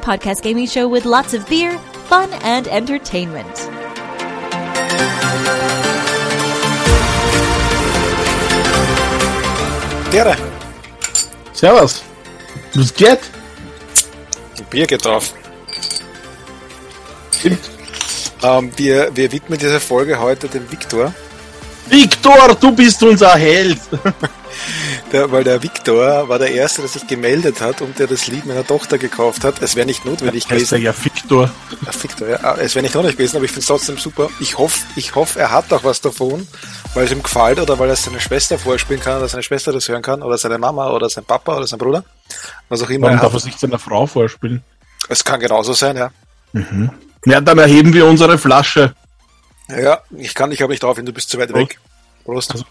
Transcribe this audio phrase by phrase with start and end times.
[0.00, 1.78] The podcast gaming show with lots of beer,
[2.08, 3.70] fun, and entertainment.
[10.10, 10.36] Gerne.
[11.52, 12.02] Servus.
[12.74, 13.20] Was geht?
[14.58, 15.32] Ein Bier geht drauf.
[18.42, 21.12] Ähm, wir, wir widmen diese Folge heute dem Viktor,
[21.88, 23.80] Viktor, du bist unser Held.
[25.12, 28.46] der, weil der Viktor war der Erste, der sich gemeldet hat und der das Lied
[28.46, 29.60] meiner Tochter gekauft hat.
[29.62, 30.82] Es wäre nicht notwendig Heißt er gewesen.
[30.82, 31.50] ja Viktor.
[31.86, 32.36] Ach, Viktor, ja.
[32.42, 34.28] Ah, Es wäre nicht notwendig gewesen, aber ich finde es trotzdem super.
[34.40, 36.46] Ich hoffe, ich hoffe, er hat auch was davon,
[36.94, 39.88] weil es ihm gefällt oder weil er seine Schwester vorspielen kann oder seine Schwester das
[39.88, 42.04] hören kann oder seine Mama oder sein Papa oder sein Bruder.
[42.68, 43.06] Was auch immer.
[43.08, 44.62] Warum er darf er sich seiner Frau vorspielen?
[45.08, 46.10] Es kann genauso sein, ja.
[47.24, 48.94] Ja, dann erheben wir unsere Flasche.
[49.68, 51.60] Ja, ich kann, ich habe nicht drauf, du bist zu weit Prost.
[51.70, 51.78] weg.
[52.24, 52.52] Prost.
[52.52, 52.64] Also-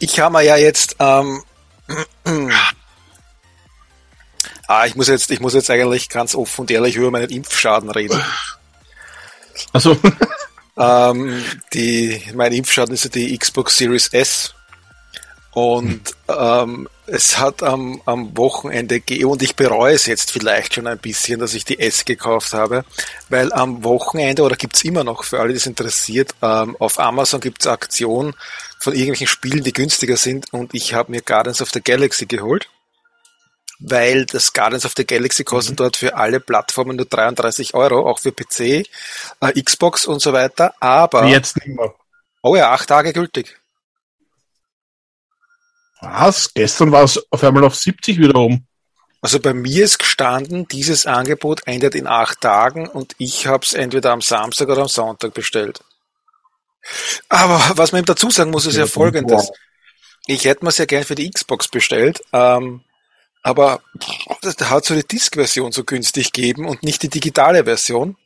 [0.00, 1.42] Ich habe ja jetzt, ähm,
[4.66, 7.90] ah, ich muss jetzt, ich muss jetzt eigentlich ganz offen und ehrlich über meinen Impfschaden
[7.90, 8.22] reden.
[9.72, 9.98] Also,
[10.78, 14.54] ähm, die, mein Impfschaden ist ja die Xbox Series S.
[15.50, 20.86] Und ähm, es hat am, am Wochenende ge und ich bereue es jetzt vielleicht schon
[20.86, 22.84] ein bisschen, dass ich die S gekauft habe,
[23.28, 27.40] weil am Wochenende, oder gibt's immer noch für alle, die es interessiert, ähm, auf Amazon
[27.40, 28.34] gibt's Aktionen
[28.80, 32.68] von irgendwelchen Spielen, die günstiger sind und ich habe mir Guardians of the Galaxy geholt,
[33.78, 38.18] weil das Guardians of the Galaxy kostet dort für alle Plattformen nur 33 Euro, auch
[38.18, 38.86] für PC,
[39.40, 41.94] äh, Xbox und so weiter, aber, jetzt nicht mehr.
[42.42, 43.58] oh ja, acht Tage gültig.
[46.00, 46.52] Was?
[46.54, 48.68] Gestern war es auf einmal auf 70 wieder oben.
[49.20, 53.74] Also bei mir ist gestanden, dieses Angebot endet in acht Tagen und ich habe es
[53.74, 55.80] entweder am Samstag oder am Sonntag bestellt.
[57.28, 59.50] Aber was man ihm dazu sagen muss, ist ja, Ja, folgendes.
[60.26, 62.82] Ich hätte mir sehr gern für die Xbox bestellt, ähm,
[63.42, 63.80] aber
[64.42, 68.16] da hat so eine Disk-Version so günstig gegeben und nicht die digitale Version.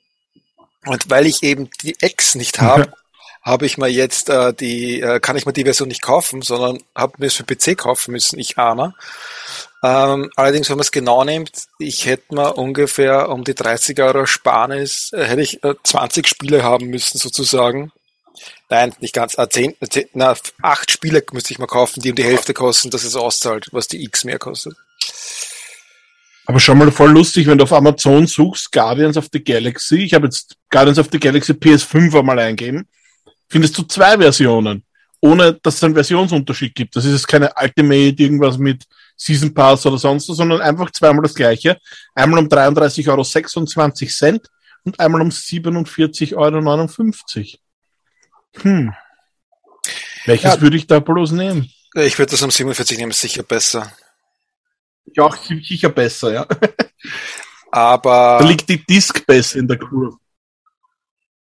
[0.84, 2.92] Und weil ich eben die X nicht habe,
[3.42, 6.78] habe ich mir jetzt äh, die, äh, kann ich mir die Version nicht kaufen, sondern
[6.94, 8.94] habe mir es für PC kaufen müssen, ich armer.
[9.82, 14.26] Ähm, allerdings, wenn man es genau nimmt, ich hätte mir ungefähr um die 30 Euro
[14.26, 17.92] Sparnis, äh, hätte ich äh, 20 Spiele haben müssen sozusagen.
[18.68, 22.10] Nein, nicht ganz, äh, 10, äh, 10, na, acht Spiele müsste ich mal kaufen, die
[22.10, 24.74] um die Hälfte kosten, dass es auszahlt, was die X mehr kostet.
[26.46, 29.98] Aber schon mal voll lustig, wenn du auf Amazon suchst, Guardians of the Galaxy.
[29.98, 32.88] Ich habe jetzt Guardians of the Galaxy PS5 einmal eingeben.
[33.48, 34.84] Findest du zwei Versionen,
[35.20, 36.96] ohne dass es einen Versionsunterschied gibt.
[36.96, 38.84] Das ist jetzt keine Ultimate, irgendwas mit
[39.16, 41.78] Season Pass oder sonst was, sondern einfach zweimal das gleiche.
[42.14, 44.40] Einmal um 33,26 Euro
[44.84, 47.61] und einmal um 47,59 Euro.
[48.60, 48.94] Hm.
[50.26, 50.60] Welches Ja.
[50.60, 51.70] würde ich da bloß nehmen?
[51.94, 53.92] Ich würde das um 47 nehmen, ist sicher besser.
[55.14, 56.46] Ja, sicher besser, ja.
[57.70, 58.38] Aber.
[58.40, 60.16] Da liegt die Disk besser in der Kurve.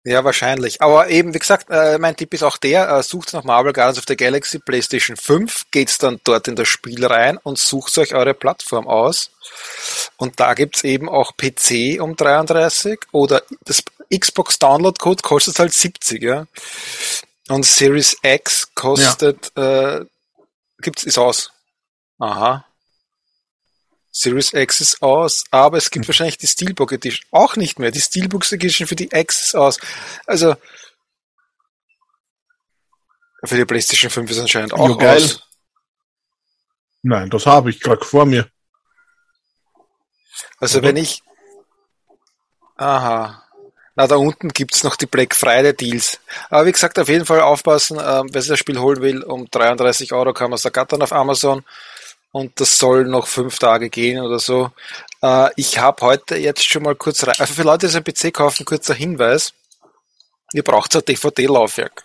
[0.05, 0.81] Ja, wahrscheinlich.
[0.81, 3.99] Aber eben, wie gesagt, äh, mein Tipp ist auch der, äh, sucht nach Marvel Guardians
[3.99, 8.13] of the Galaxy PlayStation 5, geht's dann dort in das Spiel rein und sucht euch
[8.13, 9.31] eure Plattform aus.
[10.17, 13.81] Und da gibt's eben auch PC um 33 oder das
[14.13, 16.47] Xbox Download Code kostet halt 70, ja.
[17.49, 20.05] Und Series X kostet, äh,
[20.79, 21.51] gibt's, ist aus.
[22.19, 22.65] Aha.
[24.11, 27.89] Series X ist aus, aber es gibt wahrscheinlich die Steelbook Edition auch nicht mehr.
[27.91, 29.79] Die Steelbook Edition für die X ist aus.
[30.27, 30.55] Also
[33.43, 35.23] für die PlayStation 5 ist anscheinend auch Ja, geil.
[35.23, 35.41] aus.
[37.01, 38.49] Nein, das habe ich gerade vor mir.
[40.59, 40.89] Also Oder?
[40.89, 41.21] wenn ich
[42.77, 43.42] Aha.
[43.95, 46.19] Na, da unten gibt's noch die Black Friday Deals.
[46.49, 49.47] Aber wie gesagt, auf jeden Fall aufpassen, ähm, wer sich das Spiel holen will, um
[49.49, 51.63] 33 Euro kann man es ergattern auf Amazon.
[52.31, 54.71] Und das soll noch fünf Tage gehen oder so.
[55.21, 57.35] Äh, ich habe heute jetzt schon mal kurz rein.
[57.37, 59.53] Also für Leute, die einen PC kaufen, kurzer Hinweis.
[60.53, 62.03] Ihr braucht ein DVD-Laufwerk.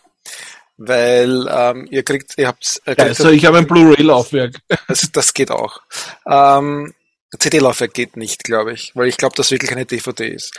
[0.77, 4.61] Weil ähm, ihr kriegt, ihr habt, ihr Ja, also ich habe ein Blu-ray-Laufwerk.
[4.89, 5.81] das, das geht auch.
[6.27, 6.93] Ähm,
[7.37, 10.53] CD-Laufwerk geht nicht, glaube ich, weil ich glaube, dass wirklich eine DVD ist.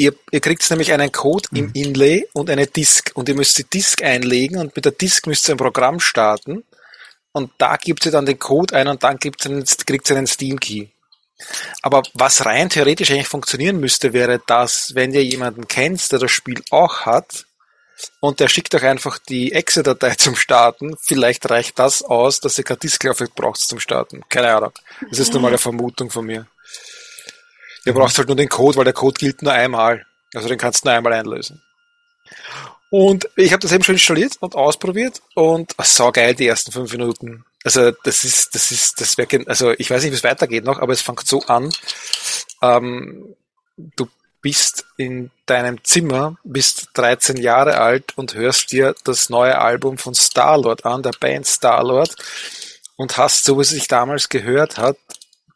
[0.00, 3.64] Ihr, ihr kriegt nämlich einen Code im Inlay und eine Disk und ihr müsst die
[3.64, 6.64] Disk einlegen und mit der Disk müsst ihr ein Programm starten
[7.32, 10.26] und da gibt sie dann den Code ein und dann gibt einen, kriegt sie einen
[10.26, 10.86] Steam-Key.
[11.82, 16.30] Aber was rein theoretisch eigentlich funktionieren müsste, wäre, dass, wenn ihr jemanden kennst, der das
[16.30, 17.44] Spiel auch hat,
[18.20, 22.64] und der schickt euch einfach die Exe-Datei zum Starten, vielleicht reicht das aus, dass ihr
[22.64, 24.22] kein Disklaufwerk braucht zum Starten.
[24.30, 24.72] Keine Ahnung.
[25.10, 26.46] Das ist nur mal eine Vermutung von mir.
[27.84, 30.04] Ihr braucht halt nur den Code, weil der Code gilt nur einmal.
[30.34, 31.62] Also den kannst du nur einmal einlösen.
[32.90, 36.92] Und ich habe das eben schon installiert und ausprobiert und so geil die ersten fünf
[36.92, 37.44] Minuten.
[37.64, 40.80] Also das ist, das ist, das wäre, also ich weiß nicht, wie es weitergeht noch,
[40.80, 41.70] aber es fängt so an.
[42.62, 43.36] Ähm,
[43.76, 44.08] du
[44.40, 50.14] bist in deinem Zimmer, bist 13 Jahre alt und hörst dir das neue Album von
[50.14, 52.16] Starlord an, der Band Starlord,
[52.96, 54.96] und hast, so wie es sich damals gehört hat,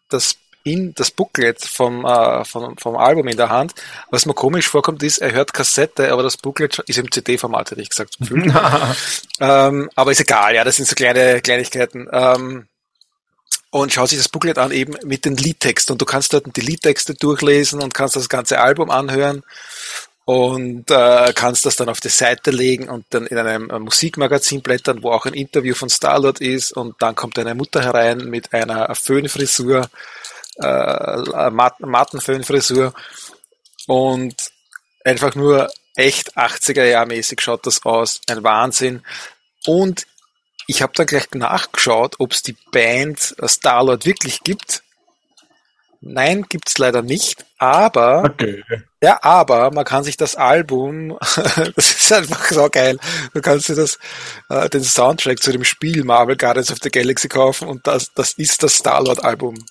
[0.09, 3.75] das in das Booklet vom, äh, vom, vom Album in der Hand.
[4.11, 7.83] Was mir komisch vorkommt, ist, er hört Kassette, aber das Booklet ist im CD-Format, hätte
[7.83, 8.17] ich gesagt.
[9.41, 12.09] ähm, aber ist egal, ja, das sind so kleine Kleinigkeiten.
[12.11, 12.67] Ähm,
[13.71, 15.93] und schaut sich das Booklet an, eben mit den Liedtexten.
[15.93, 19.43] Und du kannst dort die Liedtexte durchlesen und kannst das ganze Album anhören
[20.25, 25.03] und äh, kannst das dann auf die Seite legen und dann in einem Musikmagazin blättern,
[25.03, 28.95] wo auch ein Interview von Starlord ist und dann kommt deine Mutter herein mit einer
[28.95, 29.89] Föhnfrisur,
[30.57, 32.95] äh, Mattenföhnfrisur
[33.87, 34.35] und
[35.05, 39.03] einfach nur echt 80er Jahr mäßig schaut das aus, ein Wahnsinn.
[39.67, 40.07] Und
[40.67, 44.83] ich habe dann gleich nachgeschaut, ob es die Band Starlord wirklich gibt.
[46.07, 48.63] Nein, gibt's leider nicht, aber Okay.
[49.03, 51.17] ja, aber man kann sich das Album,
[51.77, 52.99] das ist einfach so geil.
[53.33, 53.99] Du kannst dir das,
[54.51, 58.33] äh, den Soundtrack zu dem Spiel Marvel Guardians of the Galaxy kaufen und das, das
[58.35, 59.65] ist das Starlord-Album.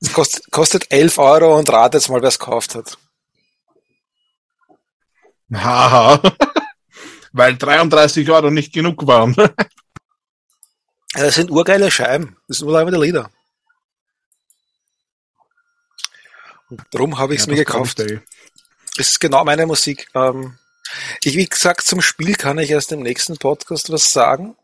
[0.00, 2.98] Es kostet, kostet 11 Euro und rat jetzt mal, wer es gekauft hat.
[5.52, 6.20] Haha.
[7.32, 9.34] Weil 33 Euro nicht genug waren.
[9.36, 12.36] Ja, das sind urgeile Scheiben.
[12.48, 13.30] Das sind urgeile Lieder.
[16.90, 17.98] Darum habe ich es Ja, mir gekauft.
[17.98, 20.08] Das ist genau meine Musik.
[20.14, 20.58] Ähm,
[21.22, 24.56] ich, wie gesagt, zum Spiel kann ich erst im nächsten Podcast was sagen,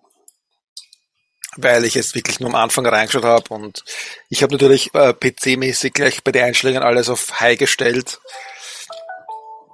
[1.56, 3.84] weil ich jetzt wirklich nur am Anfang reingeschaut habe und
[4.28, 8.20] ich habe natürlich äh, PC-mäßig gleich bei den Einstellungen alles auf High gestellt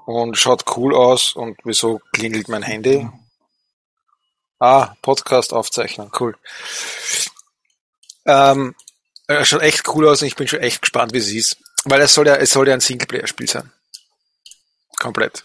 [0.06, 3.08] und schaut cool aus und wieso klingelt mein Handy?
[4.58, 6.36] Ah, Podcast aufzeichnen, cool.
[8.26, 8.74] Ähm,
[9.28, 11.58] äh, schaut echt cool aus und ich bin schon echt gespannt, wie es ist.
[11.84, 13.70] Weil es soll ja, es soll ja ein Singleplayer-Spiel sein.
[14.98, 15.44] Komplett.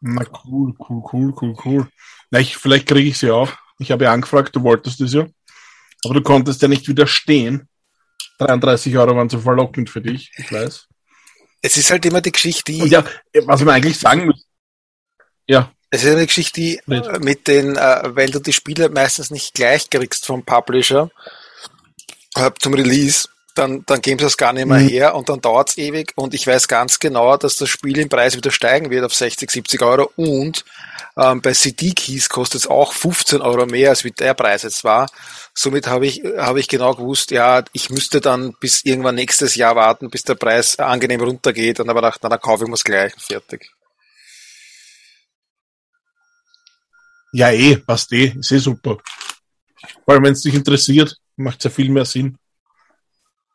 [0.00, 1.88] Na cool, cool, cool, cool, cool.
[2.32, 3.50] Ich, vielleicht kriege ich sie auch.
[3.78, 5.26] Ich habe ja angefragt, du wolltest es ja.
[6.04, 7.68] Aber du konntest ja nicht widerstehen.
[8.38, 10.86] 33 Euro waren zu verlockend für dich, ich weiß.
[11.60, 13.04] Es ist halt immer die Geschichte, die, Und ja,
[13.46, 14.46] was man eigentlich sagen muss.
[15.48, 18.90] Ja, es ist immer die Geschichte, die äh, mit den, äh, wenn du die Spiele
[18.90, 21.10] meistens nicht gleich kriegst vom Publisher
[22.36, 24.88] äh, zum Release, dann, dann geben sie es gar nicht mehr Mhm.
[24.88, 28.36] her und dann dauert's ewig und ich weiß ganz genau, dass das Spiel im Preis
[28.36, 30.64] wieder steigen wird auf 60, 70 Euro und
[31.18, 35.10] ähm, bei CD-Keys kostet es auch 15 Euro mehr, als wie der Preis jetzt war.
[35.54, 39.76] Somit habe ich, habe ich genau gewusst, ja, ich müsste dann bis irgendwann nächstes Jahr
[39.76, 43.14] warten, bis der Preis angenehm runtergeht und aber gedacht, na, dann kaufe ich mir's gleich
[43.14, 43.70] und fertig.
[47.32, 48.98] ja eh, passt eh, ist eh super.
[50.04, 52.38] Vor allem, wenn es dich interessiert, macht es ja viel mehr Sinn.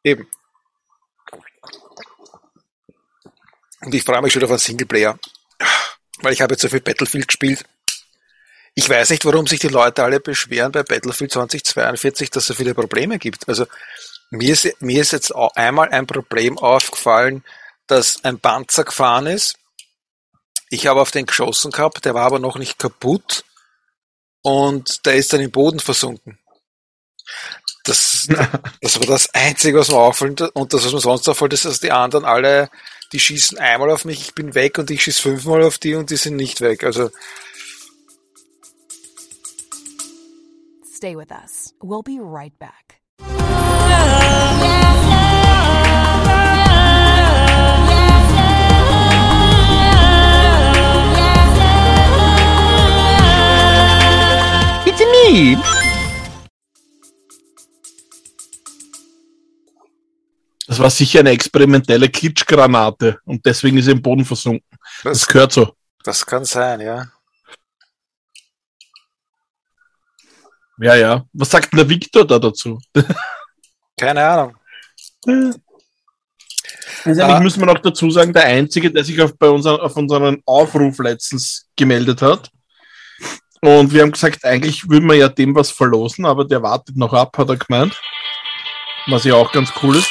[0.04, 0.28] Eben.
[3.82, 5.20] Und ich freue mich schon auf einen Singleplayer.
[6.24, 7.66] Weil ich habe jetzt so viel Battlefield gespielt.
[8.76, 12.54] Ich weiß nicht, warum sich die Leute alle beschweren bei Battlefield 2042, dass es so
[12.56, 13.48] viele Probleme gibt.
[13.48, 13.68] Also
[14.32, 17.44] mir ist, mir ist jetzt auch einmal ein Problem aufgefallen,
[17.86, 19.60] dass ein Panzer gefahren ist.
[20.70, 23.44] Ich habe auf den geschossen gehabt, der war aber noch nicht kaputt
[24.42, 26.40] und der ist dann im Boden versunken.
[27.84, 28.28] Das,
[28.82, 30.42] das war das Einzige, was mir auffällt.
[30.42, 32.70] Und das, was mir sonst auffällt, ist, dass die anderen alle,
[33.14, 36.10] die schießen einmal auf mich, ich bin weg und ich schieße fünfmal auf die und
[36.10, 36.84] die sind nicht weg.
[36.84, 37.12] Also
[40.96, 41.74] Stay with us.
[41.82, 43.00] We'll be right back.
[54.86, 55.73] It's me.
[60.68, 64.66] Das war sicher eine experimentelle Kitschgranate und deswegen ist er im Boden versunken.
[65.04, 65.76] Das das, gehört so.
[66.04, 67.06] das kann sein, ja.
[70.80, 71.26] Ja, ja.
[71.34, 72.80] Was sagt denn der Victor da dazu?
[74.00, 74.58] Keine Ahnung.
[77.06, 77.40] Letztendlich Ah.
[77.40, 80.98] müssen wir noch dazu sagen, der Einzige, der sich auf, bei unseren, auf unseren Aufruf
[81.00, 82.50] letztens gemeldet hat
[83.62, 87.14] Und wir haben gesagt, eigentlich würden wir ja dem was verlosen, aber der wartet noch
[87.14, 88.00] ab, hat er gemeint.
[89.08, 90.10] Was ja auch ganz cool ist.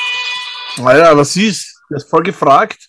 [0.79, 1.83] Alter, was ist?
[1.91, 2.89] Der ist voll gefragt.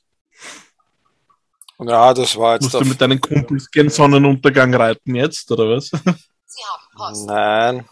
[1.80, 5.92] Ja, das war jetzt Musst du mit deinen Kumpels gen Sonnenuntergang reiten jetzt, oder was?
[7.26, 7.86] Nein.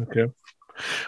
[0.00, 0.32] Okay.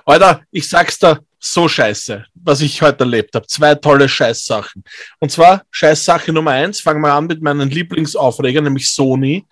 [0.04, 3.46] Alter, ich sag's dir, so scheiße, was ich heute erlebt habe.
[3.46, 4.84] Zwei tolle Scheißsachen.
[5.18, 9.46] Und zwar Scheißsache Nummer eins, fangen wir an mit meinen Lieblingsaufreger, nämlich Sony.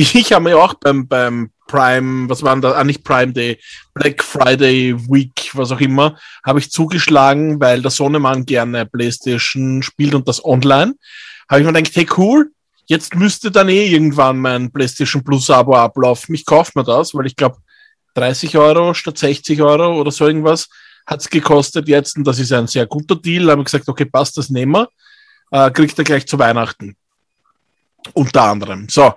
[0.00, 3.32] Ich, ich habe mir auch beim, beim Prime, was war denn da, ah, nicht Prime
[3.32, 3.58] Day,
[3.94, 10.14] Black Friday Week, was auch immer, habe ich zugeschlagen, weil der Sohnemann gerne Playstation spielt
[10.14, 10.94] und das online.
[11.50, 12.52] Habe ich mir gedacht, hey cool,
[12.86, 16.32] jetzt müsste dann eh irgendwann mein PlayStation Plus Abo ablaufen.
[16.32, 17.56] Ich kaufe mir das, weil ich glaube
[18.14, 20.68] 30 Euro statt 60 Euro oder so irgendwas
[21.06, 23.46] hat's gekostet jetzt und das ist ein sehr guter Deal.
[23.46, 24.88] Da habe ich gesagt, okay, passt, das nehmen wir.
[25.50, 26.94] Äh, kriegt er gleich zu Weihnachten.
[28.12, 28.88] Unter anderem.
[28.88, 29.14] So,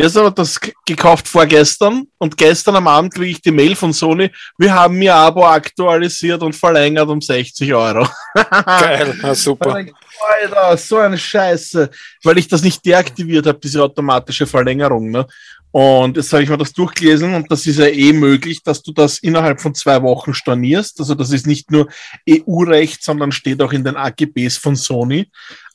[0.00, 4.30] Jetzt aber das gekauft vorgestern und gestern am Abend kriege ich die Mail von Sony,
[4.56, 8.08] wir haben ihr Abo aktualisiert und verlängert um 60 Euro.
[8.34, 9.84] Geil, na, super.
[10.42, 11.90] Alter, so eine Scheiße,
[12.22, 15.10] weil ich das nicht deaktiviert habe, diese automatische Verlängerung.
[15.10, 15.26] Ne?
[15.72, 18.92] Und jetzt habe ich mir das durchgelesen und das ist ja eh möglich, dass du
[18.92, 20.98] das innerhalb von zwei Wochen stornierst.
[20.98, 21.88] Also das ist nicht nur
[22.28, 25.28] EU-Recht, sondern steht auch in den AGBs von Sony.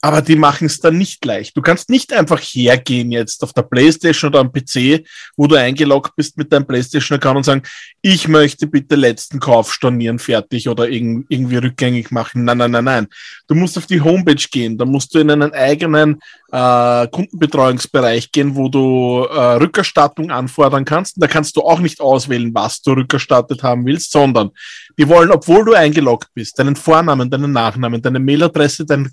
[0.06, 1.58] Aber die machen es dann nicht leicht.
[1.58, 5.04] Du kannst nicht einfach hergehen jetzt auf der Playstation oder am PC,
[5.36, 7.64] wo du eingeloggt bist mit deinem Playstation-Account und sagen,
[8.04, 12.44] ich möchte bitte letzten Kauf stornieren, fertig oder irgendwie rückgängig machen.
[12.44, 13.08] Nein, nein, nein, nein.
[13.48, 16.20] Du musst auf die Homepage gehen, da musst du in einen eigenen
[16.52, 21.16] äh, Kundenbetreuungsbereich gehen, wo du äh, Rückerstattung anfordern kannst.
[21.20, 24.52] Da kannst du auch nicht auswählen, was du rückerstattet haben willst, sondern
[25.00, 29.12] die wollen, obwohl du eingeloggt bist, deinen Vornamen, deinen Nachnamen, deine Mailadresse, dein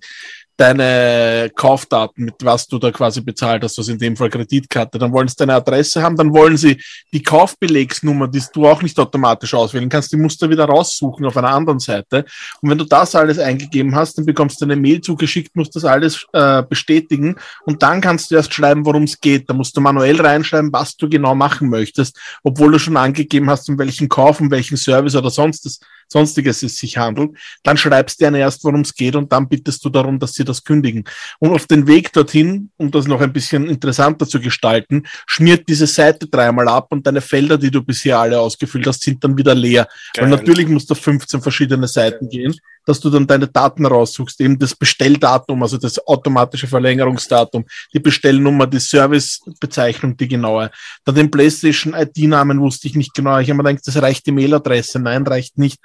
[0.56, 5.12] deine Kaufdaten, mit was du da quasi bezahlt hast, also in dem Fall Kreditkarte, dann
[5.12, 6.80] wollen sie deine Adresse haben, dann wollen sie
[7.12, 11.36] die Kaufbelegsnummer, die du auch nicht automatisch auswählen kannst, die musst du wieder raussuchen auf
[11.36, 12.24] einer anderen Seite.
[12.60, 15.84] Und wenn du das alles eingegeben hast, dann bekommst du eine Mail zugeschickt, musst das
[15.84, 19.48] alles äh, bestätigen und dann kannst du erst schreiben, worum es geht.
[19.48, 23.68] Da musst du manuell reinschreiben, was du genau machen möchtest, obwohl du schon angegeben hast,
[23.68, 25.62] um welchen Kauf, um welchen Service oder sonst
[26.12, 27.32] sonstiges es sich handelt.
[27.62, 30.44] Dann schreibst du ihnen erst, worum es geht und dann bittest du darum, dass sie
[30.44, 31.04] das kündigen.
[31.38, 35.86] Und auf den Weg dorthin, um das noch ein bisschen interessanter zu gestalten, schmiert diese
[35.86, 39.54] Seite dreimal ab und deine Felder, die du bisher alle ausgefüllt hast, sind dann wieder
[39.54, 39.88] leer.
[40.14, 40.24] Geil.
[40.24, 42.54] Weil natürlich musst du auf 15 verschiedene Seiten gehen
[42.86, 48.66] dass du dann deine Daten raussuchst, eben das Bestelldatum, also das automatische Verlängerungsdatum, die Bestellnummer,
[48.66, 50.70] die Servicebezeichnung, die genaue.
[51.04, 53.38] Dann den PlayStation ID-Namen wusste ich nicht genau.
[53.38, 54.98] Ich habe mir gedacht, das reicht die Mailadresse.
[54.98, 55.78] Nein, reicht nicht.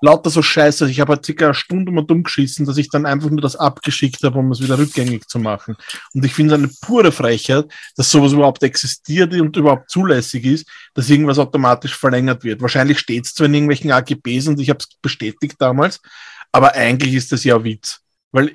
[0.00, 0.88] Lauter so scheiße.
[0.90, 3.56] Ich habe halt circa eine Stunde mal dumm geschissen, dass ich dann einfach nur das
[3.56, 5.76] abgeschickt habe, um es wieder rückgängig zu machen.
[6.14, 10.68] Und ich finde es eine pure Frechheit, dass sowas überhaupt existiert und überhaupt zulässig ist,
[10.94, 12.60] dass irgendwas automatisch verlängert wird.
[12.60, 16.00] Wahrscheinlich steht es zwar in irgendwelchen AGBs und ich habe es bestätigt damals,
[16.52, 18.00] aber eigentlich ist das ja Witz.
[18.32, 18.54] Weil,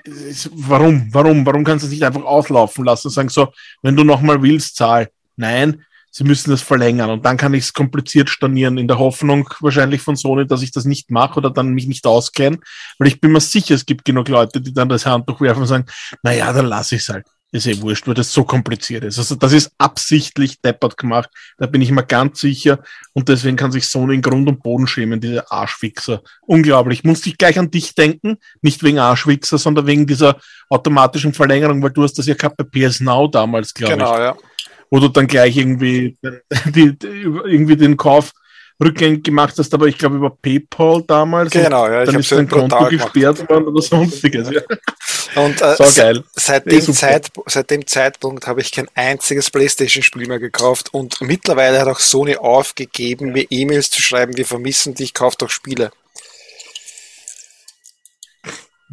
[0.51, 4.03] warum, warum, warum kannst du es nicht einfach auslaufen lassen und sagen so, wenn du
[4.03, 5.09] nochmal willst, zahl.
[5.37, 9.49] Nein, sie müssen das verlängern und dann kann ich es kompliziert stornieren, in der Hoffnung
[9.61, 12.59] wahrscheinlich von Sony, dass ich das nicht mache oder dann mich nicht auskenne,
[12.99, 15.67] weil ich bin mir sicher, es gibt genug Leute, die dann das Handtuch werfen und
[15.67, 15.85] sagen,
[16.21, 19.17] naja, dann lasse ich es halt ist eh wurscht, weil das so kompliziert ist.
[19.17, 22.79] Also das ist absichtlich deppert gemacht, da bin ich mir ganz sicher
[23.13, 26.21] und deswegen kann sich Sony in Grund und Boden schämen, diese Arschwichser.
[26.41, 27.03] Unglaublich.
[27.03, 30.37] Musste ich gleich an dich denken, nicht wegen Arschwichser, sondern wegen dieser
[30.69, 34.17] automatischen Verlängerung, weil du hast das ja gehabt bei PS Now damals, glaube genau, ich.
[34.17, 34.37] Genau, ja.
[34.89, 36.17] Wo du dann gleich irgendwie,
[36.65, 38.31] die, die, irgendwie den Kauf
[38.81, 41.51] rückgängig gemacht hast, aber ich glaube über PayPal damals.
[41.51, 42.03] Genau, ja.
[42.03, 44.49] Dann ist dein Konto gesperrt worden oder sonstiges.
[44.49, 44.61] Ja.
[45.35, 46.23] Und äh, so geil.
[46.33, 51.79] Seit, dem Zeit, seit dem Zeitpunkt habe ich kein einziges PlayStation-Spiel mehr gekauft und mittlerweile
[51.79, 55.91] hat auch Sony aufgegeben, mir E-Mails zu schreiben, wir vermissen dich, kauf doch Spiele.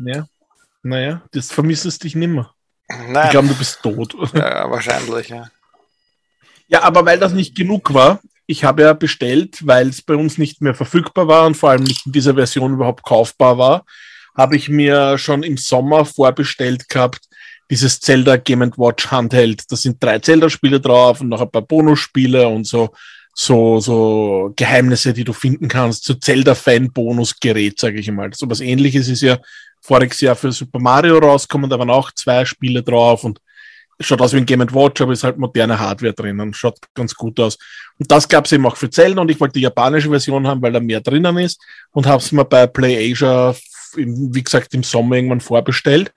[0.04, 0.28] Ja,
[0.82, 2.54] naja, das vermissest dich nimmer.
[2.88, 3.26] Nein.
[3.26, 4.14] Ich glaube, du bist tot.
[4.34, 5.50] Ja, wahrscheinlich, ja.
[6.68, 10.38] Ja, aber weil das nicht genug war, ich habe ja bestellt, weil es bei uns
[10.38, 13.84] nicht mehr verfügbar war und vor allem nicht in dieser Version überhaupt kaufbar war,
[14.34, 17.28] habe ich mir schon im Sommer vorbestellt gehabt,
[17.70, 19.70] dieses Zelda Game Watch Handheld.
[19.70, 22.88] Da sind drei Zelda-Spiele drauf und noch ein paar Bonusspiele und so,
[23.34, 26.04] so, so Geheimnisse, die du finden kannst.
[26.04, 28.30] So Zelda-Fan-Bonus-Gerät, sage ich mal.
[28.32, 29.38] So was ähnliches ist ja
[29.82, 33.40] voriges Jahr für Super Mario rausgekommen, da waren auch zwei Spiele drauf und
[34.00, 37.38] schaut aus wie ein Game Watch, aber ist halt moderne Hardware drinnen, schaut ganz gut
[37.40, 37.58] aus.
[37.98, 40.62] Und das gab es eben auch für Zelda und ich wollte die japanische Version haben,
[40.62, 41.60] weil da mehr drinnen ist
[41.92, 43.54] und habe es mir bei PlayAsia
[43.96, 46.12] wie gesagt, im Sommer irgendwann vorbestellt.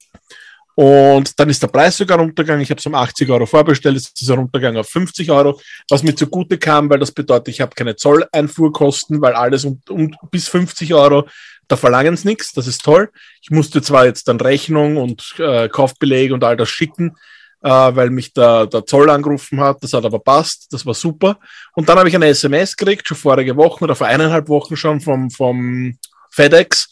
[0.73, 2.63] Und dann ist der Preis sogar runtergegangen.
[2.63, 5.59] Ich habe es um 80 Euro vorbestellt, es ist runtergegangen auf 50 Euro,
[5.89, 10.15] was mir zugute kam, weil das bedeutet, ich habe keine Zolleinfuhrkosten, weil alles um, um
[10.31, 11.27] bis 50 Euro,
[11.67, 13.09] da verlangen es nichts, das ist toll.
[13.41, 17.17] Ich musste zwar jetzt dann Rechnung und äh, Kaufbeleg und all das schicken,
[17.61, 21.39] äh, weil mich der, der Zoll angerufen hat, das hat aber passt, das war super.
[21.75, 24.99] Und dann habe ich eine SMS gekriegt, schon vorige Woche oder vor eineinhalb Wochen schon
[24.99, 25.97] vom, vom
[26.31, 26.89] FedEx,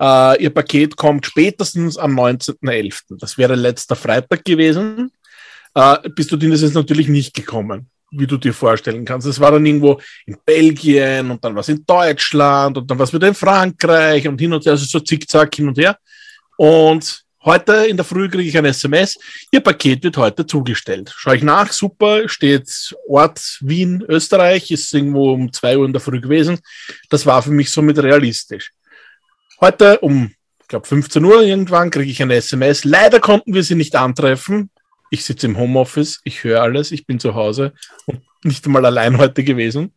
[0.00, 3.18] äh, ihr Paket kommt spätestens am 19.11.
[3.18, 5.12] Das wäre letzter Freitag gewesen.
[5.74, 9.26] Äh, du denen ist natürlich nicht gekommen, wie du dir vorstellen kannst.
[9.26, 13.28] Es war dann irgendwo in Belgien und dann was in Deutschland und dann was wieder
[13.28, 15.96] in Frankreich und hin und her, also so zickzack hin und her.
[16.56, 19.18] Und heute in der Früh kriege ich ein SMS,
[19.50, 21.12] Ihr Paket wird heute zugestellt.
[21.16, 26.00] Schaue ich nach, super, steht Ort Wien, Österreich, ist irgendwo um zwei Uhr in der
[26.00, 26.60] Früh gewesen.
[27.08, 28.72] Das war für mich somit realistisch.
[29.60, 32.84] Heute um, ich glaube, 15 Uhr irgendwann kriege ich eine SMS.
[32.84, 34.70] Leider konnten wir sie nicht antreffen.
[35.10, 37.72] Ich sitze im Homeoffice, ich höre alles, ich bin zu Hause
[38.06, 39.92] und nicht einmal allein heute gewesen.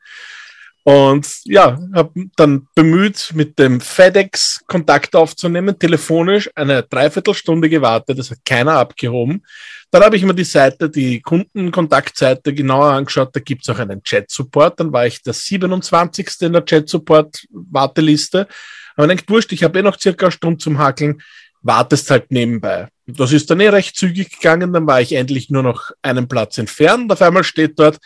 [0.87, 8.29] Und ja, habe dann bemüht, mit dem FedEx Kontakt aufzunehmen, telefonisch eine Dreiviertelstunde gewartet, das
[8.29, 9.43] hat keiner abgehoben.
[9.89, 14.03] Dann habe ich mir die Seite, die Kundenkontaktseite genauer angeschaut, da gibt es auch einen
[14.03, 14.79] Chat-Support.
[14.79, 16.41] Dann war ich der 27.
[16.41, 18.47] in der Chat-Support-Warteliste
[18.95, 21.21] aber denkt, wurscht, ich habe eh noch circa eine Stunde zum Hakeln,
[21.61, 22.87] wartest halt nebenbei.
[23.07, 26.57] Das ist dann eh recht zügig gegangen, dann war ich endlich nur noch einen Platz
[26.57, 27.11] entfernt.
[27.11, 27.97] Auf einmal steht dort,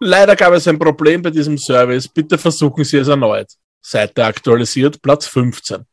[0.00, 3.48] leider gab es ein Problem bei diesem Service, bitte versuchen Sie es erneut.
[3.80, 5.84] Seite aktualisiert, Platz 15.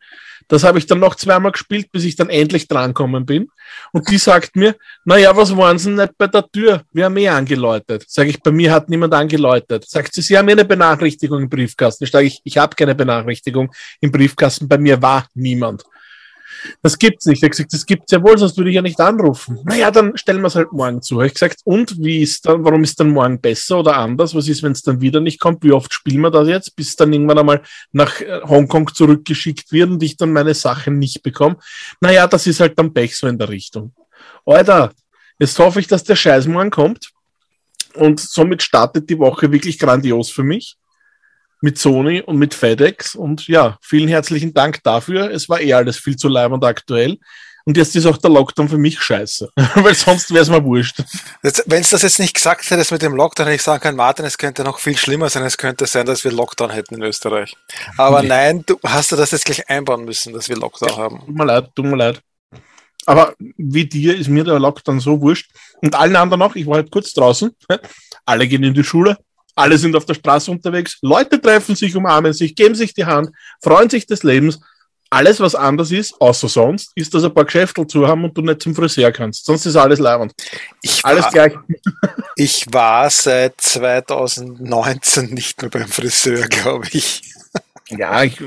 [0.48, 3.48] Das habe ich dann noch zweimal gespielt, bis ich dann endlich drankommen bin.
[3.94, 6.84] Und die sagt mir, na ja, was waren Sie nicht bei der Tür?
[6.92, 8.04] Wir haben eh angeläutet.
[8.08, 9.86] Sage ich, bei mir hat niemand angeläutet.
[9.88, 12.06] Sagt sie, Sie haben eh eine Benachrichtigung im Briefkasten.
[12.06, 14.68] Sage ich, ich habe keine Benachrichtigung im Briefkasten.
[14.68, 15.84] Bei mir war niemand.
[16.82, 17.42] Das gibt's nicht.
[17.42, 19.60] Er hat gesagt, das gibt's ja wohl, sonst würde ich ja nicht anrufen.
[19.64, 21.22] Naja, dann stellen wir es halt morgen zu.
[21.22, 24.36] Ich gesagt, und wie ist dann, warum ist dann morgen besser oder anders?
[24.36, 25.64] Was ist, wenn es dann wieder nicht kommt?
[25.64, 29.90] Wie oft spielen wir das jetzt, bis dann irgendwann einmal nach äh, Hongkong zurückgeschickt wird
[29.90, 31.58] und ich dann meine Sachen nicht bekomme?
[32.00, 33.94] Naja, das ist halt dann Pech so in der Richtung.
[34.46, 34.92] Alter,
[35.40, 37.12] jetzt hoffe ich, dass der Scheiß morgen kommt.
[37.94, 40.78] Und somit startet die Woche wirklich grandios für mich
[41.62, 43.16] mit Sony und mit FedEx.
[43.16, 45.32] Und ja, vielen herzlichen Dank dafür.
[45.32, 47.18] Es war eh alles viel zu live und aktuell.
[47.64, 51.04] Und jetzt ist auch der Lockdown für mich scheiße, weil sonst wäre es mal wurscht.
[51.68, 54.26] Wenn es das jetzt nicht gesagt hättest mit dem Lockdown, hätte ich sagen können, Martin,
[54.26, 55.44] es könnte noch viel schlimmer sein.
[55.44, 57.56] Es könnte sein, dass wir Lockdown hätten in Österreich.
[57.98, 58.30] Aber nee.
[58.30, 61.20] nein, du hast du das jetzt gleich einbauen müssen, dass wir Lockdown ja, haben.
[61.20, 62.22] Tut mir leid, tut mir leid.
[63.06, 65.52] Aber wie dir ist mir der Lockdown so wurscht.
[65.82, 67.56] Und allen anderen auch, ich war halt kurz draußen.
[68.26, 69.18] Alle gehen in die Schule,
[69.56, 73.32] alle sind auf der Straße unterwegs, Leute treffen sich, umarmen sich, geben sich die Hand,
[73.62, 74.60] freuen sich des Lebens.
[75.14, 78.42] Alles, was anders ist, außer sonst, ist, dass ein paar Geschäfte zu haben und du
[78.42, 79.46] nicht zum Friseur kannst.
[79.46, 80.34] Sonst ist alles leibend.
[80.82, 81.54] Ich alles war, gleich.
[82.38, 87.22] Ich war seit 2019 nicht mehr beim Friseur, glaube ich.
[87.90, 88.38] Ja, ich,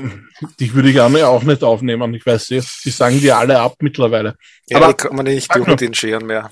[0.59, 2.15] dich würde ich auch nicht aufnehmen.
[2.15, 4.35] Ich weiß, sie, sie sagen die alle ab mittlerweile.
[4.67, 6.49] Ja, Aber kann man nicht durch den Scheren mehr.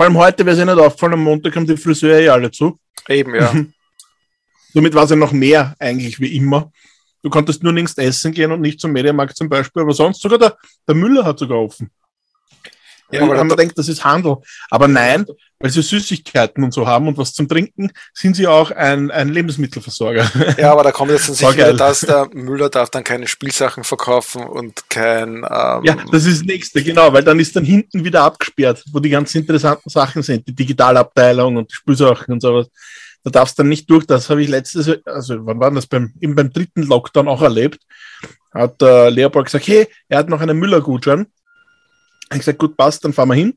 [0.00, 2.80] Vor allem heute wäre es nicht aufgefallen, am Montag haben die Friseure eh alle zu.
[3.06, 3.52] Eben, ja.
[4.72, 6.72] Somit war es ja noch mehr eigentlich wie immer.
[7.22, 10.38] Du konntest nur längst essen gehen und nicht zum Mediamarkt zum Beispiel, aber sonst sogar
[10.38, 10.56] der,
[10.88, 11.90] der Müller hat sogar offen.
[13.12, 14.36] Ja, weil man denkt, das ist Handel.
[14.70, 15.26] Aber nein,
[15.58, 19.28] weil sie Süßigkeiten und so haben und was zum Trinken, sind sie auch ein, ein
[19.28, 20.30] Lebensmittelversorger.
[20.58, 24.42] Ja, aber da kommt jetzt sicher wieder das, der Müller darf dann keine Spielsachen verkaufen
[24.42, 25.44] und kein...
[25.48, 29.00] Ähm ja, das ist das Nächste, genau, weil dann ist dann hinten wieder abgesperrt, wo
[29.00, 32.68] die ganz interessanten Sachen sind, die Digitalabteilung und die Spielsachen und sowas.
[33.22, 34.06] Da darfst du dann nicht durch.
[34.06, 37.80] Das habe ich letztes, also wann war das beim, eben beim dritten Lockdown auch erlebt.
[38.52, 41.26] Hat äh, Leopold gesagt, hey, er hat noch einen Müller-Gutschein.
[42.32, 43.54] Ich gesagt, gut, passt, dann fahren wir hin.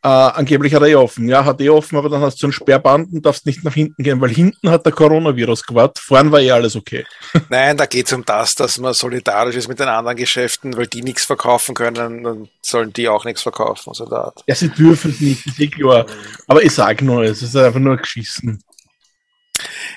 [0.00, 1.28] Äh, angeblich hat er eh offen.
[1.28, 4.04] Ja, hat eh offen, aber dann hast du einen Sperrband und darfst nicht nach hinten
[4.04, 5.98] gehen, weil hinten hat der Coronavirus gewartet.
[5.98, 7.04] Vorn war eh alles okay.
[7.48, 10.86] Nein, da geht es um das, dass man solidarisch ist mit den anderen Geschäften, weil
[10.86, 13.92] die nichts verkaufen können, dann sollen die auch nichts verkaufen.
[13.92, 14.06] So
[14.46, 16.06] Ja, sie dürfen es nicht, ist eh klar.
[16.46, 18.62] Aber ich sage nur, es ist einfach nur geschissen.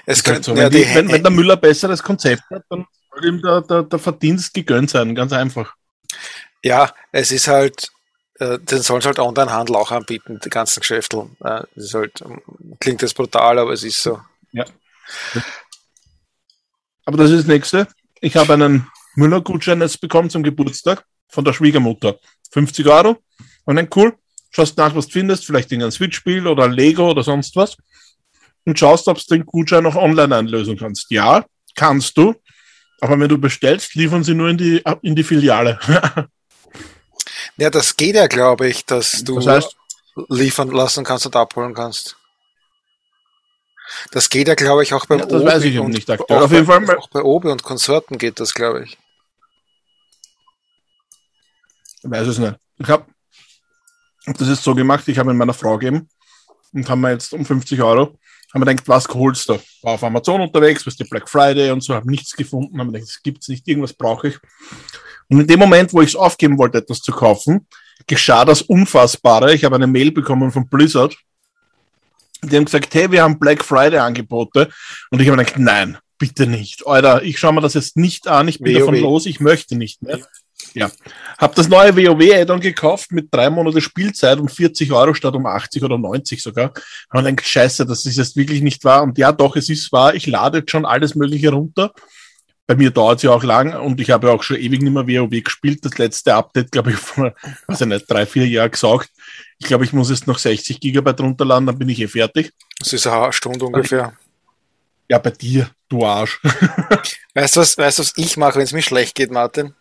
[0.08, 0.56] Es könnte, so.
[0.56, 3.84] wenn, ja, die, wenn, wenn, der Müller besseres Konzept hat, dann soll ihm der, der,
[3.84, 5.76] der Verdienst gegönnt sein, ganz einfach.
[6.64, 7.92] Ja, es ist halt,
[8.42, 11.30] den sollen sie halt Online-Handel auch anbieten, die ganzen Geschäfte.
[11.44, 12.24] Äh, das halt,
[12.80, 14.20] klingt jetzt brutal, aber es ist so.
[14.52, 14.66] Ja.
[17.06, 17.88] Aber das ist das nächste.
[18.20, 22.20] Ich habe einen Müller-Gutschein jetzt bekommen zum Geburtstag von der Schwiegermutter.
[22.52, 23.18] 50 Euro.
[23.66, 24.14] Und dann cool.
[24.52, 27.78] Schaust nach, was du findest, vielleicht in ein Switch-Spiel oder Lego oder sonst was
[28.66, 31.10] und schaust, ob du den Gutschein noch online einlösen kannst.
[31.10, 32.36] Ja, kannst du.
[33.00, 35.80] Aber wenn du bestellst, liefern sie nur in die, in die Filiale.
[37.62, 39.76] Ja, das geht ja, glaube ich, dass du Das heißt,
[40.30, 42.18] liefern lassen kannst und abholen kannst.
[44.10, 46.40] Das geht ja, glaube ich, auch beim Ja, das weiß ich und nicht aktuell.
[46.40, 48.98] Auch Auf jeden bei, Fall- Auch bei Obi und Konsorten geht das, glaube ich.
[52.04, 52.56] ich weiß es nicht.
[52.80, 53.06] Ich habe
[54.26, 56.10] hab das jetzt so gemacht, ich habe in meiner Frau gegeben
[56.74, 58.18] und haben wir jetzt um 50 Euro,
[58.54, 59.60] haben wir gedacht, was holst du?
[59.84, 63.08] War auf Amazon unterwegs, was die Black Friday und so, habe nichts gefunden, haben gedacht,
[63.08, 64.40] das gibt's nicht, irgendwas brauche ich.
[65.32, 67.66] Und in dem Moment, wo ich es aufgeben wollte, etwas zu kaufen,
[68.06, 69.54] geschah das Unfassbare.
[69.54, 71.16] Ich habe eine Mail bekommen von Blizzard.
[72.44, 74.70] Die haben gesagt, hey, wir haben Black Friday Angebote.
[75.10, 76.86] Und ich habe gedacht, nein, bitte nicht.
[76.86, 78.80] Alter, ich schaue mir das jetzt nicht an, ich bin WoW.
[78.80, 80.20] davon los, ich möchte nicht mehr.
[80.74, 80.92] Ja.
[81.38, 85.82] Hab das neue WoW-Add-on gekauft mit drei Monate Spielzeit um 40 Euro statt um 80
[85.84, 86.74] oder 90 sogar.
[87.14, 89.04] Und dann scheiße, das ist jetzt wirklich nicht wahr.
[89.04, 90.14] Und ja, doch, es ist wahr.
[90.14, 91.94] Ich lade jetzt schon alles Mögliche runter.
[92.72, 94.94] Bei mir dauert es ja auch lang und ich habe ja auch schon ewig nicht
[94.94, 95.84] mehr WoW gespielt.
[95.84, 97.34] Das letzte Update, glaube ich, vor,
[97.68, 99.10] weiß ich nicht, drei, vier Jahren gesaugt.
[99.60, 102.54] Ich glaube, ich muss jetzt noch 60 Gigabyte runterladen, dann bin ich eh fertig.
[102.80, 104.14] Das ist eine Stunde ungefähr.
[105.10, 106.40] Ja, bei dir, du Arsch.
[107.36, 109.74] Weißt du, was, weißt was ich mache, wenn es mir schlecht geht, Martin?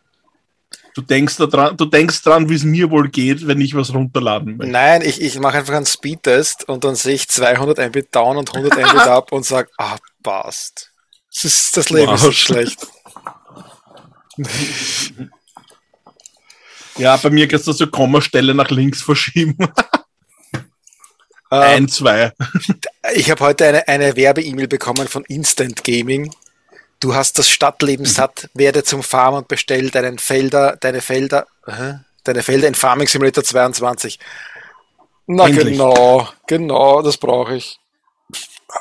[0.94, 3.94] Du denkst da dran, du denkst dran, wie es mir wohl geht, wenn ich was
[3.94, 4.72] runterladen möchte.
[4.72, 8.52] Nein, ich, ich mache einfach einen Speedtest und dann sehe ich 200 Mbit down und
[8.52, 10.89] 100 Mbit up und sage, ah, passt.
[11.34, 12.28] Das, ist, das Leben ist Wow.
[12.28, 12.86] nicht schlecht.
[16.96, 19.56] Ja, bei mir kannst du so Kommastelle nach links verschieben.
[20.52, 22.32] Ähm, Ein, zwei.
[23.14, 26.34] ich habe heute eine, eine Werbe-E-Mail bekommen von Instant Gaming.
[27.00, 31.46] Du hast das Stadtleben satt, werde zum Farmer und bestell deinen Felder, deine Felder,
[32.24, 34.18] deine Felder in Farming Simulator 22.
[35.26, 35.68] Na Endlich.
[35.68, 37.80] genau, genau, das brauche ich.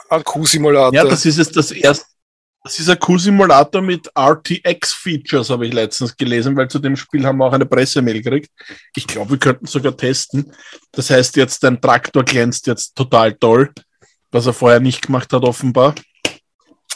[0.09, 0.93] Ein Q-Simulator.
[0.93, 2.05] Ja, das ist jetzt das erste.
[2.69, 7.39] Das ist ein Q-Simulator mit RTX-Features, habe ich letztens gelesen, weil zu dem Spiel haben
[7.39, 8.51] wir auch eine Pressemail gekriegt.
[8.95, 10.53] Ich glaube, wir könnten sogar testen.
[10.91, 13.71] Das heißt jetzt, dein Traktor glänzt jetzt total toll,
[14.29, 15.95] was er vorher nicht gemacht hat, offenbar.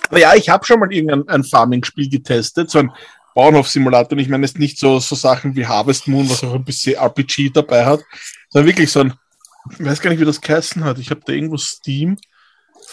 [0.10, 2.92] Aber ja, ich habe schon mal irgendein ein Farming-Spiel getestet, so ein
[3.34, 4.12] Bauernhof-Simulator.
[4.12, 6.98] Und ich meine jetzt nicht so, so Sachen wie Harvest Moon, was auch ein bisschen
[6.98, 8.04] RPG dabei hat,
[8.50, 9.14] sondern wirklich so ein,
[9.72, 11.00] ich weiß gar nicht, wie das geheißen hat.
[11.00, 12.16] Ich habe da irgendwo Steam.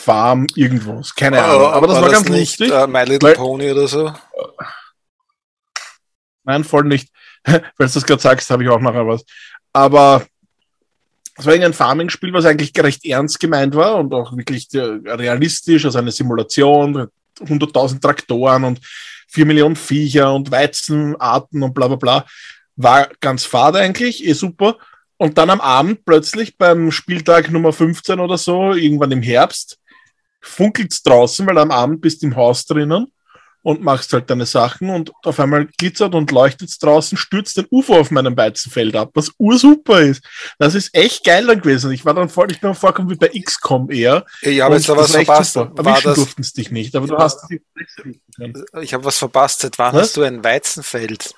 [0.00, 1.14] Farm irgendwas.
[1.14, 1.72] Keine Ahnung.
[1.72, 2.72] Aber das war, ganz nicht lustig.
[2.72, 4.12] äh, My Little Pony oder so.
[6.44, 7.10] Nein, voll nicht.
[7.44, 9.24] Weil du das gerade sagst, habe ich auch nachher was.
[9.72, 10.24] Aber
[11.36, 15.84] es war irgendein Farming-Spiel, was eigentlich recht ernst gemeint war und auch wirklich äh, realistisch,
[15.84, 17.08] also eine Simulation,
[17.40, 18.80] 100.000 Traktoren und
[19.28, 22.26] 4 Millionen Viecher und Weizenarten und bla bla bla.
[22.76, 24.76] War ganz fad eigentlich, eh super.
[25.18, 29.78] Und dann am Abend plötzlich beim Spieltag Nummer 15 oder so, irgendwann im Herbst,
[30.40, 33.12] funkelt's draußen, weil am Abend bist du im Haus drinnen
[33.62, 37.98] und machst halt deine Sachen und auf einmal glitzert und leuchtet's draußen, stürzt ein UFO
[38.00, 40.22] auf meinem Weizenfeld ab, was ursuper ist.
[40.59, 41.92] Das ist echt geil dann gewesen.
[41.92, 44.24] Ich war dann voll, ich bin vorgekommen wie bei XCOM eher.
[44.40, 45.53] Ich habe jetzt was das war echt verpasst.
[45.53, 45.83] super.
[45.85, 47.44] Erwischen das, durften es dich nicht, aber du hast
[48.81, 49.61] ich habe was verpasst.
[49.61, 50.03] Seit wann Was?
[50.03, 51.35] hast du ein Weizenfeld?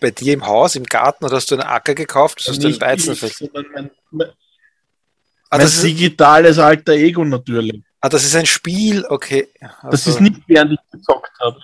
[0.00, 2.42] Bei dir im Haus, im Garten oder hast du einen Acker gekauft?
[2.46, 3.32] Hast du ein Weizenfeld?
[3.32, 4.28] ich, sondern mein, mein,
[5.50, 7.82] Ah, mein das ist, digitales alter Ego natürlich.
[8.02, 9.48] Ah, das ist ein Spiel, okay.
[9.60, 11.60] Das Also, ist nicht, während ich gezockt habe.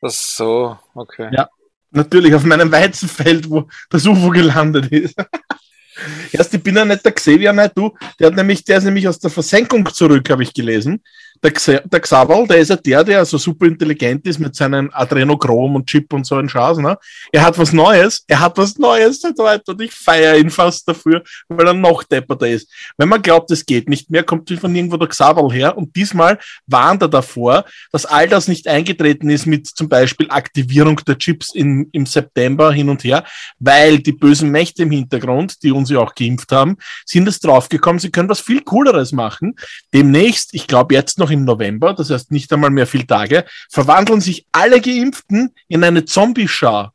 [0.00, 1.30] Das so, okay.
[1.32, 1.48] Ja.
[1.90, 5.16] Natürlich auf meinem Weizenfeld, wo das UFO gelandet ist.
[6.32, 7.96] Erst, ich bin ja nicht der Xavier, nicht du.
[8.20, 11.02] Der, hat nämlich, der ist nämlich aus der Versenkung zurück, habe ich gelesen.
[11.42, 15.76] Der, der Xaval, der ist ja der, der so super intelligent ist mit seinem Adrenochrom
[15.76, 16.78] und Chip und so ein Schaß.
[16.78, 16.96] Ne?
[17.32, 21.22] Er hat was Neues, er hat was Neues seit und ich feiere ihn fast dafür,
[21.48, 22.70] weil er noch depperter ist.
[22.96, 26.38] Wenn man glaubt, es geht nicht mehr, kommt von irgendwo der Xaval her und diesmal
[26.66, 31.54] warnt er davor, dass all das nicht eingetreten ist mit zum Beispiel Aktivierung der Chips
[31.54, 33.24] in, im September hin und her,
[33.58, 37.98] weil die bösen Mächte im Hintergrund, die uns ja auch geimpft haben, sind es draufgekommen,
[37.98, 39.54] sie können was viel Cooleres machen.
[39.92, 44.20] Demnächst, ich glaube jetzt noch im November, das heißt nicht einmal mehr viel Tage, verwandeln
[44.20, 46.92] sich alle Geimpften in eine Zombie-Schar.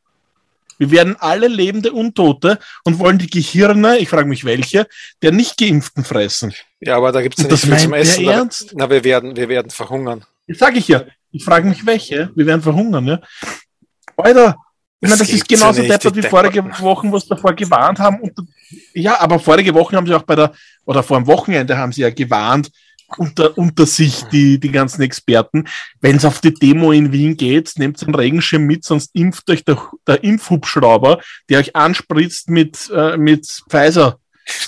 [0.78, 4.86] Wir werden alle lebende Untote und wollen die Gehirne, ich frage mich welche,
[5.22, 6.52] der Nicht-Geimpften fressen.
[6.80, 8.24] Ja, aber da gibt es ja nicht das viel zum Essen.
[8.24, 8.72] Ernst?
[8.74, 10.24] na, wir werden, wir werden verhungern.
[10.48, 11.04] Das sage ich ja.
[11.30, 12.30] Ich frage mich welche.
[12.34, 13.20] Wir werden verhungern, ja.
[14.16, 14.56] Alter,
[15.00, 18.20] ich meine, Das das ist genauso ja deppert wie vorige Wochen, was davor gewarnt haben.
[18.20, 18.32] Und,
[18.94, 20.52] ja, aber vorige Wochen haben sie auch bei der,
[20.84, 22.70] oder vor dem Wochenende haben sie ja gewarnt,
[23.18, 25.68] unter, unter sich, die, die ganzen Experten.
[26.00, 29.64] Wenn es auf die Demo in Wien geht, nehmt einen Regenschirm mit, sonst impft euch
[29.64, 34.18] der, der Impfhubschrauber, der euch anspritzt mit, äh, mit Pfizer.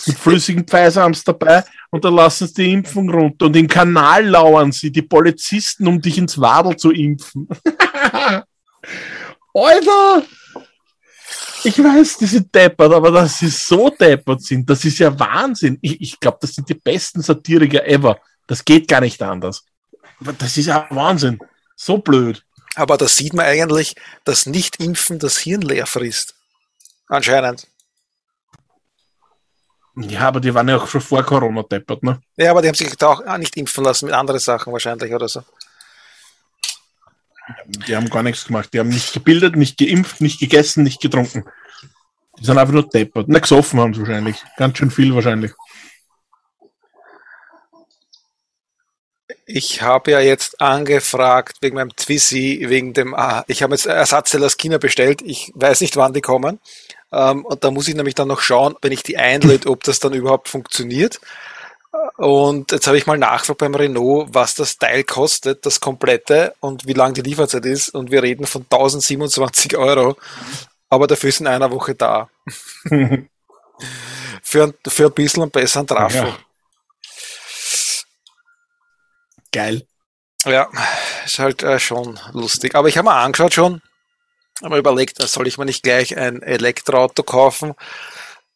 [0.06, 3.46] Mit flüssigen Pfizer haben sie dabei und dann lassen sie die Impfung runter.
[3.46, 7.48] Und im Kanal lauern sie, die Polizisten, um dich ins Wadel zu impfen.
[9.54, 10.22] Alter!
[11.66, 15.78] Ich weiß, die sind deppert, aber dass sie so deppert sind, das ist ja Wahnsinn.
[15.80, 18.18] Ich, ich glaube, das sind die besten Satiriker ever.
[18.46, 19.64] Das geht gar nicht anders.
[20.38, 21.38] Das ist ja Wahnsinn.
[21.76, 22.44] So blöd.
[22.76, 26.34] Aber da sieht man eigentlich, dass Nicht-Impfen das Hirn leer frisst.
[27.08, 27.68] Anscheinend.
[29.96, 32.20] Ja, aber die waren ja auch schon vor Corona deppert, ne?
[32.36, 35.28] Ja, aber die haben sich da auch nicht impfen lassen mit anderen Sachen wahrscheinlich oder
[35.28, 35.44] so.
[37.86, 38.70] Die haben gar nichts gemacht.
[38.72, 41.44] Die haben nicht gebildet, nicht geimpft, nicht gegessen, nicht getrunken.
[42.38, 43.26] Die sind einfach nur deppert.
[43.28, 44.42] Na, gesoffen haben sie wahrscheinlich.
[44.56, 45.52] Ganz schön viel wahrscheinlich.
[49.46, 54.46] Ich habe ja jetzt angefragt wegen meinem Twizy, wegen dem, ah, ich habe jetzt Ersatzteile
[54.46, 55.20] aus China bestellt.
[55.22, 56.60] Ich weiß nicht, wann die kommen.
[57.12, 60.00] Ähm, und da muss ich nämlich dann noch schauen, wenn ich die einlöte, ob das
[60.00, 61.20] dann überhaupt funktioniert.
[62.16, 66.86] Und jetzt habe ich mal nachgefragt beim Renault, was das Teil kostet, das komplette und
[66.86, 67.90] wie lang die Lieferzeit ist.
[67.90, 70.16] Und wir reden von 1027 Euro.
[70.88, 72.28] Aber dafür ist in einer Woche da.
[74.42, 76.16] für, ein, für ein bisschen einen besseren Trafo.
[76.16, 76.38] Ja.
[79.54, 79.86] Geil.
[80.44, 80.68] Ja,
[81.24, 82.74] ist halt äh, schon lustig.
[82.74, 83.80] Aber ich habe mir angeschaut schon,
[84.60, 87.74] habe mir überlegt, soll ich mir nicht gleich ein Elektroauto kaufen?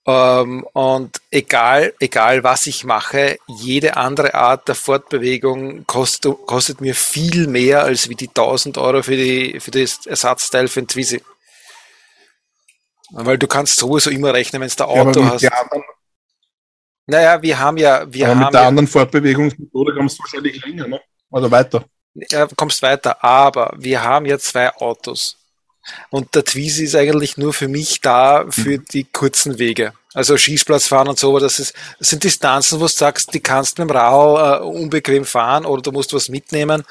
[0.07, 6.97] Ähm, und egal, egal was ich mache, jede andere Art der Fortbewegung kostet, kostet mir
[6.97, 11.23] viel mehr als wie die 1000 Euro für, die, für das Ersatzteil für ein Twizy.
[13.11, 15.43] Weil du kannst sowieso immer rechnen, wenn du ein Auto ja, hast.
[17.11, 20.63] Naja, wir haben ja, wir aber haben mit der ja, anderen Fortbewegungsmethode kommst du wahrscheinlich
[20.63, 21.01] länger, ne?
[21.31, 21.85] Oder weiter.
[22.15, 25.39] ja, kommst weiter, aber wir haben ja zwei Autos.
[26.11, 29.95] Und der Twizy ist eigentlich nur für mich da für die kurzen Wege.
[30.15, 33.41] Also Schießplatz fahren und so, aber das, ist, das sind Distanzen, wo du sagst, die
[33.41, 36.85] kannst mit dem Rad äh, unbequem fahren oder du musst was mitnehmen.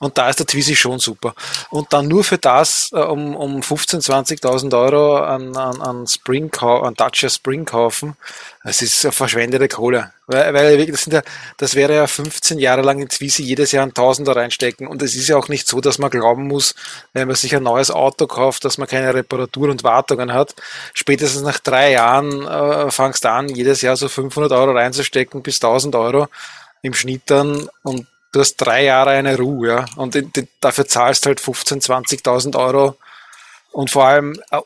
[0.00, 1.34] Und da ist der Twizy schon super.
[1.70, 6.52] Und dann nur für das äh, um, um 15.000, 20.000 Euro an, an, an Spring,
[6.60, 8.16] an Dacia Spring kaufen,
[8.64, 10.10] das ist verschwendete Kohle.
[10.26, 11.22] Weil, weil das, sind ja,
[11.58, 14.86] das wäre ja 15 Jahre lang in Twizy jedes Jahr ein Tausender reinstecken.
[14.86, 16.74] Und es ist ja auch nicht so, dass man glauben muss,
[17.12, 20.54] wenn man sich ein neues Auto kauft, dass man keine Reparatur und Wartungen hat.
[20.94, 22.46] Spätestens nach drei Jahren äh,
[22.90, 26.28] fangst du an, jedes Jahr so 500 Euro reinzustecken bis 1000 Euro
[26.82, 29.84] im Schnitt dann und du hast drei Jahre eine Ruhe, ja.
[29.96, 32.96] Und in- in- dafür zahlst halt 15, 20.000 Euro.
[33.72, 34.60] Und vor allem äh,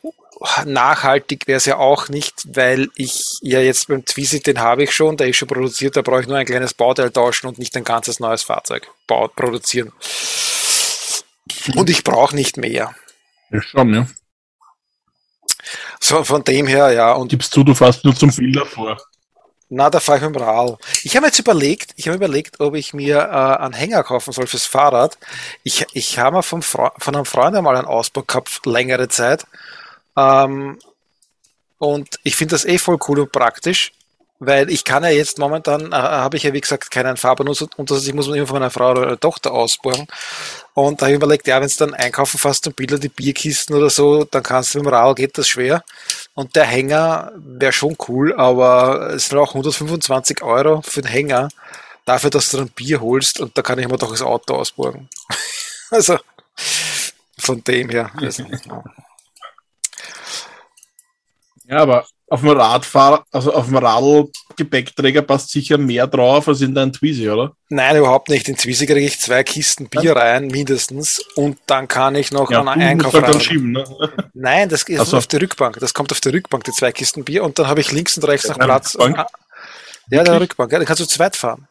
[0.64, 4.92] nachhaltig wäre es ja auch nicht, weil ich ja jetzt beim Twizy, den habe ich
[4.94, 7.76] schon, der ist schon produziert, da brauche ich nur ein kleines Bauteil tauschen und nicht
[7.76, 9.92] ein ganzes neues Fahrzeug produzieren.
[11.74, 12.94] Und ich brauche nicht mehr.
[13.50, 14.06] Ja, schon, ja.
[16.00, 17.12] So, von dem her, ja.
[17.12, 18.96] Und Gibst du, du fährst nur zum Bilder vor.
[19.68, 20.78] na, da fahre ich mit dem Rad.
[21.02, 24.46] Ich habe jetzt überlegt, ich habe überlegt, ob ich mir äh, einen Hänger kaufen soll
[24.46, 25.18] fürs Fahrrad.
[25.62, 29.46] Ich, ich habe Fre von einem Freund einmal einen Ausbau gehabt, längere Zeit.
[30.16, 30.78] Ähm,
[31.78, 33.92] und ich finde das eh voll cool und praktisch,
[34.38, 37.90] weil ich kann ja jetzt momentan, äh, habe ich ja wie gesagt keinen Fahrbenutzer und
[37.90, 40.06] das, ich muss mir immer von meiner Frau oder Tochter ausbauen.
[40.74, 43.74] Und da habe ich überlegt, ja, wenn es dann einkaufen fast und Bilder die Bierkisten
[43.74, 45.82] oder so, dann kannst du mit dem Rad, geht das schwer.
[46.34, 51.48] Und der Hänger wäre schon cool, aber es sind auch 125 Euro für den Hänger,
[52.08, 55.08] dafür, dass du dann Bier holst und da kann ich mir doch das Auto ausborgen.
[55.90, 56.18] also
[57.38, 58.10] von dem her.
[58.16, 58.44] Also.
[61.66, 66.74] Ja, aber auf dem Radfahrer, also auf dem Radl-Gepäckträger passt sicher mehr drauf als in
[66.74, 67.52] deinem Twizy, oder?
[67.70, 68.48] Nein, überhaupt nicht.
[68.48, 71.20] In Zwiesel kriege ich zwei Kisten Bier rein, mindestens.
[71.36, 73.40] Und dann kann ich noch Ja, an einen Einkauf halt dann rein.
[73.40, 73.84] schieben, ne?
[74.34, 75.16] Nein, das ist Ach so.
[75.16, 75.78] auf der Rückbank.
[75.80, 77.44] Das kommt auf der Rückbank, die zwei Kisten Bier.
[77.44, 78.94] Und dann habe ich links und rechts noch Platz.
[78.98, 79.26] Rückbank?
[80.10, 80.40] Ja, der?
[80.40, 80.72] Rückbank.
[80.72, 81.68] Ja, dann kannst du zu zweit fahren.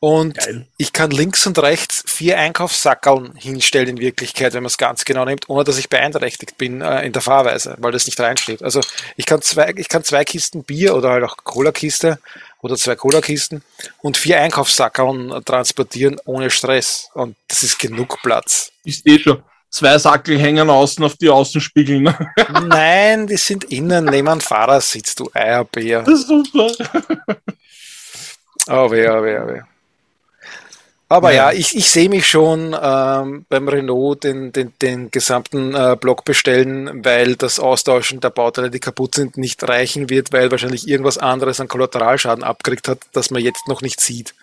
[0.00, 0.66] Und Geil.
[0.76, 5.24] ich kann links und rechts vier Einkaufssackeln hinstellen in Wirklichkeit, wenn man es ganz genau
[5.24, 8.62] nimmt, ohne dass ich beeinträchtigt bin äh, in der Fahrweise, weil das nicht reinsteht.
[8.62, 8.80] Also
[9.16, 12.18] ich kann zwei, ich kann zwei Kisten Bier oder halt auch Cola-Kiste
[12.60, 13.62] oder zwei Cola-Kisten
[14.02, 17.10] und vier Einkaufssackeln transportieren ohne Stress.
[17.14, 18.72] Und das ist genug Platz.
[18.84, 19.42] Ist eh schon.
[19.74, 22.16] Zwei Sackel hängen außen auf die Außenspiegel, ne?
[22.64, 26.02] Nein, die sind innen neben einem Fahrersitz, du Eierbär.
[26.02, 26.70] Das ist super.
[28.68, 29.60] Oh weh, oh weh, oh weh.
[31.08, 31.50] Aber Ja.
[31.50, 36.24] ja, ich, ich sehe mich schon ähm, beim Renault den, den, den gesamten äh, Block
[36.24, 41.18] bestellen, weil das Austauschen der Bauteile, die kaputt sind, nicht reichen wird, weil wahrscheinlich irgendwas
[41.18, 44.34] anderes an Kollateralschaden abgekriegt hat, das man jetzt noch nicht sieht.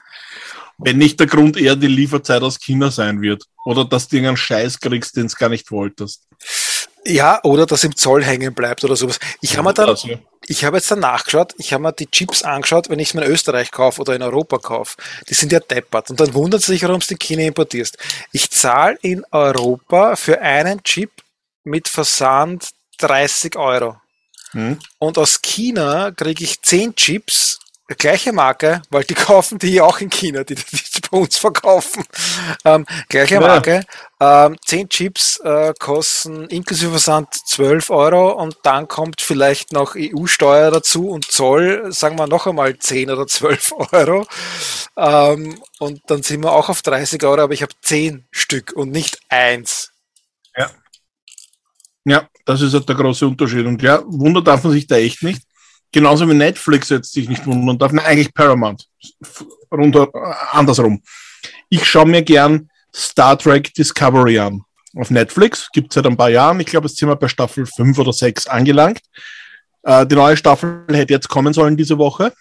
[0.77, 3.43] Wenn nicht der Grund eher die Lieferzeit aus China sein wird.
[3.65, 6.23] Oder dass du irgendeinen Scheiß kriegst, den du gar nicht wolltest.
[7.05, 9.19] Ja, oder dass im Zoll hängen bleibt oder sowas.
[9.41, 9.95] Ich habe mir dann,
[10.45, 13.25] ich habe jetzt dann nachgeschaut, ich habe mir die Chips angeschaut, wenn ich es mir
[13.25, 14.97] in Österreich kaufe oder in Europa kaufe.
[15.27, 16.11] Die sind ja deppert.
[16.11, 17.97] Und dann wundert sich, warum du die in China importierst.
[18.31, 21.11] Ich zahle in Europa für einen Chip
[21.63, 23.97] mit Versand 30 Euro.
[24.53, 24.79] Hm.
[24.99, 27.57] und aus China kriege ich 10 Chips,
[27.95, 32.03] gleiche Marke, weil die kaufen die auch in China, die, die bei uns verkaufen.
[32.65, 33.41] Ähm, gleiche Ja.
[33.41, 33.83] Marke,
[34.19, 40.71] ähm, 10 Chips äh, kosten inklusive Versand 12 Euro und dann kommt vielleicht noch EU-Steuer
[40.71, 44.25] dazu und Zoll, sagen wir noch einmal 10 oder 12 Euro.
[44.97, 48.91] Ähm, und dann sind wir auch auf 30 Euro, aber ich habe 10 Stück und
[48.91, 49.91] nicht eins.
[52.05, 53.65] Ja, das ist halt der große Unterschied.
[53.65, 55.43] Und ja, wundern darf man sich da echt nicht.
[55.91, 57.91] Genauso wie Netflix jetzt sich nicht wundern darf.
[57.91, 58.87] Nein, eigentlich Paramount.
[59.71, 61.01] Runter, äh, andersrum.
[61.69, 64.63] Ich schaue mir gern Star Trek Discovery an.
[64.95, 65.69] Auf Netflix.
[65.71, 66.59] Gibt seit ein paar Jahren.
[66.59, 69.01] Ich glaube, jetzt sind wir bei Staffel 5 oder 6 angelangt.
[69.83, 72.33] Äh, die neue Staffel hätte jetzt kommen sollen diese Woche.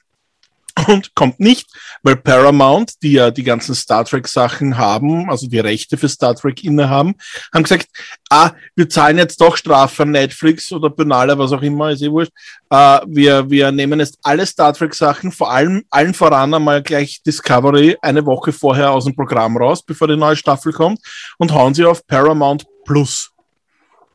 [0.86, 1.68] Und kommt nicht,
[2.02, 6.34] weil Paramount, die ja die ganzen Star Trek Sachen haben, also die Rechte für Star
[6.34, 7.14] Trek innehaben,
[7.52, 7.88] haben gesagt,
[8.30, 12.10] ah, wir zahlen jetzt doch Strafe an Netflix oder Penale, was auch immer, ist eh
[12.10, 12.32] wurscht.
[12.70, 17.22] Äh, wir, wir nehmen jetzt alle Star Trek Sachen, vor allem allen voran einmal gleich
[17.22, 21.00] Discovery eine Woche vorher aus dem Programm raus, bevor die neue Staffel kommt
[21.38, 23.30] und hauen sie auf Paramount Plus.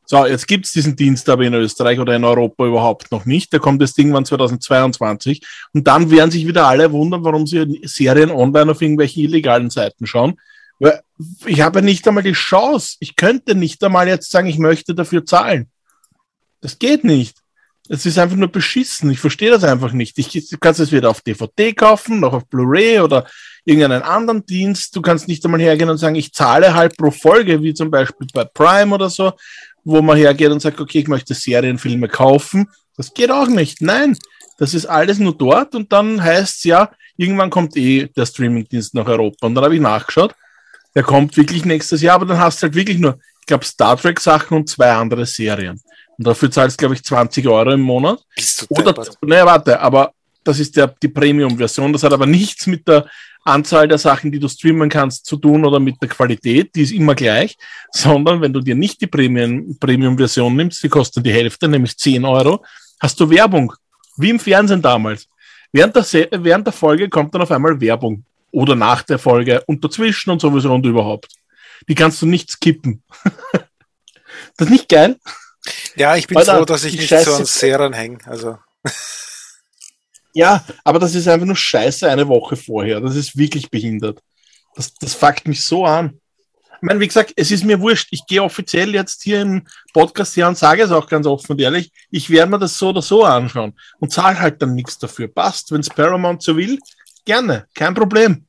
[0.05, 3.51] So, jetzt gibt's diesen Dienst aber in Österreich oder in Europa überhaupt noch nicht.
[3.53, 5.41] Der kommt jetzt irgendwann 2022.
[5.73, 10.05] Und dann werden sich wieder alle wundern, warum sie Serien online auf irgendwelchen illegalen Seiten
[10.05, 10.39] schauen.
[10.79, 11.01] Weil
[11.45, 12.97] ich habe nicht einmal die Chance.
[12.99, 15.67] Ich könnte nicht einmal jetzt sagen, ich möchte dafür zahlen.
[16.61, 17.37] Das geht nicht.
[17.87, 19.11] Es ist einfach nur beschissen.
[19.11, 20.17] Ich verstehe das einfach nicht.
[20.17, 23.27] Ich, du kannst es weder auf DVD kaufen, noch auf Blu-ray oder
[23.63, 24.95] irgendeinen anderen Dienst.
[24.95, 28.27] Du kannst nicht einmal hergehen und sagen, ich zahle halt pro Folge, wie zum Beispiel
[28.33, 29.33] bei Prime oder so,
[29.85, 32.67] wo man hergeht und sagt, okay, ich möchte Serienfilme kaufen.
[32.97, 33.81] Das geht auch nicht.
[33.81, 34.17] Nein,
[34.57, 38.93] das ist alles nur dort und dann heißt es ja, irgendwann kommt eh der Streamingdienst
[38.95, 39.47] nach Europa.
[39.47, 40.33] Und dann habe ich nachgeschaut,
[40.95, 43.95] der kommt wirklich nächstes Jahr, aber dann hast du halt wirklich nur, ich glaube, Star
[43.95, 45.79] Trek Sachen und zwei andere Serien.
[46.17, 48.19] Und dafür zahlst du, glaube ich, 20 Euro im Monat.
[48.35, 51.91] Bist du Oder, naja, warte, aber das ist der, die Premium-Version.
[51.91, 53.05] Das hat aber nichts mit der
[53.45, 56.75] Anzahl der Sachen, die du streamen kannst, zu tun oder mit der Qualität.
[56.75, 57.57] Die ist immer gleich.
[57.91, 62.25] Sondern wenn du dir nicht die Premium- Premium-Version nimmst, die kostet die Hälfte, nämlich 10
[62.25, 62.65] Euro,
[62.99, 63.71] hast du Werbung.
[64.17, 65.27] Wie im Fernsehen damals.
[65.71, 68.23] Während der, Se während der Folge kommt dann auf einmal Werbung.
[68.51, 71.27] Oder nach der Folge und dazwischen und sowieso und überhaupt.
[71.87, 73.03] Die kannst du nicht skippen.
[74.57, 75.17] das ist nicht geil?
[75.95, 78.17] Ja, ich bin Alter, froh, dass ich nicht Scheiße- so an Serien hänge.
[78.25, 78.57] Also,
[80.35, 82.99] Ja, aber das ist einfach nur scheiße eine Woche vorher.
[82.99, 84.19] Das ist wirklich behindert.
[84.75, 86.19] Das, das fuckt mich so an.
[86.75, 88.09] Ich meine, wie gesagt, es ist mir wurscht.
[88.11, 91.61] Ich gehe offiziell jetzt hier im Podcast her und sage es auch ganz offen und
[91.61, 91.89] ehrlich.
[92.11, 95.29] Ich werde mir das so oder so anschauen und zahle halt dann nichts dafür.
[95.29, 96.79] Passt, wenn es Paramount so will,
[97.23, 98.44] gerne, kein Problem.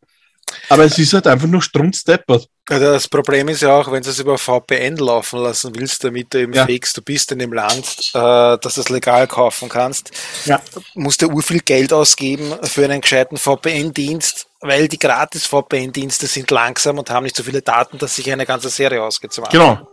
[0.68, 2.48] Aber es ist halt einfach nur strunzdeppert.
[2.66, 6.40] Das Problem ist ja auch, wenn du es über VPN laufen lassen willst, damit du
[6.40, 6.66] eben Ja.
[6.66, 10.10] fix, du bist in dem Land, äh, dass du es legal kaufen kannst,
[10.44, 10.60] Ja.
[10.94, 16.98] musst du urviel Geld ausgeben für einen gescheiten VPN-Dienst, weil die gratis VPN-Dienste sind langsam
[16.98, 19.48] und haben nicht so viele Daten, dass sich eine ganze Serie Anschauen.
[19.52, 19.88] Genau.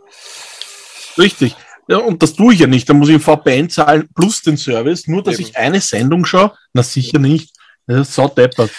[1.18, 1.56] Richtig.
[1.88, 2.89] Ja, und das tue ich ja nicht.
[2.89, 5.50] Da muss ich VPN zahlen plus den Service, nur dass Eben.
[5.50, 6.54] ich eine Sendung schaue.
[6.74, 7.54] Na sicher nicht.
[7.86, 8.72] Das ist so deppert.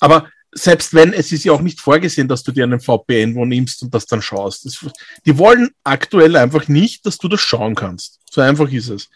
[0.00, 3.44] Aber selbst wenn, es ist ja auch nicht vorgesehen, dass du dir einen VPN wo
[3.44, 4.64] nimmst und das dann schaust.
[4.64, 4.84] Das,
[5.26, 8.20] die wollen aktuell einfach nicht, dass du das schauen kannst.
[8.30, 9.10] So einfach ist es.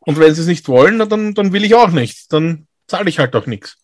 [0.00, 2.32] Und wenn sie es nicht wollen, dann, dann will ich auch nicht.
[2.32, 3.76] Dann zahle ich halt auch nichts.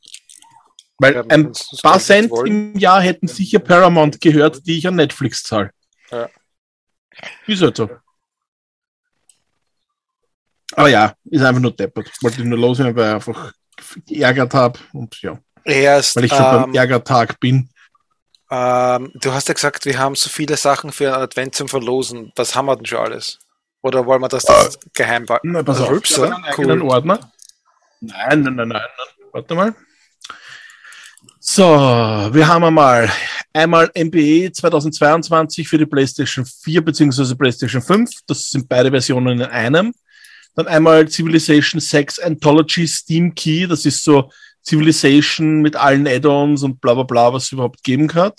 [0.99, 2.73] Weil Ja, ein paar Cent wollen.
[2.73, 5.71] im Jahr hätten sicher Paramount gehört, die ich an Netflix zahle.
[6.11, 6.29] Ja.
[7.47, 7.91] Ist halt so.
[10.73, 12.11] Aber ja, ist einfach nur deppert.
[12.23, 13.53] Wollte ich nur loswerden, weil ich einfach
[14.07, 17.69] geärgert habe und ja, Erst, weil ich schon beim ähm, Ärgertag bin.
[18.51, 22.33] ähm, du hast ja gesagt, wir haben so viele Sachen für einen Advent zum Verlosen.
[22.37, 23.39] Was haben wir denn schon alles?
[23.83, 25.53] Oder wollen wir das, das geheim behalten?
[25.53, 26.91] Na, pass Also auf, ich einen Cool.
[26.91, 27.33] Ordner.
[28.01, 28.83] Nein, nein, nein, nein, nein.
[29.33, 29.75] Warte mal.
[31.41, 33.11] So, wir haben einmal
[33.53, 37.35] einmal NBA 2022 für die PlayStation 4 bzw.
[37.35, 38.11] PlayStation 5.
[38.27, 39.95] Das sind beide Versionen in einem.
[40.55, 43.67] Dann einmal Civilization 6 Anthology Steam Key.
[43.67, 44.31] Das ist so
[44.67, 48.33] Civilization mit allen Add-ons und bla bla bla, was es überhaupt geben kann.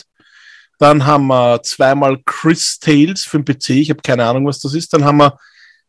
[0.80, 3.70] Dann haben wir zweimal Chris Tales für den PC.
[3.72, 4.94] Ich habe keine Ahnung, was das ist.
[4.94, 5.38] Dann haben wir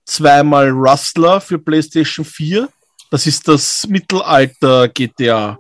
[0.07, 2.68] zweimal Rustler für PlayStation 4.
[3.11, 5.59] Das ist das Mittelalter GTA,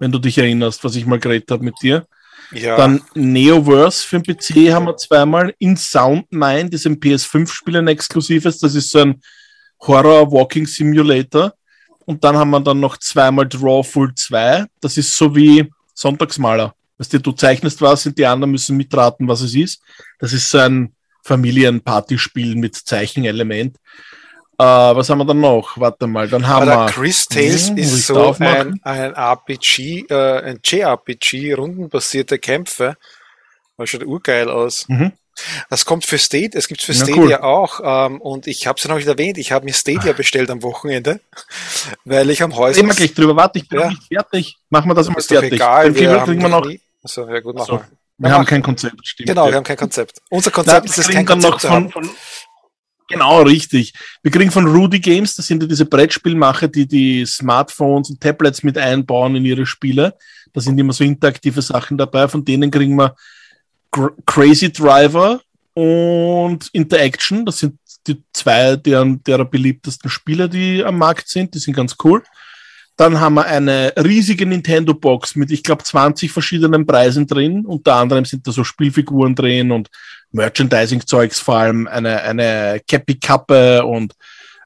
[0.00, 2.06] wenn du dich erinnerst, was ich mal geredet habe mit dir.
[2.52, 5.54] Ja, Dann Neoverse für den PC haben wir zweimal.
[5.58, 8.58] In Sound Mind ist ein PS5-Spiel ein exklusives.
[8.58, 9.20] Das ist so ein
[9.80, 11.52] Horror-Walking Simulator.
[12.08, 14.64] Und dann haben wir dann noch zweimal Drawful 2.
[14.80, 16.74] Das ist so wie Sonntagsmaler.
[16.96, 19.82] Weißt du, du zeichnest was und die anderen müssen mitraten, was es ist.
[20.18, 23.76] Das ist so ein Familienpartyspiel mit Zeichenelement.
[24.56, 25.78] was haben wir dann noch?
[25.78, 26.92] Warte mal, dann haben Aber wir.
[26.92, 32.96] Chris Tales Hm, ist so ein, ein RPG, äh, ein JRPG, rundenbasierte Kämpfe.
[33.76, 34.88] Das schaut urgeil aus.
[34.88, 35.12] Mhm.
[35.70, 38.84] Das kommt für Stadia, es gibt für Na, Stadia auch, ähm, und ich habe es
[38.84, 41.20] ja noch nicht erwähnt, ich habe mir Stadia bestellt am Wochenende,
[42.04, 42.78] weil ich am Häuser.
[42.78, 43.36] Reden wir gleich drüber.
[43.36, 43.86] Warte, ich bin Ja.
[43.86, 44.56] noch nicht fertig.
[44.70, 45.54] Machen wir das mal ist doch fertig.
[45.54, 46.66] egal, wir Film haben kriegen wir noch.
[47.02, 47.72] Achso, ja gut, machen So.
[47.74, 47.88] wir.
[48.20, 49.28] Wir haben kein Konzept, stimmt.
[49.28, 50.18] Genau, wir haben kein Konzept.
[50.28, 51.90] Unser Konzept wir ist es, kein dann Konzept noch zu haben.
[51.90, 52.14] von, von
[53.10, 53.94] Genau, richtig.
[54.22, 58.62] Wir kriegen von Rudy Games, das sind ja diese Brettspielmacher, die die Smartphones und Tablets
[58.62, 60.14] mit einbauen in ihre Spiele.
[60.52, 62.28] Da sind immer so interaktive Sachen dabei.
[62.28, 63.14] Von denen kriegen wir
[64.26, 65.40] Crazy Driver
[65.74, 67.44] und Interaction.
[67.46, 71.54] Das sind die zwei deren, derer beliebtesten Spiele, die am Markt sind.
[71.54, 72.22] Die sind ganz cool.
[72.96, 77.64] Dann haben wir eine riesige Nintendo-Box mit, ich glaube, 20 verschiedenen Preisen drin.
[77.64, 79.88] Unter anderem sind da so Spielfiguren drin und
[80.32, 84.14] Merchandising-Zeugs, vor allem eine, eine Cappy-Kappe und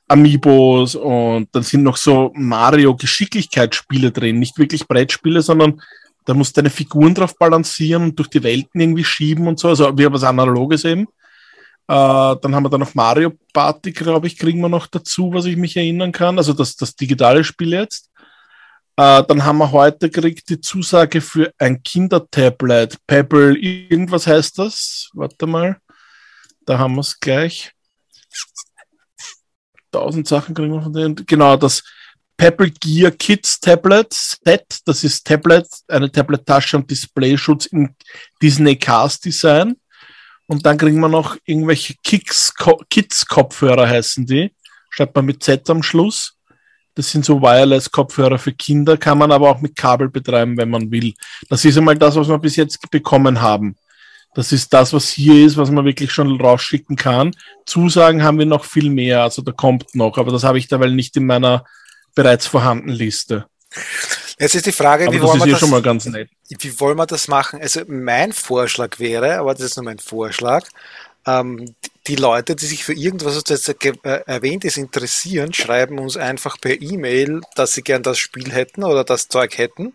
[0.08, 4.38] Amiibos und dann sind noch so Mario-Geschicklichkeitsspiele drin.
[4.38, 5.80] Nicht wirklich Brettspiele, sondern
[6.24, 9.68] da musst du deine Figuren drauf balancieren und durch die Welten irgendwie schieben und so.
[9.68, 11.08] Also wie was Analoges eben.
[11.88, 15.46] Äh, dann haben wir da noch Mario Party, glaube ich, kriegen wir noch dazu, was
[15.46, 16.38] ich mich erinnern kann.
[16.38, 18.10] Also das, das digitale Spiel jetzt.
[18.96, 22.98] Äh, dann haben wir heute gekriegt die Zusage für ein Kindertablet.
[23.06, 25.10] Pebble, irgendwas heißt das.
[25.14, 25.78] Warte mal.
[26.66, 27.72] Da haben wir es gleich.
[29.90, 31.16] Tausend Sachen kriegen wir von denen.
[31.26, 31.82] Genau, das
[32.36, 34.80] Pebble Gear Kids Tablet Set.
[34.84, 37.94] Das ist Tablet, eine Tablet-Tasche und Displayschutz in
[38.40, 39.76] Disney Cast Design.
[40.46, 44.52] Und dann kriegen wir noch irgendwelche Kids-Kopfhörer heißen die.
[44.90, 46.36] Schreibt man mit Z am Schluss.
[46.94, 50.90] Das sind so Wireless-Kopfhörer für Kinder, kann man aber auch mit Kabel betreiben, wenn man
[50.90, 51.14] will.
[51.48, 53.76] Das ist einmal das, was wir bis jetzt bekommen haben.
[54.34, 57.34] Das ist das, was hier ist, was man wirklich schon rausschicken kann.
[57.64, 60.88] Zusagen haben wir noch viel mehr, also da kommt noch, aber das habe ich dabei
[60.88, 61.64] nicht in meiner
[62.14, 63.46] bereits vorhandenen Liste.
[64.38, 67.60] Jetzt ist die Frage, Aber wie wollen, wir das, wie wollen wir das machen?
[67.60, 70.64] Also mein Vorschlag wäre, aber das ist nur mein Vorschlag,
[71.26, 71.74] ähm,
[72.08, 73.92] die Leute, die sich für irgendwas, was jetzt äh,
[74.26, 79.04] erwähnt ist, interessieren, schreiben uns einfach per E-Mail, dass sie gern das Spiel hätten oder
[79.04, 79.94] das Zeug hätten.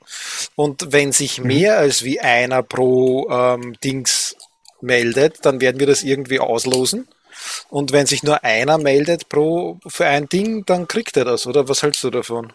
[0.55, 1.47] Und wenn sich Mhm.
[1.47, 4.35] mehr als wie einer pro ähm, Dings
[4.79, 7.07] meldet, dann werden wir das irgendwie auslosen.
[7.69, 11.67] Und wenn sich nur einer meldet pro für ein Ding, dann kriegt er das, oder?
[11.67, 12.53] Was hältst du davon?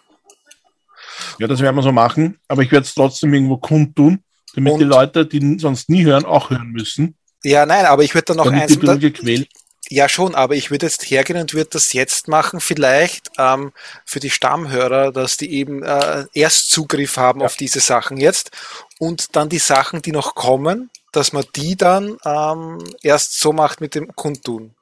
[1.39, 4.23] Ja, das werden wir so machen, aber ich werde es trotzdem irgendwo kundtun,
[4.55, 7.17] damit Und- die Leute, die sonst nie hören, auch hören müssen.
[7.45, 9.49] Ja, nein, aber ich würde dann noch damit eins, die bisschen gequält.
[9.89, 13.73] Ja, schon, aber ich würde jetzt hergehen und würde das jetzt machen, vielleicht ähm,
[14.07, 18.53] für die Stammhörer, dass die eben äh, erst Zugriff haben auf diese Sachen jetzt
[18.99, 23.81] und dann die Sachen, die noch kommen, dass man die dann ähm, erst so macht
[23.81, 24.75] mit dem Kundtun.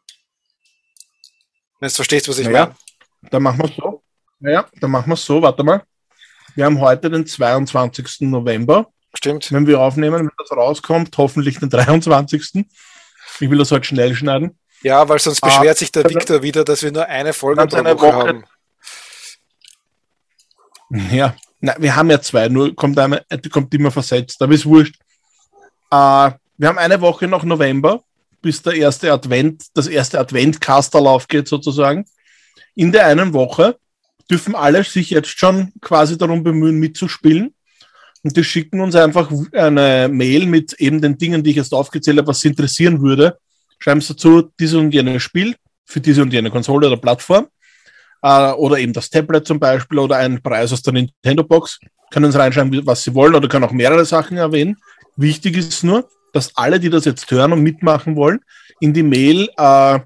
[1.80, 3.30] Wenn du verstehst, was ich Naja, meine.
[3.30, 4.02] dann machen wir es so.
[4.38, 5.82] Naja, dann machen wir es so, warte mal.
[6.54, 8.22] Wir haben heute den 22.
[8.22, 8.86] November.
[9.14, 9.50] Stimmt.
[9.52, 12.64] Wenn wir aufnehmen, wenn das rauskommt, hoffentlich den 23.
[13.40, 14.58] Ich will das heute schnell schneiden.
[14.82, 17.76] Ja, weil sonst Ah, beschwert sich der Victor wieder, dass wir nur eine Folge pro
[17.76, 18.28] eine Woche, Woche.
[18.28, 18.44] haben.
[21.12, 24.66] Ja, na, wir haben ja zwei, nur kommt, eine, äh, kommt immer versetzt, aber ist
[24.66, 24.96] wurscht.
[25.90, 28.02] Äh, wir haben eine Woche noch November,
[28.42, 32.04] bis der erste Advent, das erste Advent-Casterlauf geht sozusagen.
[32.74, 33.76] In der einen Woche
[34.30, 37.54] dürfen alle sich jetzt schon quasi darum bemühen, mitzuspielen.
[38.22, 42.18] Und die schicken uns einfach eine Mail mit eben den Dingen, die ich jetzt aufgezählt
[42.18, 43.38] habe, was sie interessieren würde.
[43.78, 47.48] Schreiben sie dazu, diese und jene Spiel für diese und jene Konsole oder Plattform
[48.22, 51.78] äh, oder eben das Tablet zum Beispiel oder einen Preis aus der Nintendo Box.
[52.12, 54.76] Können Sie reinschreiben, was Sie wollen oder können auch mehrere Sachen erwähnen.
[55.20, 58.40] Wichtig ist nur, dass alle, die das jetzt hören und mitmachen wollen,
[58.80, 59.98] in die Mail äh,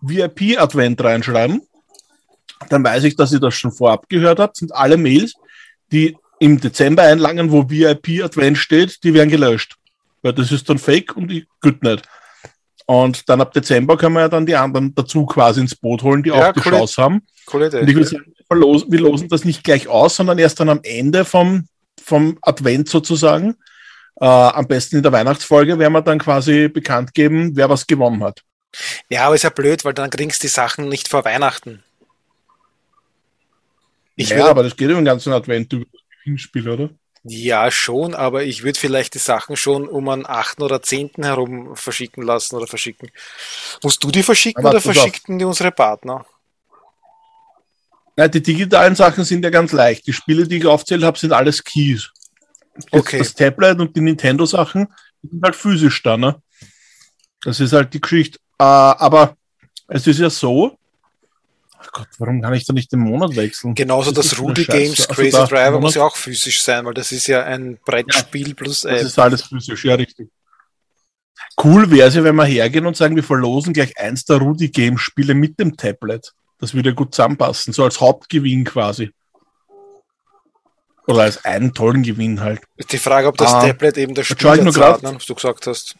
[0.00, 1.60] VIP-Advent reinschreiben.
[2.68, 4.56] Dann weiß ich, dass ihr das schon vorab gehört habt.
[4.56, 5.34] Sind alle Mails,
[5.90, 9.76] die im Dezember einlangen, wo VIP-Advent steht, die werden gelöscht.
[10.22, 12.08] Weil das ist dann fake und gut nicht.
[12.86, 16.22] Und dann ab Dezember können wir ja dann die anderen dazu quasi ins Boot holen,
[16.22, 17.22] die Ja, auch die coole- Chance haben.
[17.46, 17.80] Coole Idee.
[17.80, 20.68] Und ich will sagen, wir losen, wir losen das nicht gleich aus, sondern erst dann
[20.68, 21.66] am Ende vom,
[22.02, 23.56] vom Advent sozusagen.
[24.22, 28.22] Äh, am besten in der Weihnachtsfolge werden wir dann quasi bekannt geben, wer was gewonnen
[28.22, 28.44] hat.
[29.08, 31.82] Ja, aber ist ja blöd, weil dann kriegst du die Sachen nicht vor Weihnachten.
[34.14, 36.90] Ich ja, würde aber das geht den ganzen Advent über das Gewinnspiel, oder?
[37.24, 40.60] Ja, schon, aber ich würde vielleicht die Sachen schon um einen 8.
[40.60, 41.10] oder 10.
[41.22, 43.10] herum verschicken lassen oder verschicken.
[43.82, 46.24] Musst du die verschicken Aber oder verschicken die unsere Partner?
[48.16, 50.06] Ja, die digitalen Sachen sind ja ganz leicht.
[50.06, 52.12] Die Spiele, die ich aufzählt habe, sind alles Keys.
[52.90, 53.18] Okay.
[53.18, 54.88] Das Tablet und die Nintendo-Sachen
[55.22, 56.40] sind halt physisch da, ne?
[57.42, 58.38] Das ist halt die Geschichte.
[58.58, 59.36] Äh, aber
[59.88, 60.78] es ist ja so,
[61.84, 63.74] Ach Gott, warum kann ich da nicht den Monat wechseln?
[63.74, 64.64] Genauso Das das Scheiße.
[64.66, 68.54] Games Also Crazy Driver muss ja auch physisch sein, weil das ist ja ein Brettspiel
[68.54, 69.06] plus Das App.
[69.06, 70.30] ist alles physisch, ja, richtig.
[71.62, 74.68] Cool wäre es ja, wenn wir hergehen und sagen, wir verlosen gleich eins der Rudy
[74.68, 76.32] Games Spiele mit dem Tablet.
[76.58, 79.10] Das würde gut zusammenpassen, so als Hauptgewinn quasi.
[81.06, 82.60] Oder als einen tollen Gewinn halt.
[82.90, 83.66] Die Frage, ob das Ah.
[83.66, 85.02] Tablet eben das Jetzt Spiel nur grad.
[85.02, 85.96] ne, was du gesagt hast.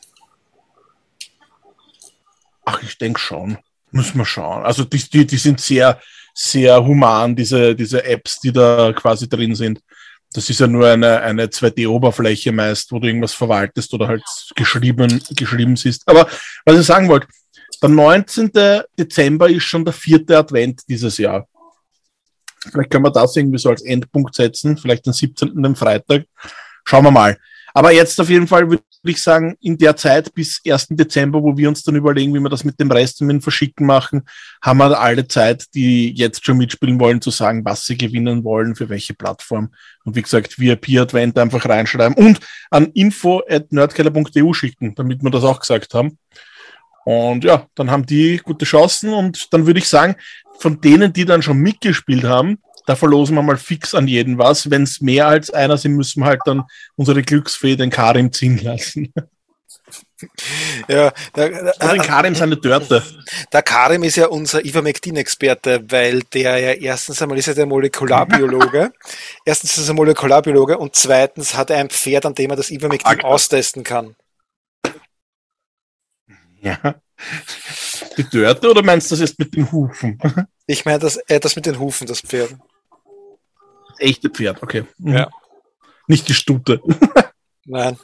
[2.64, 3.58] Ach, ich denke schon.
[3.90, 4.62] Müssen wir schauen.
[4.64, 6.00] Also die, die, die sind sehr,
[6.34, 9.80] sehr human, diese, diese Apps, die da quasi drin sind.
[10.32, 14.22] Das ist ja nur eine, eine 2D-Oberfläche meist, wo du irgendwas verwaltest oder halt
[14.54, 16.08] geschrieben, geschrieben siehst.
[16.08, 16.26] Aber
[16.64, 17.26] was ich sagen wollte,
[17.82, 18.50] der 19.
[18.98, 21.46] Dezember ist schon der vierte Advent dieses Jahr.
[22.70, 25.62] Vielleicht können wir das irgendwie so als Endpunkt setzen, vielleicht den 17.
[25.62, 26.24] den Freitag.
[26.84, 27.36] Schauen wir mal.
[27.74, 30.88] Aber jetzt auf jeden Fall würde ich sagen, in der Zeit bis 1.
[30.90, 33.86] Dezember, wo wir uns dann überlegen, wie wir das mit dem Rest mit dem Verschicken
[33.86, 34.22] machen,
[34.62, 38.76] haben wir alle Zeit, die jetzt schon mitspielen wollen, zu sagen, was sie gewinnen wollen,
[38.76, 39.72] für welche Plattform.
[40.04, 42.40] Und wie gesagt, VIP-Advent einfach reinschreiben und
[42.70, 46.18] an info.nerdkeller.eu schicken, damit wir das auch gesagt haben.
[47.04, 50.16] Und ja, dann haben die gute Chancen und dann würde ich sagen,
[50.58, 54.70] von denen, die dann schon mitgespielt haben, da verlosen wir mal fix an jeden was.
[54.70, 56.64] Wenn es mehr als einer sind, müssen wir halt dann
[56.96, 59.12] unsere Glücksfee den Karim ziehen lassen.
[60.88, 63.02] Ja, der, Oder den Karim seine Dörte.
[63.52, 68.92] der Karim ist ja unser Ivermectin-Experte, weil der ja erstens einmal ist er der Molekularbiologe.
[69.44, 73.18] erstens ist er Molekularbiologe und zweitens hat er ein Pferd, an dem er das Ivermectin
[73.18, 73.32] klar.
[73.32, 74.14] austesten kann.
[76.84, 76.94] Ja.
[78.16, 80.18] Die Dörte oder meinst du das jetzt mit den Hufen?
[80.18, 80.32] Das
[80.66, 82.54] Ich meine, das, äh, das mit den Hufen, das Pferd.
[83.98, 84.84] echte Pferd, okay.
[84.98, 85.12] Mhm.
[85.14, 85.30] Ja.
[86.06, 86.80] Nicht die Stute.
[87.64, 87.96] Nein.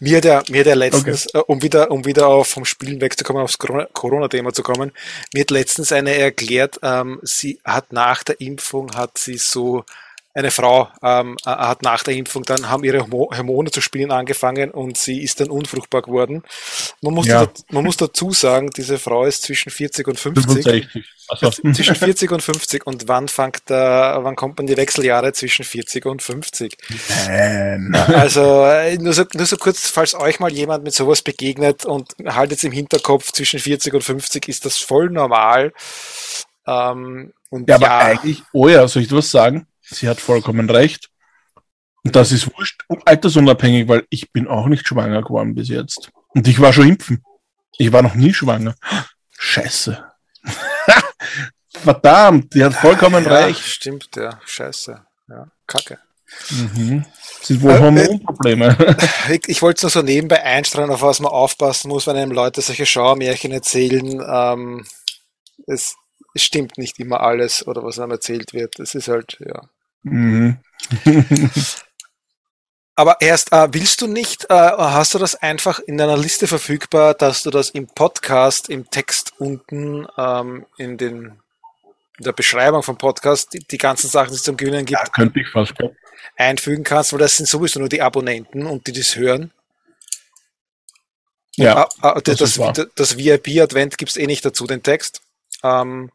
[0.00, 3.00] Mir hat er, mir hat er letztens, äh, um wieder, um wieder auf vom Spielen
[3.00, 4.92] wegzukommen, aufs Corona- Corona-Thema zu kommen,
[5.32, 9.84] mir hat letztens eine erklärt, ähm, sie hat nach der Impfung, hat sie so,
[10.36, 14.10] eine Frau ähm, äh, hat nach der Impfung dann haben ihre Hormo- Hormone zu spielen
[14.12, 16.42] angefangen und sie ist dann unfruchtbar geworden.
[17.00, 17.46] Man muss, Ja.
[17.46, 20.64] da, man muss dazu sagen, diese Frau ist zwischen 40 und 50.
[20.64, 21.04] 65.
[21.28, 25.64] Also, Zwischen 40 und 50 und wann fängt der, wann kommt man die Wechseljahre zwischen
[25.64, 26.76] 40 und 50?
[27.26, 27.94] Nein.
[28.14, 32.12] Also äh, nur so, nur so kurz, falls euch mal jemand mit sowas begegnet und
[32.26, 35.72] haltet im Hinterkopf, zwischen 40 und 50 ist das voll normal.
[36.66, 39.66] Ähm, und Ja, ja, aber eigentlich, oh ja, soll ich dir was sagen?
[39.88, 41.10] Sie hat vollkommen recht.
[42.04, 46.10] Und das ist wurscht, altersunabhängig, weil ich bin auch nicht schwanger geworden bis jetzt.
[46.28, 47.24] Und ich war schon impfen.
[47.78, 48.74] Ich war noch nie schwanger.
[49.38, 50.04] Scheiße.
[51.70, 53.60] Verdammt, die hat vollkommen ja, recht.
[53.60, 55.04] Stimmt, ja, scheiße.
[55.28, 55.98] Ja, kacke.
[56.50, 57.04] Mhm.
[57.38, 58.96] Das sind wohl Äh, Hormonprobleme.
[59.30, 62.32] Ich, ich wollte es nur so nebenbei einstreuen, auf was man aufpassen muss, wenn einem
[62.32, 64.22] Leute solche Schauermärchen erzählen.
[64.28, 64.86] Ähm,
[65.66, 65.96] es,
[66.34, 68.78] es stimmt nicht immer alles oder was einem erzählt wird.
[68.78, 69.68] Es ist halt, ja.
[70.12, 70.58] Mhm.
[72.98, 77.12] Aber erst, äh, willst du nicht, äh, hast du das einfach in einer Liste verfügbar,
[77.12, 81.38] dass du das im Podcast, im Text unten, ähm, in den
[82.18, 85.06] in der Beschreibung vom Podcast, die, die ganzen Sachen, die es zum Gewinnen gibt, Ja,
[85.06, 85.74] könnte ich fast.
[85.78, 85.90] Ja.
[86.36, 89.52] einfügen kannst, weil das sind sowieso nur die Abonnenten und die das hören.
[91.56, 95.22] Ja, ah, das das, das, das VIP-Advent gibt's eh nicht dazu, den Text.
[95.62, 96.10] Ähm,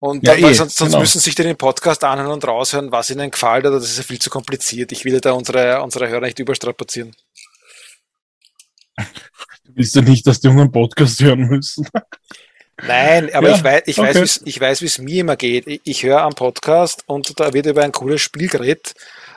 [0.00, 1.00] und Ja, dann, eh, sonst, sonst genau.
[1.00, 4.04] müssen sich die den Podcast anhören und raushören, was ihnen gefällt, oder das ist ja
[4.04, 4.92] viel zu kompliziert.
[4.92, 7.14] Ich will ja da unsere, unsere Hörer nicht überstrapazieren.
[9.64, 11.86] Du willst ja nicht, dass die unseren Podcast hören müssen.
[12.82, 14.14] Nein, aber Ja, ich weiß, ich okay.
[14.22, 15.66] weiß, ich weiß, wie es mir immer geht.
[15.66, 18.94] Ich, ich höre am Podcast und da wird über ein cooles Spiel geredet.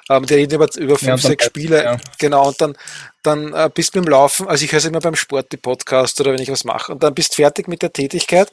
[0.09, 1.83] Ähm, die reden über, über fünf, dann sechs du, Spiele.
[1.83, 1.97] ja.
[2.19, 2.77] Genau, und dann,
[3.21, 6.19] dann äh, bist du beim Laufen, also ich höre es immer beim Sport, die Podcast
[6.21, 6.91] oder wenn ich was mache.
[6.93, 8.49] Und dann bist fertig mit der Tätigkeit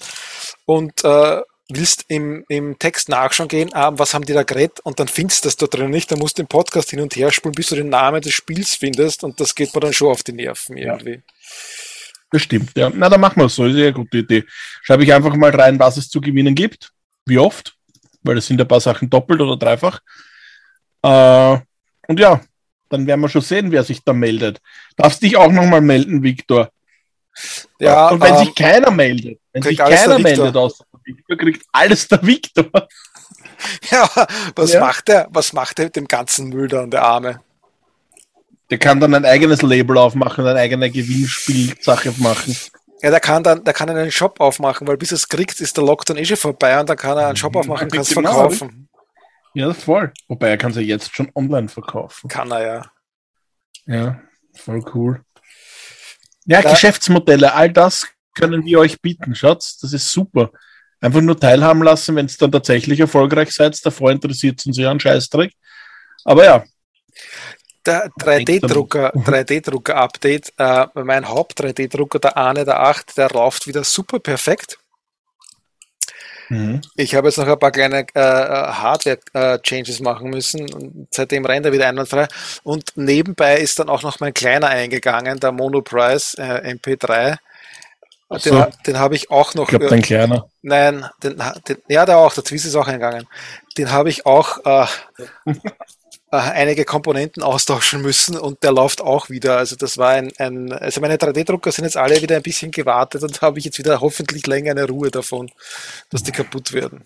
[0.67, 1.41] und äh,
[1.75, 5.45] willst im, im Text nachschauen gehen, ah, was haben die da geredet und dann findest
[5.45, 7.69] du das da drin nicht, dann musst du den Podcast hin und her spulen, bis
[7.69, 10.77] du den Namen des Spiels findest und das geht mir dann schon auf die Nerven
[10.77, 11.23] irgendwie.
[12.31, 12.91] Bestimmt, ja.
[12.95, 13.65] Na, dann machen wir es so.
[13.67, 14.45] Ist ja eine gute Idee.
[14.83, 16.93] Schreibe ich einfach mal rein, was es zu gewinnen gibt.
[17.27, 17.75] Wie oft?
[18.23, 20.01] Weil es sind ein paar Sachen doppelt oder dreifach.
[21.03, 21.59] Äh,
[22.07, 22.41] und ja,
[22.89, 24.61] dann werden wir schon sehen, wer sich da meldet.
[24.97, 26.71] Darfst dich auch nochmal melden, Viktor.
[27.81, 30.85] Ja, und wenn ähm, sich keiner meldet, wenn sich keiner meldet außer
[31.17, 32.71] Viktor, kriegt alles der Viktor.
[33.91, 34.09] Ja,
[34.57, 34.81] was Ja.
[34.81, 35.29] macht er?
[35.31, 37.43] Was macht er mit dem ganzen Müll da an der Arme?
[38.71, 42.57] Der kann dann ein eigenes Label aufmachen, eine eigene Gewinnspielsache machen.
[43.03, 45.77] Ja, der kann dann, der kann einen Shop aufmachen, weil bis er es kriegt, ist
[45.77, 48.09] der Lockdown eh schon vorbei und dann kann er einen Shop aufmachen und kann es
[48.15, 48.31] Genau.
[48.33, 48.89] verkaufen.
[49.53, 50.11] Ja, voll.
[50.29, 52.29] Wobei er kann es ja jetzt schon online verkaufen.
[52.29, 52.91] Kann er ja.
[53.87, 54.21] Ja,
[54.55, 55.23] voll cool.
[56.47, 59.35] Ja, Da- Geschäftsmodelle, all das können wir euch bieten.
[59.35, 60.51] Schaut, das ist super.
[61.01, 63.79] Einfach nur teilhaben lassen, wenn es dann tatsächlich erfolgreich seid.
[63.85, 65.53] Davor interessiert es uns ja einen Scheißdreck.
[66.25, 66.65] Aber ja,
[67.87, 74.79] Der 3D-Drucker, 3D-Drucker-Update, äh, mein Haupt-3D-Drucker, der Arne der 8, der läuft wieder super perfekt.
[76.51, 76.81] Mhm.
[76.97, 80.71] Ich habe jetzt noch ein paar kleine äh, Hardware-Changes machen müssen.
[80.73, 82.27] Und seitdem rennt er wieder einwandfrei.
[82.65, 87.39] Und nebenbei ist dann auch noch mein kleiner eingegangen, der Monoprice äh, MP3.
[88.31, 88.67] Den, so.
[88.87, 89.65] den habe ich auch noch.
[89.65, 90.49] ich glaube, äh, dein Kleiner.
[90.63, 93.27] Nein, den, den, ja, der auch, der Twist ist auch eingegangen.
[93.77, 94.87] Den habe ich auch äh,
[96.31, 99.57] äh, einige Komponenten austauschen müssen und der läuft auch wieder.
[99.57, 103.25] Also das war ein, ein also meine 3D-Drucker sind jetzt alle wieder ein bisschen gewartet
[103.25, 105.51] und habe ich jetzt wieder hoffentlich länger eine Ruhe davon,
[106.11, 107.05] dass die kaputt werden.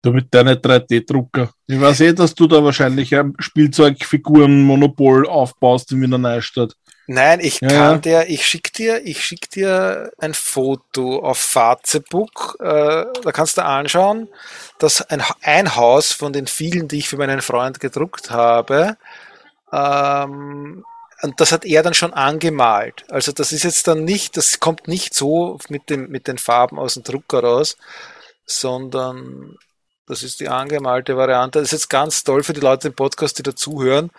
[0.00, 1.50] Du mit deinen 3D-Drucker.
[1.66, 6.76] Ich weiß eh, dass du da wahrscheinlich ein Spielzeugfiguren-Monopol aufbaust in Wiener Neustadt.
[7.06, 7.98] Nein, ich Ja, kann ja.
[7.98, 13.64] dir, ich schick dir, ich schick dir ein Foto auf Facebook, äh, da kannst du
[13.64, 14.28] anschauen,
[14.78, 18.96] dass ein, ein Haus von den vielen, die ich für meinen Freund gedruckt habe,
[19.72, 20.84] ähm,
[21.22, 23.04] und das hat er dann schon angemalt.
[23.10, 26.78] Also das ist jetzt dann nicht, das kommt nicht so mit dem, mit den Farben
[26.78, 27.78] aus dem Drucker raus,
[28.44, 29.56] sondern
[30.06, 31.60] das ist die angemalte Variante.
[31.60, 34.10] Das ist jetzt ganz toll für die Leute im Podcast, die dazuhören.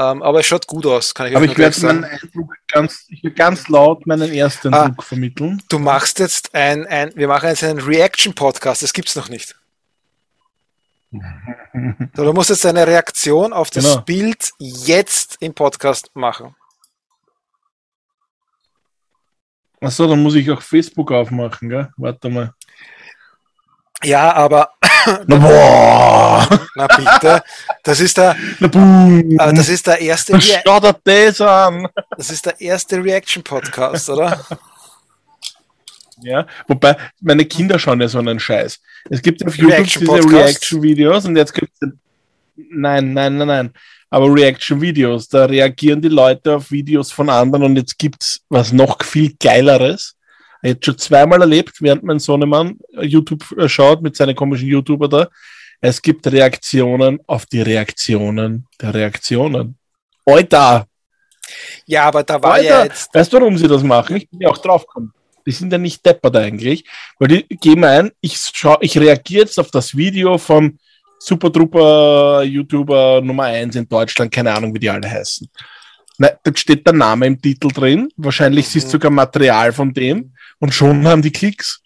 [0.00, 3.22] Ähm, aber es schaut gut aus, kann ich Aber ich werde meinen Eindruck ganz, ich
[3.22, 4.84] will ganz laut meinen ersten Ah.
[4.84, 5.62] Eindruck vermitteln.
[5.68, 9.56] Du machst jetzt ein, ein wir machen jetzt einen Reaction-Podcast, das gibt's noch nicht.
[12.14, 14.00] So, du musst jetzt eine Reaktion auf das Genau.
[14.02, 16.54] Bild jetzt im Podcast machen.
[19.80, 21.88] Achso, dann muss ich auch Facebook aufmachen, gell?
[21.96, 22.54] Warte mal.
[24.02, 24.70] Ja, aber,
[25.26, 26.48] Na boah!
[26.76, 27.42] na bitte,
[27.82, 29.38] das ist der, Na boom!
[29.38, 31.88] äh, das ist der erste, Schau dir das an!
[32.16, 34.44] das ist der erste Reaction-Podcast, oder?
[36.22, 38.78] Ja, wobei meine Kinder schauen ja so einen Scheiß.
[39.08, 40.34] Es gibt auf YouTube diese Reaction-Podcasts?
[40.34, 41.88] Reaction-Videos und jetzt gibt es.
[42.56, 43.70] Nein, nein, nein, nein.
[44.10, 49.02] Aber Reaction-Videos, da reagieren die Leute auf Videos von anderen und jetzt gibt's was noch
[49.02, 50.16] viel Geileres.
[50.62, 55.28] Jetzt schon zweimal erlebt, während mein Sohnemann YouTube äh, schaut mit seinen komischen YouTuber da.
[55.80, 59.78] Es gibt Reaktionen auf die Reaktionen der Reaktionen.
[60.26, 60.86] Alter!
[61.86, 64.16] Ja, aber da war ja Alter, jetzt, weißt du, warum sie das machen?
[64.16, 65.12] Ich bin ja auch draufgekommen.
[65.46, 66.84] Die sind ja nicht deppert eigentlich,
[67.18, 70.78] weil die geben ein, ich, schau, ich reagiere jetzt auf das Video vom
[71.18, 75.48] Super Trooper YouTuber Nummer 1 in Deutschland, keine Ahnung, wie die alle heißen.
[76.22, 78.70] Na, da steht der Name im Titel drin, wahrscheinlich Mhm.
[78.72, 81.80] siehst du sogar Material von dem und schon haben die Klicks.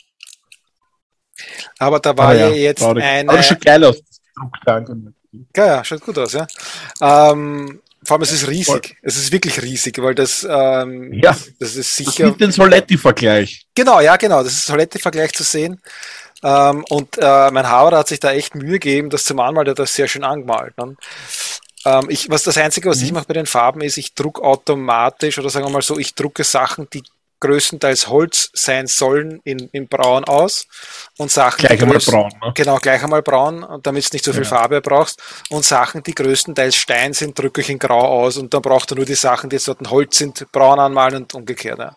[1.79, 3.05] aber da war Aber ja, jetzt traurig.
[3.05, 3.97] eine, Aber das schaut geil aus.
[4.67, 4.87] das.
[5.57, 6.47] Ja, ja, schaut gut aus, ja.
[7.01, 8.97] Ähm, vor allem, es ist riesig.
[9.03, 11.37] Es ist wirklich riesig, weil das, ähm, Ja.
[11.59, 12.27] das ist Das sicher.
[12.27, 13.67] mit dem Soletti-Vergleich.
[13.75, 14.43] Genau, ja, genau.
[14.43, 15.81] Das ist Toilette-Vergleich zu sehen.
[16.43, 19.73] Ähm, und äh, mein Hauer hat sich da echt Mühe gegeben, das zum Anmalen, der
[19.73, 20.77] hat das sehr schön angemalt.
[20.79, 20.97] Ne?
[21.85, 23.15] Ähm, ich, was das Einzige, was ich Mhm.
[23.17, 26.45] mache bei den Farben, ist, ich druck automatisch oder sagen wir mal so, ich drucke
[26.45, 27.03] Sachen, die
[27.41, 30.67] größtenteils Holz sein sollen, in, in Braun aus
[31.19, 32.31] und Sachen, Gleich die einmal braun.
[32.43, 32.53] Ne?
[32.55, 34.49] Genau, gleich einmal braun, und damit es nicht so viel Ja.
[34.49, 35.21] Farbe brauchst.
[35.51, 38.97] Und Sachen, die größtenteils Stein sind, drücke ich in Grau aus und dann braucht er
[38.97, 41.81] nur die Sachen, die jetzt dort ein Holz sind, braun anmalen und umgekehrt.
[41.81, 41.97] Ja.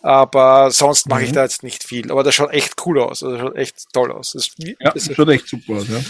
[0.00, 1.34] Aber sonst mache ich Mhm.
[1.34, 2.10] da jetzt nicht viel.
[2.10, 3.22] Aber das schaut echt cool aus.
[3.22, 4.32] Also das schaut echt toll aus.
[4.32, 5.88] Das, ist Ja, das schaut echt super aus.
[5.88, 6.00] Ja.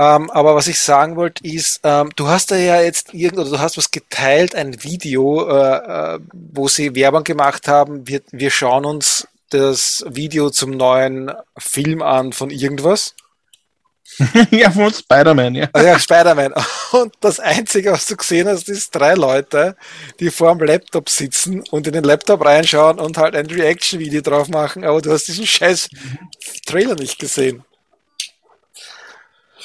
[0.00, 3.50] Ähm, aber was ich sagen wollte, ist, ähm, du hast da ja jetzt irgend oder
[3.50, 8.08] du hast was geteilt, ein Video, äh, äh, wo sie Werbung gemacht haben.
[8.08, 13.14] Wir, wir schauen uns das Video zum neuen Film an von irgendwas.
[14.50, 15.68] ja, von Spider-Man, ja.
[15.74, 16.54] Ah ja, Spider-Man.
[16.92, 19.76] Und das Einzige, was du gesehen hast, ist drei Leute,
[20.18, 24.48] die vor dem Laptop sitzen und in den Laptop reinschauen und halt ein Reaction-Video drauf
[24.48, 25.90] machen, aber du hast diesen scheiß
[26.64, 27.64] Trailer nicht gesehen.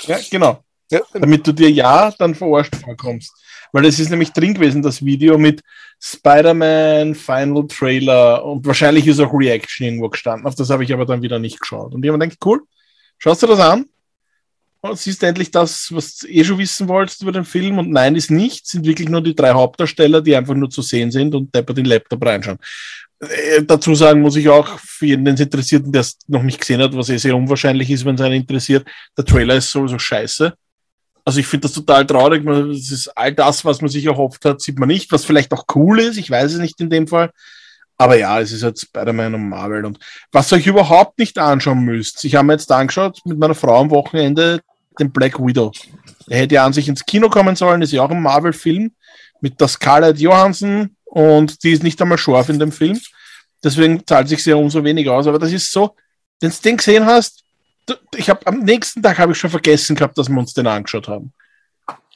[0.08, 0.64] Ja, genau.
[0.92, 3.34] Ja, Damit du dir ja dann verarscht vorkommst.
[3.72, 5.62] Weil es ist nämlich drin gewesen, das Video mit
[6.00, 10.46] Spider-Man Final Trailer und wahrscheinlich ist auch Reaction irgendwo gestanden.
[10.48, 11.94] Auf das habe ich aber dann wieder nicht geschaut.
[11.94, 12.62] Und ich habe mir gedacht, cool,
[13.18, 13.86] schaust du das an?
[14.90, 17.80] Und siehst du endlich das, was du eh schon wissen wolltest über den Film.
[17.80, 18.68] Und nein, ist nicht.
[18.68, 21.86] Sind wirklich nur die drei Hauptdarsteller, die einfach nur zu sehen sind und deppert den
[21.86, 22.60] Laptop reinschauen.
[23.20, 26.96] Äh, dazu sagen muss ich auch, für jeden, den der es noch nicht gesehen hat,
[26.96, 30.54] was eh sehr unwahrscheinlich ist, wenn es einen interessiert, der Trailer ist sowieso scheiße.
[31.24, 32.46] Also ich finde das total traurig.
[32.46, 35.66] Es ist all das, was man sich erhofft hat, sieht man nicht, was vielleicht auch
[35.74, 36.18] cool ist.
[36.18, 37.32] Ich weiß es nicht in dem Fall.
[37.98, 39.86] Aber ja, es ist halt Spider-Man und Marvel.
[39.86, 39.98] Und
[40.32, 43.80] was ihr euch überhaupt nicht anschauen müsst, ich habe mir jetzt angeschaut mit meiner Frau
[43.80, 44.62] am Wochenende
[45.00, 45.72] den Black Widow.
[46.28, 48.92] Der hätte ja an sich ins Kino kommen sollen, ist ja auch ein Marvel-Film
[49.42, 53.00] mit der Scarlett Johansson und die ist nicht einmal scharf in dem Film.
[53.64, 55.28] Deswegen zahlt sich ja umso weniger aus.
[55.28, 55.96] Aber das ist so,
[56.40, 57.44] wenn du den gesehen hast,
[58.16, 61.08] ich habe am nächsten Tag habe ich schon vergessen gehabt, dass wir uns den angeschaut
[61.08, 61.32] haben.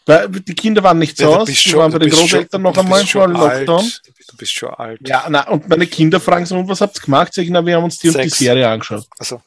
[0.05, 2.61] Weil die Kinder waren nicht zu Ja, bist die schon- waren bei den schon- Großeltern
[2.63, 3.79] noch einmal schon vor Lockdown.
[3.79, 4.01] alt.
[4.31, 4.99] Du bist, schon alt.
[5.07, 7.33] Ja, na, und meine Kinder fragen so, und was habt ihr gemacht?
[7.33, 8.29] Sag ich, na, wir haben uns die und die.
[8.29, 9.05] Serie angeschaut.
[9.19, 9.41] Also,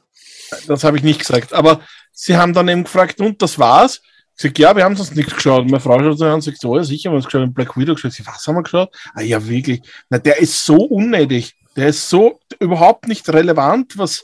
[0.66, 1.52] Das habe ich nicht gesagt.
[1.52, 1.80] Aber
[2.12, 4.02] sie haben dann eben gefragt, und das war's?
[4.36, 5.62] Ich sag, ja, wir haben sonst nichts geschaut.
[5.62, 7.54] Und meine Frau schaut so an und sagt, so, ja, sicher, wir haben geschaut, haben
[7.54, 8.12] Black Widow geschaut.
[8.12, 8.94] Sag, was haben wir geschaut?
[9.14, 9.82] Ah, ja, wirklich.
[10.08, 11.54] Na, der ist so unnötig.
[11.76, 14.22] Der ist so überhaupt nicht relevant, was,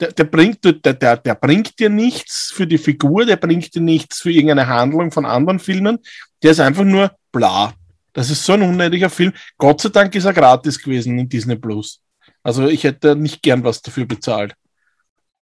[0.00, 3.82] der, der bringt, der, der, der bringt dir nichts für die Figur, der bringt dir
[3.82, 5.98] nichts für irgendeine Handlung von anderen Filmen.
[6.42, 7.74] Der ist einfach nur bla.
[8.12, 9.32] Das ist so ein unnötiger Film.
[9.56, 12.00] Gott sei Dank ist er gratis gewesen in Disney Plus.
[12.42, 14.54] Also ich hätte nicht gern was dafür bezahlt.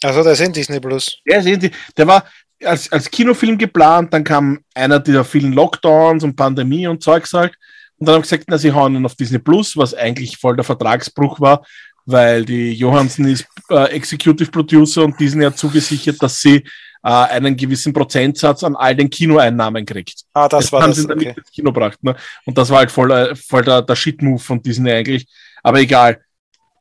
[0.03, 1.17] Also der ist in Disney Plus.
[1.27, 2.25] Der, ist irgendwie- der war
[2.63, 7.53] als, als Kinofilm geplant, dann kam einer dieser vielen Lockdowns und Pandemie und Zeugs halt.
[7.97, 10.55] Und dann haben sie gesagt, na, sie hauen ihn auf Disney Plus, was eigentlich voll
[10.55, 11.65] der Vertragsbruch war,
[12.05, 17.55] weil die Johansen ist äh, Executive Producer und Disney hat zugesichert, dass sie äh, einen
[17.55, 20.21] gewissen Prozentsatz an all den Kinoeinnahmen kriegt.
[20.33, 21.05] Ah, das war haben das.
[21.05, 21.33] dann Okay.
[21.37, 22.01] ins Kino gebracht.
[22.01, 22.15] Ne?
[22.45, 25.27] Und das war halt voll, äh, voll der, der Shit-Move von Disney eigentlich.
[25.61, 26.21] Aber egal.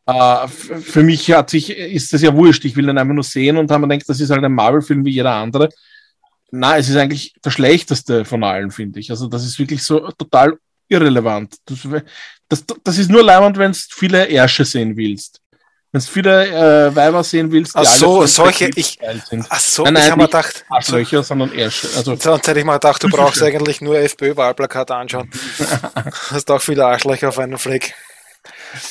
[0.06, 2.64] F- für mich hat sich, ist das ja wurscht.
[2.64, 5.04] Ich will den einfach nur sehen und haben mir gedacht, das ist halt ein Marvel-Film
[5.04, 5.68] wie jeder andere.
[6.50, 9.10] Na, es ist eigentlich der schlechteste von allen, finde ich.
[9.10, 11.54] Also das ist wirklich so total irrelevant.
[11.64, 11.78] Das,
[12.48, 15.38] das, das ist nur leimend, wenn du viele Ärsche sehen willst.
[15.92, 16.46] Wenn du viele
[16.88, 19.46] äh, Weiber sehen willst, die Ach so, solche- ich- geil sind.
[19.48, 21.86] Ach so, Nein, ich nein, habe mir gedacht, so, Arschlöcher, sondern Ärsche.
[21.96, 25.30] Also sonst hätte ich mir gedacht, du brauchst eigentlich nur FPÖ-Wahlplakate anschauen.
[26.30, 27.94] Hast auch viele Arschlöcher auf einem Fleck.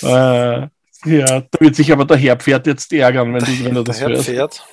[0.04, 0.68] Äh,
[1.06, 4.16] ja, da wird sich aber der Herrpferd jetzt ärgern, wenn du, wenn du das Daher
[4.16, 4.26] hörst.
[4.26, 4.64] Pferd.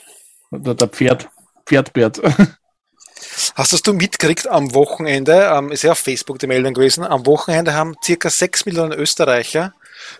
[0.51, 1.29] Der, der Pferd,
[1.67, 2.21] Pferdbert.
[3.55, 7.27] Hast das du mitgekriegt am Wochenende, ähm, ist ja auf Facebook die Meldung gewesen, am
[7.27, 9.75] Wochenende haben circa 6 Millionen Österreicher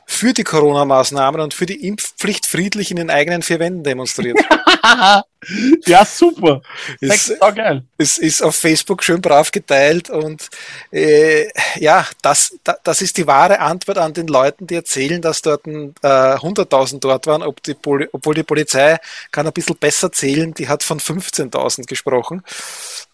[0.07, 4.39] für die Corona-Maßnahmen und für die Impfpflicht friedlich in den eigenen vier Wänden demonstriert.
[5.87, 6.63] ja, super.
[7.01, 7.85] ist, Ist, geil.
[7.97, 10.49] es ist auf Facebook schön brav geteilt und
[10.91, 11.49] äh,
[11.79, 15.67] ja, das, da, das ist die wahre Antwort an den Leuten, die erzählen, dass dort
[15.67, 18.99] ein, äh, 100.000 dort waren, ob die Poli obwohl die Polizei
[19.31, 22.43] kann ein bisschen besser zählen, die hat von 15.000 gesprochen.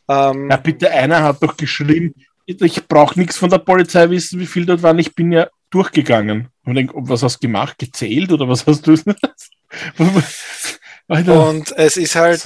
[0.08, 2.14] Ähm, Ja, bitte, einer hat doch geschrieben,
[2.46, 4.98] ich brauche nichts von der Polizei wissen, wie viel dort waren.
[4.98, 6.48] Ich bin ja durchgegangen.
[6.64, 7.78] Und denk, was hast du gemacht?
[7.78, 8.96] Gezählt oder was hast du?
[11.06, 12.42] Und es ist halt,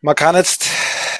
[0.00, 0.66] man kann jetzt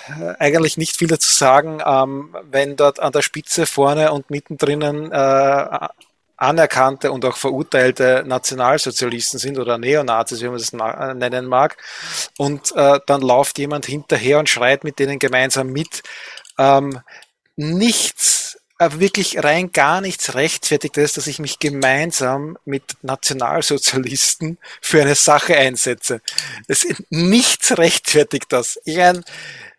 [0.09, 5.11] äh, eigentlich nicht viel dazu sagen, ähm, wenn dort an der Spitze vorne und mittendrin
[5.13, 5.89] äh,
[6.41, 11.77] anerkannte und auch verurteilte Nationalsozialisten sind oder Neonazis, wie man das äh, nennen mag.
[12.39, 16.03] Und äh, dann läuft jemand hinterher und schreit mit denen gemeinsam mit.
[16.59, 17.01] Ähm,
[17.57, 18.50] nichts,
[18.81, 25.57] wirklich rein gar nichts rechtfertigt es, dass ich mich gemeinsam mit Nationalsozialisten für eine Sache
[25.57, 26.21] einsetze.
[26.67, 28.81] Es, nichts rechtfertigt das.
[28.85, 29.25] Ich, mein,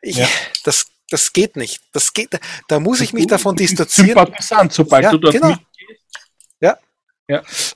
[0.01, 0.27] ich, Ja.
[0.63, 1.81] das, das geht nicht.
[1.93, 4.09] Das geht, da muss ich mich davon distanzieren.
[4.09, 5.49] Sympathisant, sobald Ja, du dort genau.
[5.49, 5.59] mit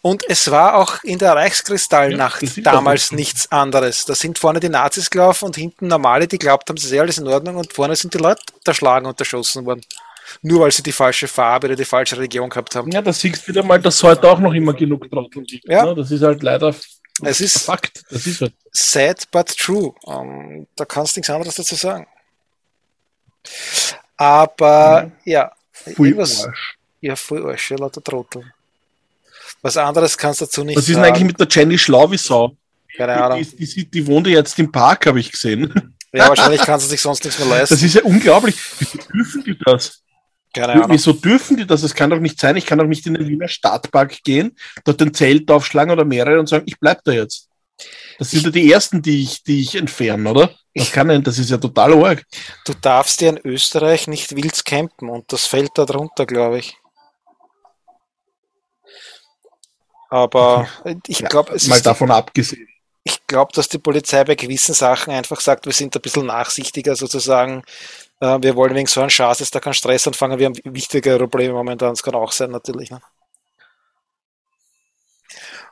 [0.01, 4.05] Und es war auch in der Reichskristallnacht Ja, ist damals nichts anderes.
[4.05, 6.99] Da sind vorne die Nazis gelaufen und hinten normale, die glaubt haben, es ist eh
[6.99, 9.82] alles in Ordnung und vorne sind die Leute erschlagen und erschossen worden.
[10.41, 12.91] Nur weil sie die falsche Farbe oder die falsche Region gehabt haben.
[12.91, 15.65] Ja, da siehst du wieder mal, dass es heute auch noch immer genug Trottel gibt.
[15.67, 15.86] Ja.
[15.86, 15.95] Ne?
[15.95, 16.73] Das ist halt leider
[17.23, 18.03] Es ist- Fakt.
[18.09, 18.53] Das ist halt.
[18.71, 19.93] Sad but true.
[20.07, 22.07] Ähm, da kannst du nichts anderes dazu sagen.
[24.17, 26.78] Aber ja, Pfui irgendwas, Arsch.
[27.01, 28.43] ja, voll Arsch, ja, lauter Trottel.
[29.61, 31.07] Was anderes kannst du dazu nicht Was ist denn sagen.
[31.07, 32.55] eigentlich mit der Jenny Schlauwisau?
[32.95, 33.39] Keine Ahnung.
[33.43, 35.93] Die, die, die, die wohnt ja jetzt im Park, habe ich gesehen.
[36.13, 37.76] Ja, wahrscheinlich kannst du sich sonst nichts mehr leisten.
[37.76, 38.55] Das ist ja unglaublich.
[38.80, 40.01] Wieso dürfen die das?
[40.56, 40.89] Keine Ahnung.
[40.89, 41.84] Wieso dürfen die das?
[41.84, 42.56] Es kann doch nicht sein.
[42.56, 46.39] Ich kann doch nicht in den Wiener Stadtpark gehen, dort ein Zelt aufschlagen oder mehrere
[46.39, 47.49] und sagen, ich bleib da jetzt.
[48.18, 50.56] Das sind ja die ersten, die ich, die ich entferne, oder?
[50.74, 52.24] Das kann denn, das ist ja total arg.
[52.66, 56.78] Du darfst ja in Österreich nicht wild campen und das fällt da drunter, glaube ich.
[60.10, 60.70] Aber
[61.08, 62.68] ich glaube, es Mal ist die, davon abgesehen.
[63.28, 67.63] Glaube, dass die Polizei bei gewissen Sachen einfach sagt, wir sind ein bisschen nachsichtiger sozusagen.
[68.21, 70.39] Äh, wir wollen wegen so einen Schatz jetzt da keinen Stress anfangen.
[70.39, 71.89] Wir haben wichtigere Probleme momentan.
[71.91, 72.91] Das kann auch sein, natürlich.
[72.91, 73.01] Ne?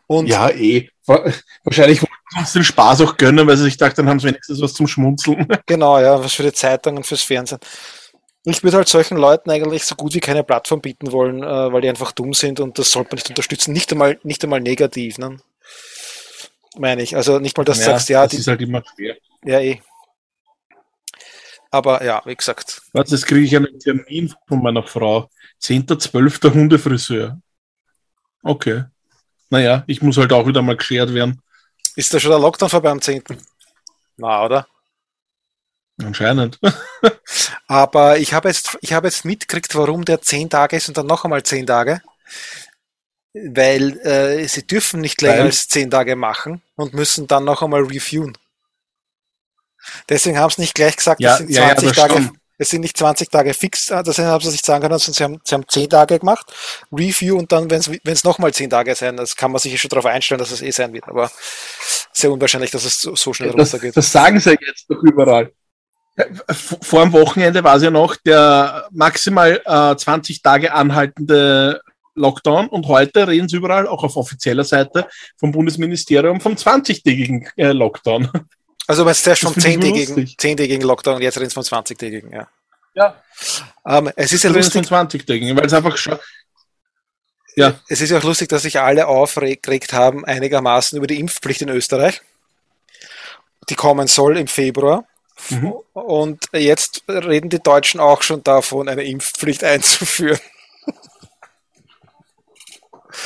[0.07, 0.89] Und Ja, eh.
[1.05, 1.31] Wa-
[1.63, 4.27] Wahrscheinlich wollten sie uns den Spaß auch gönnen, weil sie sich dachten, dann haben sie
[4.27, 5.47] wenigstens was zum Schmunzeln.
[5.65, 7.59] Genau, ja, was für die Zeitung und fürs Fernsehen.
[8.45, 11.81] Ich würde halt solchen Leuten eigentlich so gut wie keine Plattform bieten wollen, äh, weil
[11.81, 13.73] die einfach dumm sind und das sollte man nicht unterstützen.
[13.73, 15.37] Nicht einmal, nicht einmal negativ, ne?
[16.77, 17.15] Meine ich.
[17.15, 19.15] Also nicht mal, dass du sagst, ja, das die, ist halt immer schwer.
[19.43, 19.81] ja, eh.
[21.71, 25.29] Aber ja, wie gesagt, Was, jetzt kriege ich einen Termin von meiner Frau.
[25.61, 26.53] 10.12.
[26.53, 27.39] Hundefriseur.
[28.43, 28.83] Okay.
[29.49, 31.41] Naja, ich muss halt auch wieder mal geschert werden.
[31.95, 33.23] Ist da schon der Lockdown vorbei am 10.?
[34.17, 34.67] Na, oder?
[35.97, 36.59] Anscheinend.
[37.67, 41.07] Aber ich habe jetzt, ich habe jetzt mitgekriegt, warum der 10 Tage ist und dann
[41.07, 42.01] noch einmal 10 Tage.
[43.33, 45.45] Weil äh, sie dürfen nicht länger Weil?
[45.47, 48.37] als 10 Tage machen und müssen dann noch einmal reviewen.
[50.07, 52.69] Deswegen haben sie nicht gleich gesagt, Ja, es sind ja, ja, 20 das Tage, es
[52.69, 55.41] sind nicht 20 Tage fix, äh, das haben sie nicht sagen können, sondern sie haben,
[55.43, 56.45] sie haben 10 Tage gemacht,
[56.91, 60.05] Review und dann, wenn es nochmal 10 Tage sein, das kann man sich schon darauf
[60.05, 61.29] einstellen, dass es eh sein wird, aber
[62.13, 63.97] sehr unwahrscheinlich, dass es so, so schnell Das, runtergeht.
[63.97, 65.51] das sagen sie jetzt doch überall.
[66.51, 71.81] V- Vor dem Wochenende war es ja noch der maximal äh, 20 Tage anhaltende
[72.15, 75.07] Lockdown und heute reden sie überall, auch auf offizieller Seite
[75.37, 78.29] vom Bundesministerium, vom 20-tägigen äh, Lockdown.
[78.87, 80.37] Also wenn es zuerst vom Das finde ich 10-tägigen lustig.
[80.39, 82.47] 10-tägigen Lockdown und jetzt reden sie vom 20-tägigen, ja.
[82.95, 83.15] Ja,
[83.87, 86.19] Ähm, es ist ja lustig, vom 20-tägigen, weil es einfach schon.
[87.55, 91.61] Ja, es ist ja auch lustig, dass sich alle aufgeregt haben, einigermaßen über die Impfpflicht
[91.61, 92.21] in Österreich.
[93.69, 95.05] Die kommen soll im Februar.
[95.49, 95.73] Mhm.
[95.93, 100.39] Und jetzt reden die Deutschen auch schon davon, eine Impfpflicht einzuführen.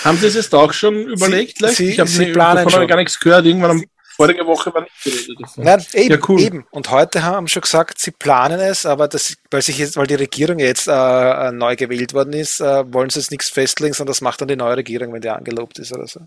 [0.03, 1.57] Haben Sie es jetzt auch schon überlegt?
[1.57, 1.77] vielleicht?
[1.77, 2.87] Sie- ich habe Sie planen ich schon.
[2.87, 3.45] gar nichts gehört.
[3.45, 3.83] Irgendwann am
[4.15, 5.37] vorige Woche war nicht geredet.
[5.57, 6.41] Nein, eben, Ja, cool.
[6.41, 6.65] eben.
[6.71, 10.15] Und heute haben schon gesagt, sie planen es, aber das, weil sich jetzt, weil die
[10.15, 14.21] Regierung jetzt äh, neu gewählt worden ist, äh, wollen sie jetzt nichts festlegen, sondern das
[14.21, 16.21] macht dann die neue Regierung, wenn die angelobt ist oder so.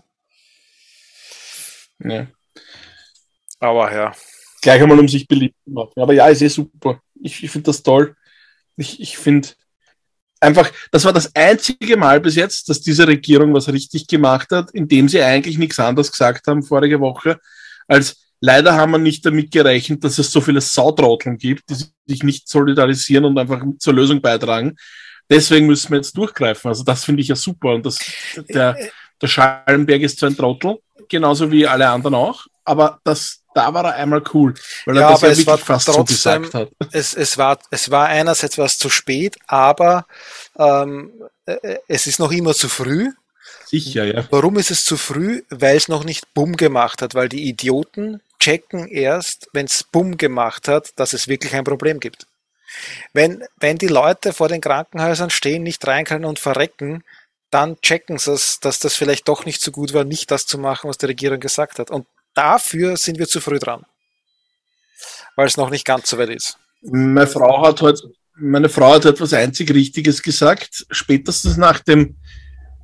[1.99, 2.27] Ja.
[3.59, 4.11] Aber ja.
[4.61, 5.93] gleich einmal um sich beliebt zu machen.
[6.01, 7.01] Aber ja, ist eh super.
[7.21, 8.15] Ich, ich finde das toll.
[8.77, 9.49] Ich, ich finde
[10.41, 14.71] einfach, das war das einzige Mal bis jetzt, dass diese Regierung was richtig gemacht hat,
[14.71, 17.39] indem sie eigentlich nichts anderes gesagt haben vorige Woche,
[17.87, 21.75] als leider haben wir nicht damit gerechnet, dass es so viele Sautrotteln gibt, die
[22.07, 24.75] sich nicht solidarisieren und einfach zur Lösung beitragen.
[25.29, 26.69] Deswegen müssen wir jetzt durchgreifen.
[26.69, 27.75] Also das finde ich ja super.
[27.75, 27.99] Und das,
[28.49, 28.75] der,
[29.21, 33.85] der Schallenberg ist zwar ein Trottel, genauso wie alle anderen auch, aber das, da war
[33.85, 34.53] er einmal cool,
[34.85, 36.69] weil er Ja, das aber ja es wirklich war fast so trotzdem- gesagt hat.
[36.91, 40.05] es, es, war, es war einerseits was zu spät, aber
[40.57, 41.11] ähm,
[41.45, 43.09] äh, es ist noch immer zu früh.
[43.65, 44.25] Sicher, ja.
[44.31, 45.43] Warum ist es zu früh?
[45.49, 50.17] Weil es noch nicht Bumm gemacht hat, weil die Idioten checken erst, wenn es Bumm
[50.17, 52.27] gemacht hat, dass es wirklich ein Problem gibt.
[53.13, 57.03] Wenn, wenn die Leute vor den Krankenhäusern stehen, nicht rein können und verrecken,
[57.49, 60.57] dann checken sie es, dass das vielleicht doch nicht so gut war, nicht das zu
[60.57, 61.91] machen, was die Regierung gesagt hat.
[61.91, 63.85] Und dafür sind wir zu früh dran.
[65.35, 66.57] Weil es noch nicht ganz so weit ist.
[66.81, 70.85] Meine Frau hat heute, meine Frau hat etwas einzig Richtiges gesagt.
[70.89, 72.17] Spätestens nach dem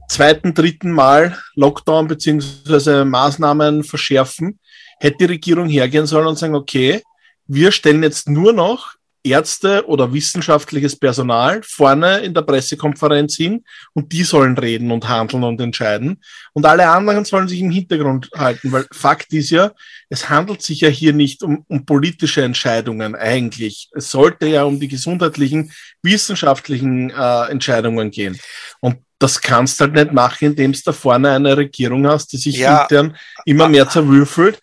[0.10, 4.60] zweiten, dritten Mal Lockdown beziehungsweise Maßnahmen verschärfen,
[5.00, 7.02] hätte die Regierung hergehen sollen und sagen, okay,
[7.48, 8.97] wir stellen jetzt nur noch
[9.30, 13.64] Ärzte oder wissenschaftliches Personal vorne in der Pressekonferenz hin
[13.94, 16.22] und die sollen reden und handeln und entscheiden
[16.54, 19.72] und alle anderen sollen sich im Hintergrund halten, weil Fakt ist ja,
[20.10, 23.90] es handelt sich ja hier nicht um, um politische Entscheidungen eigentlich.
[23.94, 25.72] Es sollte ja um die gesundheitlichen,
[26.02, 28.40] wissenschaftlichen äh, Entscheidungen gehen.
[28.80, 32.38] Und das kannst du halt nicht machen, indem du da vorne eine Regierung hast, die
[32.38, 32.84] sich Ja.
[32.84, 34.60] intern immer mehr zerwürfelt,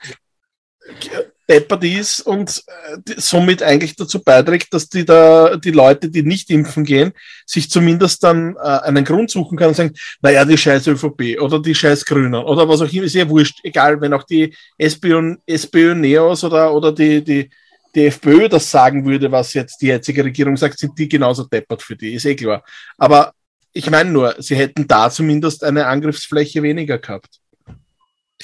[1.49, 6.51] deppert ist und äh, somit eigentlich dazu beiträgt, dass die da die Leute, die nicht
[6.51, 7.13] impfen gehen,
[7.47, 11.61] sich zumindest dann äh, einen Grund suchen kann und sagen, naja, die scheiß ÖVP oder
[11.61, 15.37] die scheiß Grünen oder was auch immer, ist ja wurscht, egal, wenn auch die SPÖ,
[15.47, 17.51] SPÖ Neos oder, oder die, die,
[17.95, 21.83] die FPÖ das sagen würde, was jetzt die jetzige Regierung sagt, sind die genauso deppert
[21.83, 22.65] für die, ist eh klar.
[22.97, 23.33] Aber
[23.73, 27.41] ich meine nur, sie hätten da zumindest eine Angriffsfläche weniger gehabt.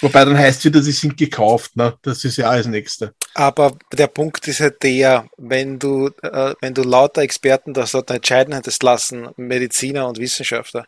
[0.01, 1.97] Wobei dann heißt wieder, sie sind gekauft, ne?
[2.03, 3.15] Das ist ja alles Nächste.
[3.35, 8.11] Aber der Punkt ist halt der, wenn du, äh, wenn du lauter Experten das dort
[8.11, 10.87] entscheiden hättest lassen, Mediziner und Wissenschaftler,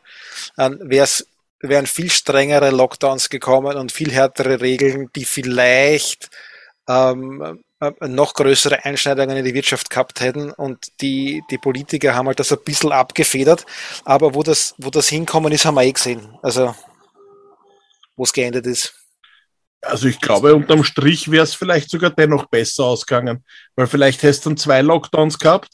[0.57, 1.27] dann wär's,
[1.61, 6.31] wären viel strengere Lockdowns gekommen und viel härtere Regeln, die vielleicht
[6.89, 12.29] ähm, äh, noch größere Einschneidungen in die Wirtschaft gehabt hätten und die, die Politiker haben
[12.29, 13.67] halt das ein bisschen abgefedert,
[14.05, 16.39] aber wo das, wo das hinkommen ist, haben wir eh gesehen.
[16.43, 16.75] Also,
[18.17, 18.95] wo es geendet ist.
[19.81, 23.45] Also ich glaube, unterm Strich wäre es vielleicht sogar dennoch besser ausgegangen,
[23.75, 25.71] weil vielleicht hast du dann zwei Lockdowns gehabt,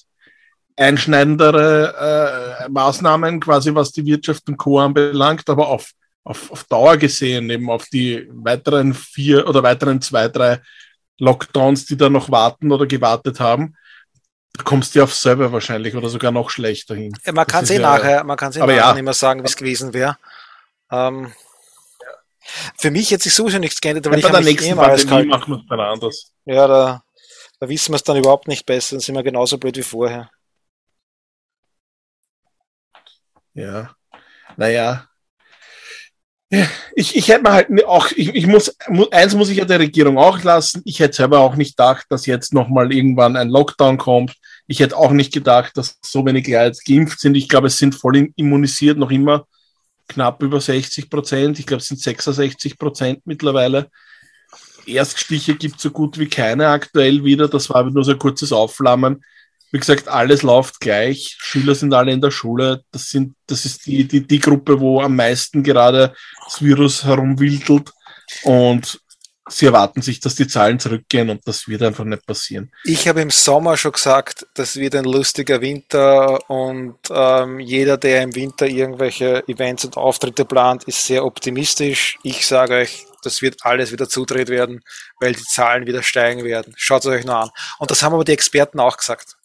[0.76, 4.78] einschneidendere äh, Maßnahmen quasi, was die Wirtschaft und Co.
[4.78, 5.90] anbelangt, aber auf,
[6.24, 10.60] auf, auf Dauer gesehen, eben auf die weiteren vier oder weiteren zwei, drei
[11.18, 13.74] Lockdowns, die da noch warten oder gewartet haben,
[14.54, 17.12] da kommst du ja auf selber wahrscheinlich oder sogar noch schlechter hin.
[17.24, 18.94] Ja, Man kann es eh ja- nachher, man kann es eh nachher ja.
[18.94, 20.16] nicht mehr sagen, wie es gewesen wäre.
[20.90, 21.32] Ähm,
[22.78, 24.76] für mich hat sich sowieso nichts geändert, weil Bei ich der habe mich nächsten eh
[24.76, 26.32] Pandemie machen wir es dann anders.
[26.46, 27.02] Ja, da,
[27.60, 30.30] da wissen wir es dann überhaupt nicht besser, dann sind wir genauso blöd wie vorher.
[33.54, 33.90] Ja,
[34.56, 35.04] naja.
[36.50, 39.66] Ja, ich, ich hätte mir halt auch, ich, ich muss, mu- eins muss ich ja
[39.66, 40.80] der Regierung auch lassen.
[40.86, 44.34] Ich hätte selber auch nicht gedacht, dass jetzt nochmal irgendwann ein Lockdown kommt.
[44.66, 47.34] Ich hätte auch nicht gedacht, dass so wenig Leute jetzt geimpft sind.
[47.34, 49.46] Ich glaube, es sind voll im- immunisiert noch immer
[50.08, 51.58] knapp über 60 Prozent.
[51.58, 53.90] Ich glaube, es sind 66 Prozent mittlerweile.
[54.86, 57.48] Erststiche gibt so gut wie keine aktuell wieder.
[57.48, 59.22] Das war nur so ein kurzes Aufflammen.
[59.70, 61.36] Wie gesagt, alles läuft gleich.
[61.38, 62.82] Schüler sind alle in der Schule.
[62.90, 67.92] Das sind, das ist die, die, die Gruppe, wo am meisten gerade das Virus herumwildelt.
[68.44, 69.00] Und
[69.48, 72.72] sie erwarten sich, dass die Zahlen zurückgehen und das wird einfach nicht passieren.
[72.84, 78.22] Ich habe im Sommer schon gesagt, das wird ein lustiger Winter und ähm, jeder, der
[78.22, 82.18] im Winter irgendwelche Events und Auftritte plant, ist sehr optimistisch.
[82.22, 84.80] Ich sage euch, das wird alles wieder zudreht werden,
[85.20, 86.74] weil die Zahlen wieder steigen werden.
[86.76, 87.50] Schaut es euch nur an.
[87.78, 89.36] Und das haben aber die Experten auch gesagt.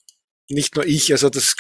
[0.50, 1.56] Nicht nur ich, also das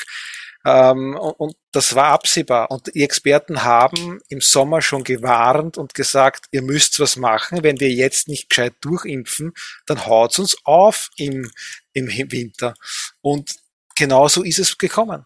[0.66, 2.72] ähm, und, und das war absehbar.
[2.72, 7.64] Und die Experten haben im Sommer schon gewarnt und gesagt, ihr müsst was machen.
[7.64, 9.54] Wenn wir jetzt nicht gescheit durchimpfen,
[9.86, 11.50] dann haut's uns auf im,
[11.94, 12.74] im Winter.
[13.22, 13.56] Und
[13.96, 15.26] genauso ist es gekommen.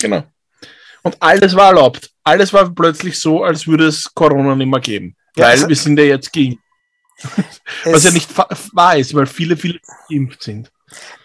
[0.00, 0.24] Genau.
[1.02, 2.10] Und alles war erlaubt.
[2.22, 5.16] Alles war plötzlich so, als würde es Corona nicht mehr geben.
[5.36, 6.60] Ja, weil wir sind ja jetzt geimpft.
[7.84, 10.70] Was ja nicht wahr ist, weil viele, viele geimpft sind.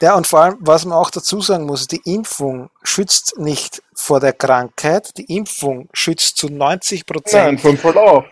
[0.01, 4.19] Ja, und vor allem, was man auch dazu sagen muss, die Impfung schützt nicht vor
[4.19, 8.25] der Krankheit, die Impfung schützt zu 90 Prozent vom Verlauf.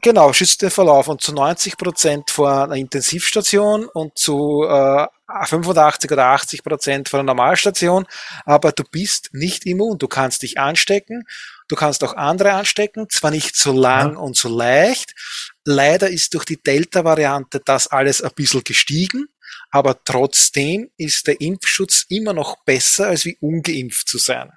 [0.00, 6.10] Genau, schützt den Verlauf und zu 90 Prozent vor einer Intensivstation und zu äh, 85
[6.10, 8.06] oder 80 Prozent vor einer Normalstation.
[8.44, 9.98] Aber du bist nicht immun.
[9.98, 11.24] Du kannst dich anstecken.
[11.68, 13.08] Du kannst auch andere anstecken.
[13.10, 15.14] Zwar nicht so lang und so leicht.
[15.64, 19.28] Leider ist durch die Delta-Variante das alles ein bisschen gestiegen.
[19.70, 24.50] Aber trotzdem ist der Impfschutz immer noch besser, als wie ungeimpft zu sein.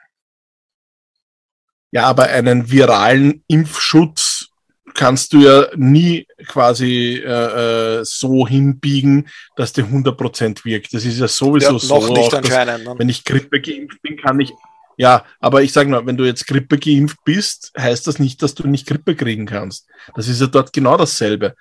[1.91, 4.47] Ja, aber einen viralen Impfschutz
[4.93, 10.93] kannst du ja nie quasi äh, äh, so hinbiegen, dass der 100% wirkt.
[10.93, 11.99] Das ist ja sowieso Ja, so.
[11.99, 12.85] noch nicht auch, dass, anscheinend.
[12.85, 12.95] ne?
[12.97, 14.51] wenn ich Grippe geimpft bin, kann ich.
[14.97, 18.53] Ja, aber ich sage mal, wenn du jetzt Grippe geimpft bist, heißt das nicht, dass
[18.55, 19.87] du nicht Grippe kriegen kannst.
[20.15, 21.55] Das ist ja dort genau dasselbe.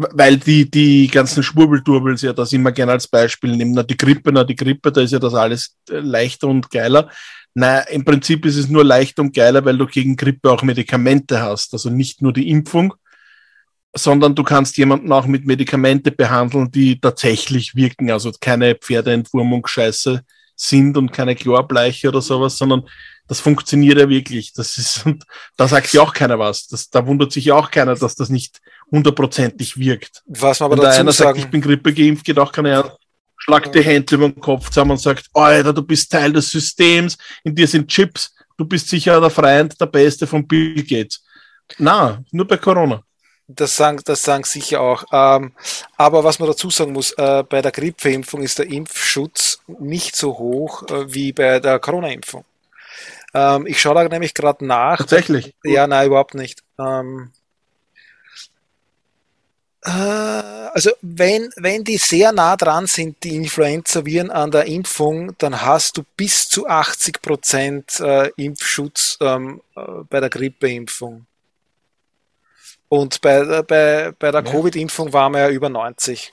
[0.00, 3.72] Weil die, die ganzen Schwurbelturbels ja das immer gerne als Beispiel nehmen.
[3.72, 7.10] Na, die Grippe, na, die Grippe, da ist ja das alles äh, leichter und geiler.
[7.54, 11.40] Na, im Prinzip ist es nur leichter und geiler, weil du gegen Grippe auch Medikamente
[11.42, 11.72] hast.
[11.72, 12.94] Also nicht nur die Impfung,
[13.92, 18.12] sondern du kannst jemanden auch mit Medikamente behandeln, die tatsächlich wirken.
[18.12, 20.22] Also keine Pferdeentwurmungsscheiße
[20.54, 22.82] sind und keine Chlorbleiche oder sowas, sondern
[23.28, 24.52] das funktioniert ja wirklich.
[24.52, 25.04] Das ist,
[25.56, 26.66] da sagt ja auch keiner was.
[26.66, 28.58] Das, da wundert sich ja auch keiner, dass das nicht
[28.90, 30.22] hundertprozentig wirkt.
[30.26, 32.52] Was man Wenn aber da dazu einer sagt, sagen, ich bin Grippe geimpft, geht auch
[32.52, 32.96] keiner
[33.38, 37.16] schlagt die Hände über den Kopf zusammen und sagt, Alter, du bist Teil des Systems,
[37.44, 41.22] in dir sind Chips, du bist sicher der Freund, der Beste von Bill Gates.
[41.78, 43.02] Na, nur bei Corona.
[43.46, 45.04] Das sagen, das sagen sicher auch.
[45.10, 45.52] Ähm,
[45.96, 50.36] aber was man dazu sagen muss, äh, bei der Grippeimpfung ist der Impfschutz nicht so
[50.36, 52.44] hoch äh, wie bei der Corona-Impfung.
[53.32, 54.98] Ähm, ich schaue da nämlich gerade nach.
[54.98, 55.54] Tatsächlich.
[55.64, 56.62] Ja, nein, überhaupt nicht.
[56.78, 57.37] Ähm, äh,
[59.82, 65.96] also wenn, wenn die sehr nah dran sind, die Influenza-Viren an der Impfung, dann hast
[65.96, 71.26] du bis zu 80 Prozent äh, Impfschutz ähm, äh, bei der Grippeimpfung.
[72.88, 74.50] Und bei, äh, bei, bei der Ja.
[74.50, 76.32] Covid-Impfung waren wir ja über 90.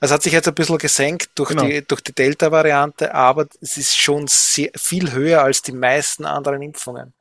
[0.00, 1.64] Es hat sich jetzt ein bisschen gesenkt durch Genau.
[1.64, 6.62] die, durch die Delta-Variante, aber es ist schon sehr, viel höher als die meisten anderen
[6.62, 7.12] Impfungen.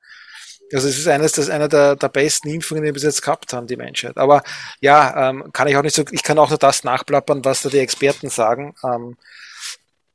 [0.76, 3.54] Also es ist eines, das einer der, der besten Impfungen, die wir bis jetzt gehabt
[3.54, 4.18] haben, die Menschheit.
[4.18, 4.44] Aber
[4.82, 7.70] ja, ähm, kann ich auch nicht so, ich kann auch nur das nachplappern, was da
[7.70, 8.76] die Experten sagen.
[8.84, 9.16] Ähm,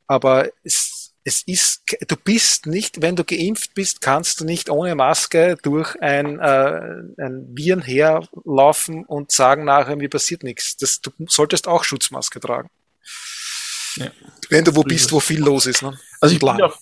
[0.06, 4.94] aber es, es ist, du bist nicht, wenn du geimpft bist, kannst du nicht ohne
[4.94, 6.80] Maske durch ein, äh,
[7.18, 10.76] ein Viren herlaufen und sagen nachher, mir passiert nichts.
[10.76, 12.70] Das, du solltest auch Schutzmaske tragen.
[13.96, 14.10] Ja.
[14.48, 15.82] Wenn du wo bist, wo viel los ist.
[15.82, 15.98] Ne?
[16.20, 16.78] Also ich bin, auch,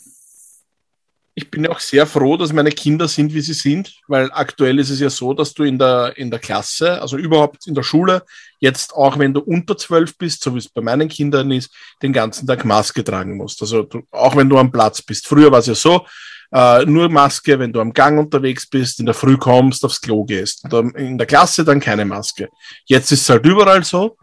[1.39, 4.91] ich bin auch sehr froh, dass meine Kinder sind, wie sie sind, weil aktuell ist
[4.91, 8.25] es ja so, dass du in der, in der Klasse, also überhaupt in der Schule,
[8.59, 11.73] jetzt auch wenn du unter zwölf bist, so wie es bei meinen Kindern ist,
[12.03, 13.63] den ganzen Tag Maske tragen musst.
[13.63, 15.29] Also du, auch wenn du am Platz bist.
[15.29, 16.05] Früher war es ja so,
[16.51, 20.25] äh, nur Maske, wenn du am Gang unterwegs bist, in der Früh kommst, aufs Klo
[20.25, 20.65] gehst.
[20.65, 22.49] Und in der Klasse dann keine Maske.
[22.85, 24.17] Jetzt ist es halt überall so.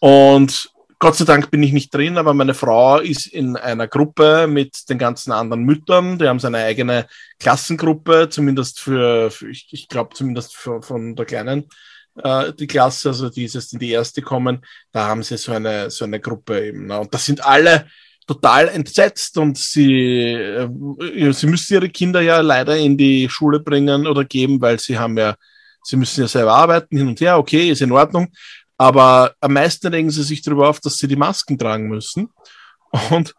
[0.00, 0.70] Und
[1.02, 4.86] Gott sei Dank bin ich nicht drin, aber meine Frau ist in einer Gruppe mit
[4.90, 6.18] den ganzen anderen Müttern.
[6.18, 7.06] Die haben so eine eigene
[7.38, 11.70] Klassengruppe, zumindest für, für ich, ich glaube zumindest für, von der kleinen
[12.22, 14.60] äh, die Klasse, also die ist jetzt in die erste kommen.
[14.92, 16.86] Da haben sie so eine so eine Gruppe eben.
[16.88, 17.00] Ne?
[17.00, 17.86] Und das sind alle
[18.26, 24.06] total entsetzt und sie, äh, sie müssen ihre Kinder ja leider in die Schule bringen
[24.06, 25.34] oder geben, weil sie haben ja,
[25.82, 28.28] sie müssen ja selber arbeiten, hin und her, okay, ist in Ordnung.
[28.80, 32.30] Aber am meisten regen sie sich darüber auf, dass sie die Masken tragen müssen.
[33.10, 33.34] Und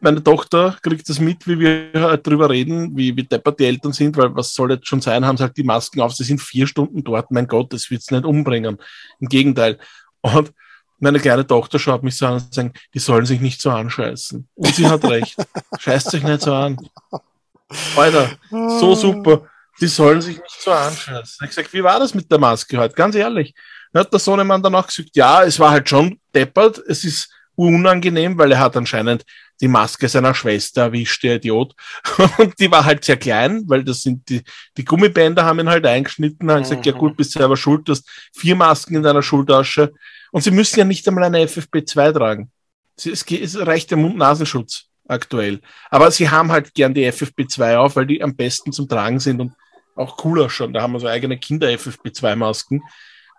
[0.00, 3.92] meine Tochter kriegt das mit, wie wir halt drüber reden, wie, wie deppert die Eltern
[3.92, 6.40] sind, weil was soll jetzt schon sein, haben sie halt die Masken auf, sie sind
[6.40, 8.78] vier Stunden dort, mein Gott, das wird's nicht umbringen.
[9.20, 9.78] Im Gegenteil.
[10.22, 10.50] Und
[10.98, 14.48] meine kleine Tochter schaut mich so an und sagt, die sollen sich nicht so anscheißen.
[14.54, 15.36] Und sie hat recht.
[15.78, 16.78] Scheißt sich nicht so an.
[17.96, 19.46] Alter, so super.
[19.78, 21.36] Die sollen sich nicht so anscheißen.
[21.42, 22.94] Ich gesagt, wie war das mit der Maske heute?
[22.94, 23.54] Ganz ehrlich.
[23.92, 26.78] Dann hat der Sohnemann danach gesagt, ja, es war halt schon deppert.
[26.86, 29.24] Es ist unangenehm, weil er hat anscheinend
[29.60, 31.74] die Maske seiner Schwester erwischt, der Idiot.
[32.38, 34.42] Und die war halt sehr klein, weil das sind die,
[34.76, 38.08] die Gummibänder haben ihn halt eingeschnitten, haben gesagt, ja gut, bist selber schuld, du hast
[38.34, 39.92] vier Masken in deiner Schultasche.
[40.32, 42.50] Und sie müssen ja nicht einmal eine FFP2 tragen.
[42.96, 45.60] Es, es reicht der Mund-Nasenschutz aktuell.
[45.90, 49.40] Aber sie haben halt gern die FFP2 auf, weil die am besten zum Tragen sind
[49.40, 49.52] und
[49.94, 50.72] auch cooler schon.
[50.72, 52.82] Da haben wir so eigene Kinder-FFP2-Masken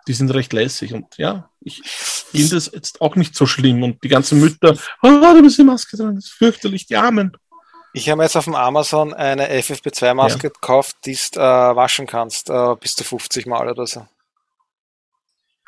[0.06, 0.92] die sind recht lässig.
[0.92, 3.82] Und ja, ich finde es jetzt auch nicht so schlimm.
[3.82, 7.36] Und die ganzen Mütter, oh, du bist die Maske dran, das ist fürchterlich, die Armen.
[7.92, 10.48] Ich habe jetzt auf dem Amazon eine FFP2-Maske ja.
[10.48, 14.06] gekauft, die du äh, waschen kannst, äh, bis zu 50 Mal oder so.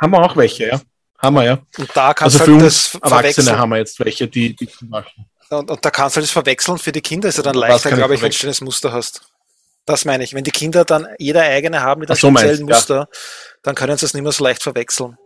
[0.01, 0.81] Haben wir auch welche, ja.
[1.19, 1.59] Haben wir, ja.
[1.79, 5.25] Und da kannst also für halt uns Erwachsene haben wir jetzt welche, die, die waschen.
[5.51, 6.79] Und, und da kannst du das verwechseln.
[6.79, 9.23] Für die Kinder ist ja dann leichter, glaube ich, wenn du ein schönes Muster hast.
[9.87, 10.35] Das meine ich.
[10.35, 13.09] Wenn die Kinder dann jeder eigene haben mit einem so speziellen Muster, ja.
[13.63, 15.17] dann können sie es nicht mehr so leicht verwechseln.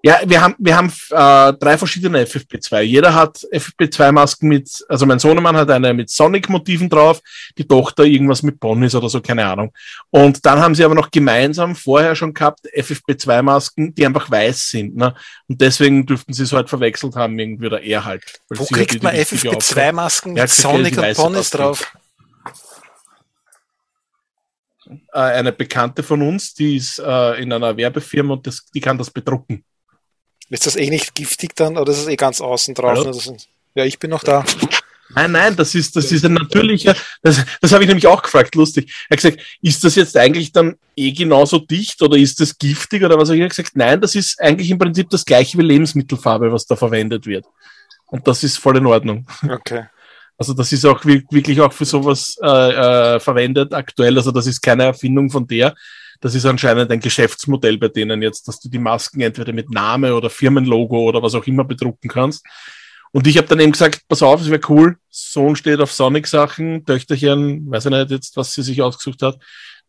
[0.00, 2.82] Ja, wir haben, wir haben äh, drei verschiedene FFP2.
[2.82, 7.20] Jeder hat FFP2-Masken mit, also mein Sohnemann hat eine mit Sonic-Motiven drauf,
[7.56, 9.72] die Tochter irgendwas mit Ponys oder so, keine Ahnung.
[10.10, 14.96] Und dann haben sie aber noch gemeinsam vorher schon gehabt FFP2-Masken, die einfach weiß sind.
[14.96, 15.14] Ne?
[15.48, 18.22] Und deswegen dürften sie es halt verwechselt haben, irgendwie, oder er halt.
[18.50, 21.92] Wo kriegt halt man FFP2-Masken mit Sonic und Ponys drauf?
[25.12, 28.96] Äh, eine Bekannte von uns, die ist äh, in einer Werbefirma und das, die kann
[28.96, 29.64] das bedrucken.
[30.50, 33.06] Ist das eh nicht giftig dann oder ist es eh ganz außen drauf?
[33.74, 34.44] Ja, ich bin noch da.
[35.14, 38.54] Nein, nein, das ist, das ist ein natürlicher, das, das habe ich nämlich auch gefragt,
[38.54, 38.92] lustig.
[39.08, 43.02] Er hat gesagt, ist das jetzt eigentlich dann eh genauso dicht oder ist das giftig
[43.02, 43.30] oder was?
[43.30, 46.76] Ich habe gesagt, nein, das ist eigentlich im Prinzip das gleiche wie Lebensmittelfarbe, was da
[46.76, 47.46] verwendet wird.
[48.06, 49.26] Und das ist voll in Ordnung.
[49.48, 49.86] Okay.
[50.36, 52.46] Also das ist auch wirklich auch für sowas äh,
[53.16, 54.16] äh, verwendet aktuell.
[54.16, 55.74] Also das ist keine Erfindung von der.
[56.20, 60.14] Das ist anscheinend ein Geschäftsmodell bei denen jetzt, dass du die Masken entweder mit Name
[60.14, 62.44] oder Firmenlogo oder was auch immer bedrucken kannst.
[63.12, 64.98] Und ich habe dann eben gesagt, pass auf, es wäre cool.
[65.08, 69.38] Sohn steht auf Sonic-Sachen, Töchterchen, weiß ich nicht jetzt, was sie sich ausgesucht hat.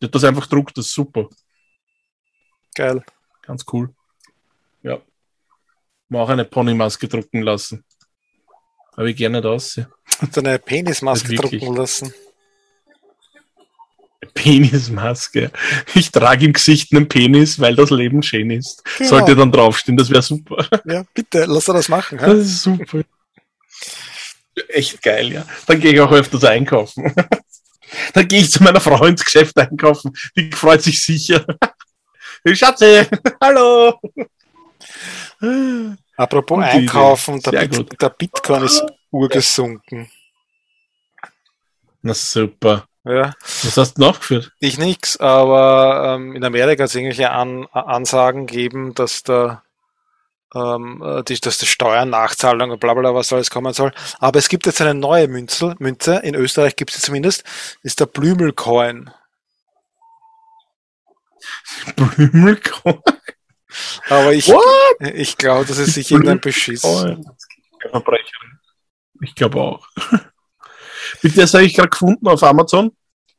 [0.02, 1.28] Die hat das einfach druckt, das ist super.
[2.76, 3.04] Geil.
[3.42, 3.94] Ganz cool.
[4.84, 5.02] Ja.
[6.08, 7.84] Mal auch eine Ponymaske drucken lassen.
[8.96, 9.82] Habe ich gerne das.
[10.22, 12.14] Und eine Penismaske drucken lassen.
[14.34, 15.52] Penismaske.
[15.94, 18.84] Ich trage im Gesicht einen Penis, weil das Leben schön ist.
[18.98, 19.10] Genau.
[19.10, 20.68] Sollte dann draufstehen, das wäre super.
[20.86, 22.20] Ja, bitte, lass er das machen.
[22.20, 22.28] Ha?
[22.28, 23.02] Das ist super.
[24.68, 25.46] Echt geil, ja.
[25.68, 27.14] Dann gehe ich auch öfters einkaufen.
[28.14, 30.16] Dann gehe ich zu meiner Frau ins Geschäft einkaufen.
[30.36, 31.44] Die freut sich sicher.
[32.54, 33.08] Schatze,
[33.42, 34.00] hallo.
[36.16, 40.12] Apropos Einkaufen, der, Bit, der Bitcoin ist urgesunken.
[42.02, 42.89] Na super.
[43.06, 43.34] Ja.
[43.64, 44.52] Was hast du nachgeführt?
[44.60, 49.64] Ich nix, aber ähm, in Amerika hat es irgendwelche An Ansagen gegeben, dass da
[50.54, 53.94] ähm, äh, die, dass die Steuernachzahlung und bla bla was alles kommen soll.
[54.20, 57.44] Aber es gibt jetzt eine neue Münze, Münze in Österreich gibt es sie zumindest,
[57.84, 59.12] ist der Blümelcoin.
[61.96, 63.02] Blümelcoin?
[64.10, 64.52] Aber ich,
[65.00, 66.84] ich glaube, das ist sich irgendein Beschiss.
[69.22, 69.88] Ich glaube auch.
[71.22, 72.92] Bitte, das habe ich gerade gefunden auf Amazon.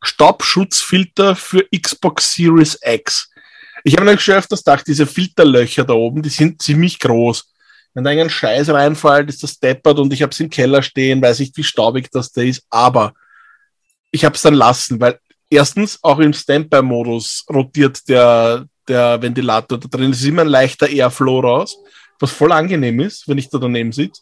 [0.02, 3.30] Staubschutzfilter für Xbox Series X.
[3.84, 7.50] Ich habe nämlich schon öfters gedacht, diese Filterlöcher da oben, die sind ziemlich groß.
[7.94, 11.20] Wenn da irgendein Scheiß reinfällt, ist das deppert und ich habe es im Keller stehen,
[11.20, 12.64] weiß ich, wie staubig das da ist.
[12.70, 13.14] Aber
[14.10, 15.18] ich habe es dann lassen, weil
[15.48, 20.12] erstens auch im Standby-Modus rotiert der, der Ventilator da drin.
[20.12, 21.76] Es ist immer ein leichter Airflow raus,
[22.20, 24.20] was voll angenehm ist, wenn ich da daneben sitze.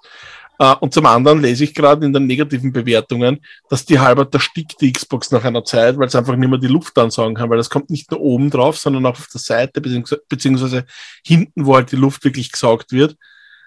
[0.61, 4.81] Uh, und zum anderen lese ich gerade in den negativen Bewertungen, dass die halber erstickt
[4.81, 7.59] die Xbox nach einer Zeit, weil es einfach nicht mehr die Luft ansaugen kann, weil
[7.59, 10.85] das kommt nicht nur oben drauf, sondern auch auf der Seite, beziehungsweise,
[11.25, 13.17] hinten, wo halt die Luft wirklich gesaugt wird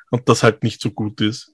[0.10, 1.54] und das halt nicht so gut ist.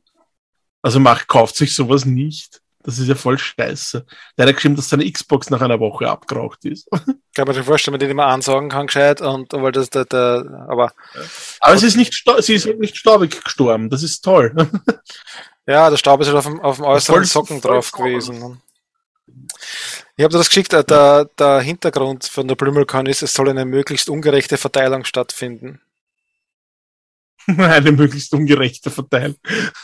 [0.82, 2.60] Also macht, kauft sich sowas nicht.
[2.88, 4.06] Das ist ja voll scheiße.
[4.38, 6.88] Der hat ja geschrieben, dass seine Xbox nach einer Woche abgeraucht ist.
[7.36, 10.06] Kann man sich vorstellen, wenn man den immer ansagen kann, gescheit, und, weil das, der,
[10.06, 10.94] der, aber,
[11.60, 13.90] Aber es ist nicht, sie ist nicht staubig gestorben.
[13.90, 14.56] Das ist toll.
[15.68, 18.06] ja, der Staub ist halt auf dem, auf dem äußeren Voll- Socken voll drauf sauber.
[18.06, 18.62] gewesen.
[20.16, 23.50] Ich habe dir das geschickt, äh, der, der Hintergrund von der BlümelCon ist, es soll
[23.50, 25.82] eine möglichst ungerechte Verteilung stattfinden.
[27.48, 29.36] Eine möglichst ungerechte Verteilung.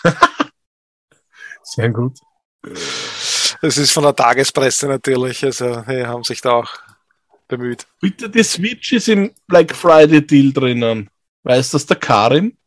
[1.64, 2.18] Sehr gut.
[2.64, 6.72] Es ist von der Tagespresse natürlich, also, die haben sich da auch
[7.48, 7.85] bemüht.
[7.99, 11.10] Bitte, die Switch ist im Black Friday Deal drinnen.
[11.44, 12.57] Weiß das der Karim?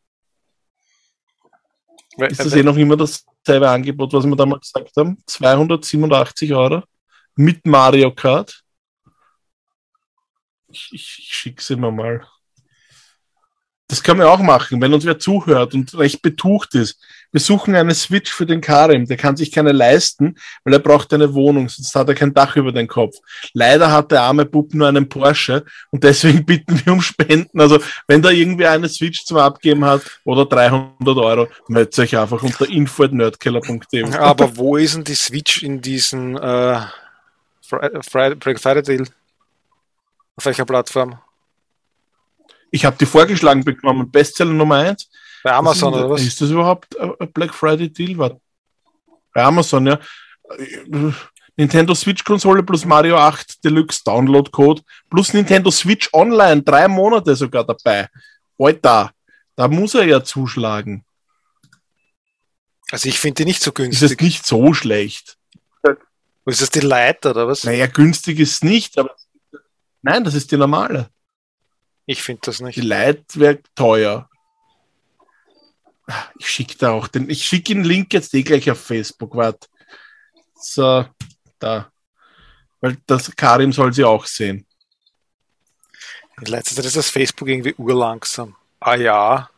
[2.19, 5.19] Ist das eh noch immer dasselbe Angebot, was wir damals gesagt haben?
[5.27, 6.83] 287 Euro
[7.35, 8.63] mit Mario Kart.
[10.69, 12.27] Ich, ich, ich schicke sie mir mal.
[13.89, 16.99] Das kann man auch machen, wenn uns wer zuhört und recht betucht ist.
[17.31, 19.07] Wir suchen eine Switch für den Karim.
[19.07, 22.57] Der kann sich keine leisten, weil er braucht eine Wohnung, sonst hat er kein Dach
[22.57, 23.15] über den Kopf.
[23.53, 27.61] Leider hat der arme Bub nur einen Porsche und deswegen bitten wir um Spenden.
[27.61, 32.43] Also wenn da irgendwie eine Switch zum Abgeben hat oder 300 Euro, meldet euch einfach
[32.43, 34.15] unter info.nerdkeller.de.
[34.15, 36.81] Aber wo ist denn die Switch in diesem äh,
[37.71, 39.07] Black Friday Deal?
[40.37, 41.19] Auf welcher Plattform?
[42.71, 45.09] Ich habe die vorgeschlagen bekommen, Bestseller Nummer 1.
[45.43, 46.23] Bei Amazon ist, oder was?
[46.23, 48.19] Ist das überhaupt ein Black Friday Deal?
[48.19, 48.41] War
[49.33, 50.01] bei Amazon, ja.
[51.57, 57.35] Nintendo Switch Konsole plus Mario 8 Deluxe Download Code plus Nintendo Switch Online, drei Monate
[57.35, 58.09] sogar dabei.
[58.59, 59.13] Alter,
[59.55, 61.05] da muss er ja zuschlagen.
[62.91, 64.21] Also ich finde die nicht so Ist jetzt günstig.
[64.21, 65.37] nicht so schlecht.
[66.45, 67.65] Ist das die Light oder was?
[67.65, 69.17] Naja, günstig ist nicht, aber
[70.03, 71.11] nein, das ist die normale.
[72.07, 72.83] Ich finde das Die nicht.
[72.83, 74.31] Light wäre teuer.
[76.39, 79.67] Ich schicke da auch den, ich schicke den Link jetzt eh gleich auf Facebook, warte.
[80.55, 81.05] So,
[81.59, 81.91] da.
[82.81, 84.65] Weil das Karim soll sie auch sehen.
[86.41, 88.55] In letzter Zeit ist das Facebook irgendwie urlangsam.
[88.79, 89.51] Ah ja.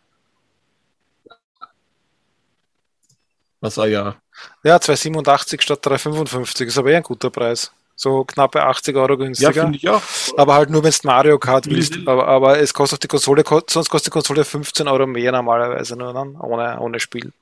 [3.61, 4.17] Was, ah ja.
[4.63, 7.73] Ja, 2,87 statt 3,55 ist aber eh ein guter Preis.
[8.01, 9.53] So knappe 80 Euro Ja, günstiger.
[9.63, 10.01] finde ich auch.
[10.37, 11.99] aber halt nur, wenn du Mario Kart Will willst.
[12.07, 15.33] Aber, aber es kostet auch die Konsole, ko- sonst kostet die Konsole 15 Euro mehr
[15.33, 17.33] normalerweise nur dann, ohne, ohne Spiel.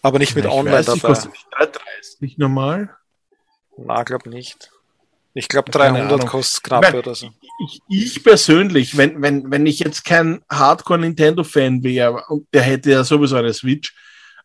[0.00, 1.08] Aber nicht mit Ja, ich Online weiß, die dabei.
[1.14, 2.96] kostet nicht 3,30 normal.
[3.76, 4.70] Na, glaub nicht.
[5.34, 6.26] Ich glaube Keine 300 Ahnung.
[6.28, 7.28] kostet knapp Ich mein, oder so.
[7.66, 13.04] Ich, ich persönlich, wenn, wenn, wenn ich jetzt kein Hardcore-Nintendo-Fan wäre, und der hätte ja
[13.04, 13.94] sowieso eine Switch,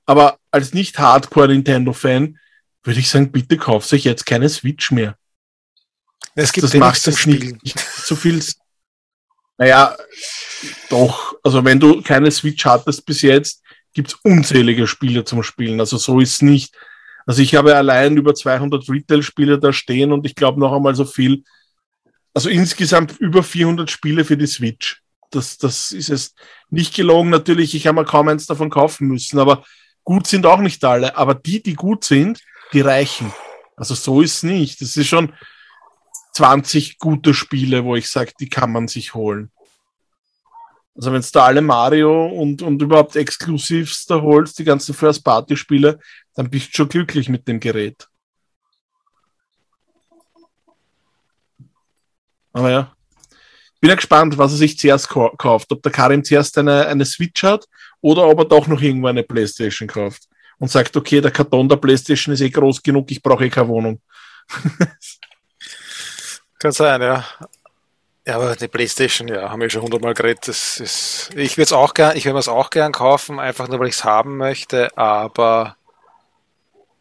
[0.06, 2.38] aber als nicht Hardcore-Nintendo-Fan
[2.84, 5.18] würde ich sagen, bitte kauft euch jetzt keine Switch mehr.
[6.36, 7.60] Es gibt das macht es Spielen.
[7.64, 8.42] nicht so viel.
[9.58, 9.96] Naja,
[10.90, 11.36] doch.
[11.44, 13.62] Also wenn du keine Switch hattest bis jetzt,
[13.94, 15.80] gibt's unzählige Spiele zum Spielen.
[15.80, 16.76] Also so ist nicht.
[17.26, 21.06] Also ich habe allein über 200 Retail-Spiele da stehen und ich glaube noch einmal so
[21.06, 21.44] viel.
[22.34, 25.02] Also insgesamt über 400 Spiele für die Switch.
[25.32, 26.34] Das, das ist es
[26.70, 27.30] nicht gelogen.
[27.30, 29.64] Natürlich, ich habe mir kaum eins davon kaufen müssen, aber
[30.04, 31.18] gut sind auch nicht alle.
[31.18, 32.40] Aber die, die gut sind,
[32.74, 33.34] die reichen.
[33.76, 34.82] Also so ist es nicht.
[34.82, 35.34] Das ist schon
[36.34, 39.52] 20 gute Spiele, wo ich sage, die kann man sich holen.
[40.96, 46.00] Also wenn du da alle Mario und, und überhaupt Exklusivs da holst, die ganzen First-Party-Spiele,
[46.36, 48.08] dann bist du schon glücklich mit dem Gerät.
[52.52, 52.96] Aber ja.
[53.80, 55.72] Bin ja gespannt, was er sich zuerst kau- kauft.
[55.72, 57.66] Ob der Karim zuerst eine, eine Switch hat
[58.02, 60.28] oder ob er doch noch irgendwo eine Playstation kauft.
[60.60, 63.69] Und sagt, okay, der Karton der Playstation ist eh groß genug, ich brauche eh keine
[63.69, 64.02] Wohnung.
[66.60, 67.23] Kann sein, ja.
[68.27, 70.48] Ja, aber die Playstation, ja, haben wir schon hundertmal geredet.
[70.48, 73.80] Das ist, ich würde es auch gern, ich würde es auch gern kaufen, einfach nur
[73.80, 75.77] weil ich es haben möchte, aber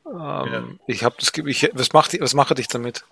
[0.06, 3.04] ähm, ich habe das, ich, was macht, was mache ich damit?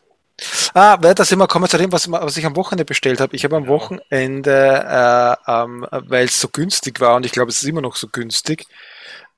[0.75, 3.35] Ah, weil das immer kommen wir zu dem, was, was ich am Wochenende bestellt habe.
[3.35, 7.63] Ich habe am Wochenende, äh, ähm, weil es so günstig war und ich glaube, es
[7.63, 8.67] ist immer noch so günstig,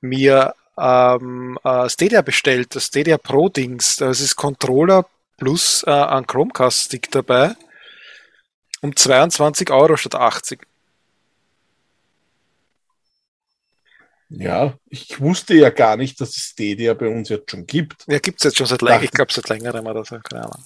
[0.01, 3.97] mir ähm, äh, Stadia bestellt, das Stadia Pro Dings.
[3.97, 5.05] Das ist Controller
[5.37, 7.55] plus äh, ein Chromecast Stick dabei.
[8.81, 10.61] Um 22 Euro statt 80.
[14.29, 18.05] Ja, ich wusste ja gar nicht, dass es Stadia bei uns jetzt schon gibt.
[18.07, 20.63] Ja, gibt's jetzt schon seit längerem, ich glaube seit längerem oder so, keine Ahnung.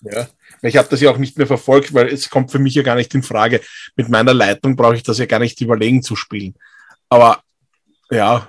[0.00, 0.26] Ja.
[0.62, 2.94] Ich habe das ja auch nicht mehr verfolgt, weil es kommt für mich ja gar
[2.94, 3.60] nicht in Frage.
[3.94, 6.54] Mit meiner Leitung brauche ich das ja gar nicht überlegen zu spielen.
[7.08, 7.42] Aber
[8.10, 8.48] ja,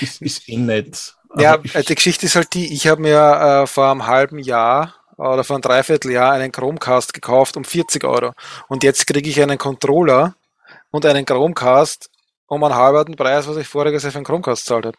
[0.00, 1.14] ist, ist eh nett.
[1.36, 4.38] Ja, ich, äh, die Geschichte ist halt die, ich habe mir äh, vor einem halben
[4.38, 8.32] Jahr oder vor einem Dreivierteljahr einen Chromecast gekauft um 40 Euro.
[8.68, 10.34] Und jetzt kriege ich einen Controller
[10.90, 12.10] und einen Chromecast
[12.46, 14.96] um einen halben Preis, was ich voriges Jahr für einen Chromecast zahlt habe.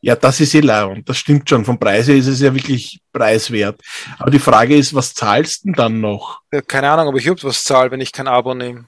[0.00, 1.02] Ja, das ist eh leid.
[1.06, 1.64] Das stimmt schon.
[1.64, 3.80] Vom Preis her ist es ja wirklich preiswert.
[4.18, 6.40] Aber die Frage ist, was zahlst du denn dann noch?
[6.52, 8.86] Ja, keine Ahnung, ob ich überhaupt was zahle, wenn ich kein Abo nehme.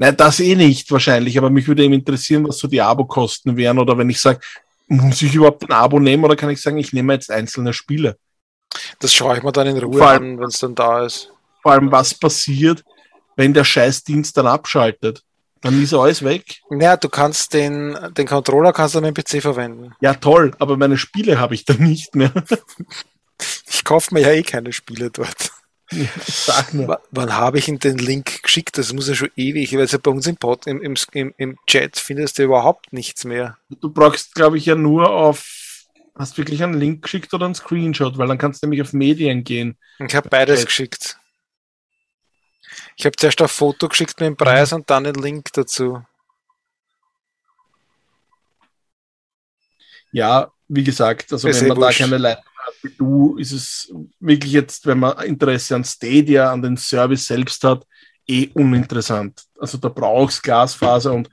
[0.00, 3.78] Nein, das eh nicht wahrscheinlich, aber mich würde eben interessieren, was so die Abokosten wären
[3.78, 4.40] oder wenn ich sage,
[4.88, 8.16] muss ich überhaupt ein Abo nehmen oder kann ich sagen, ich nehme jetzt einzelne Spiele?
[8.98, 11.30] Das schaue ich mir dann in Ruhe allem- an, wenn es dann da ist.
[11.60, 12.82] Vor allem, was passiert,
[13.36, 15.22] wenn der Scheißdienst dann abschaltet?
[15.60, 16.62] Dann ist alles weg.
[16.70, 19.92] Naja, du kannst den, den Controller kannst du an den PC verwenden.
[20.00, 22.32] Ja, toll, aber meine Spiele habe ich dann nicht mehr.
[23.70, 25.50] Ich kaufe mir ja eh keine Spiele dort.
[26.26, 26.88] Sag nur.
[26.88, 28.78] W wann habe ich ihm den Link geschickt?
[28.78, 29.76] Das muss ja schon ewig.
[29.76, 33.58] Weiß ja, bei uns im, Pod, im, im, im, Chat findest du überhaupt nichts mehr.
[33.68, 35.44] Du brauchst, glaube ich, ja nur auf.
[36.14, 38.18] Hast du wirklich einen Link geschickt oder einen Screenshot?
[38.18, 39.78] Weil dann kannst du nämlich auf Medien gehen.
[39.98, 40.66] Ich habe beides Okay.
[40.66, 41.18] geschickt.
[42.96, 46.04] Ich habe zuerst ein Foto geschickt mit dem Preis und dann den Link dazu.
[50.12, 52.49] Ja, wie gesagt, also wenn eh man da keine Leitung
[52.98, 57.86] du, ist es wirklich jetzt, wenn man Interesse an Stadia, an den Service selbst hat,
[58.26, 59.42] eh uninteressant.
[59.58, 61.28] Also da brauchst Glasfaser und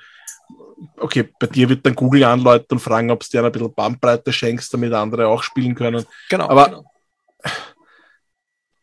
[0.97, 4.31] okay, bei dir wird dann Google anläuten und fragen, ob es dir ein bisschen Bandbreite
[4.31, 6.05] schenkst, damit andere auch spielen können.
[6.29, 6.49] Genau.
[6.49, 6.91] Aber- genau.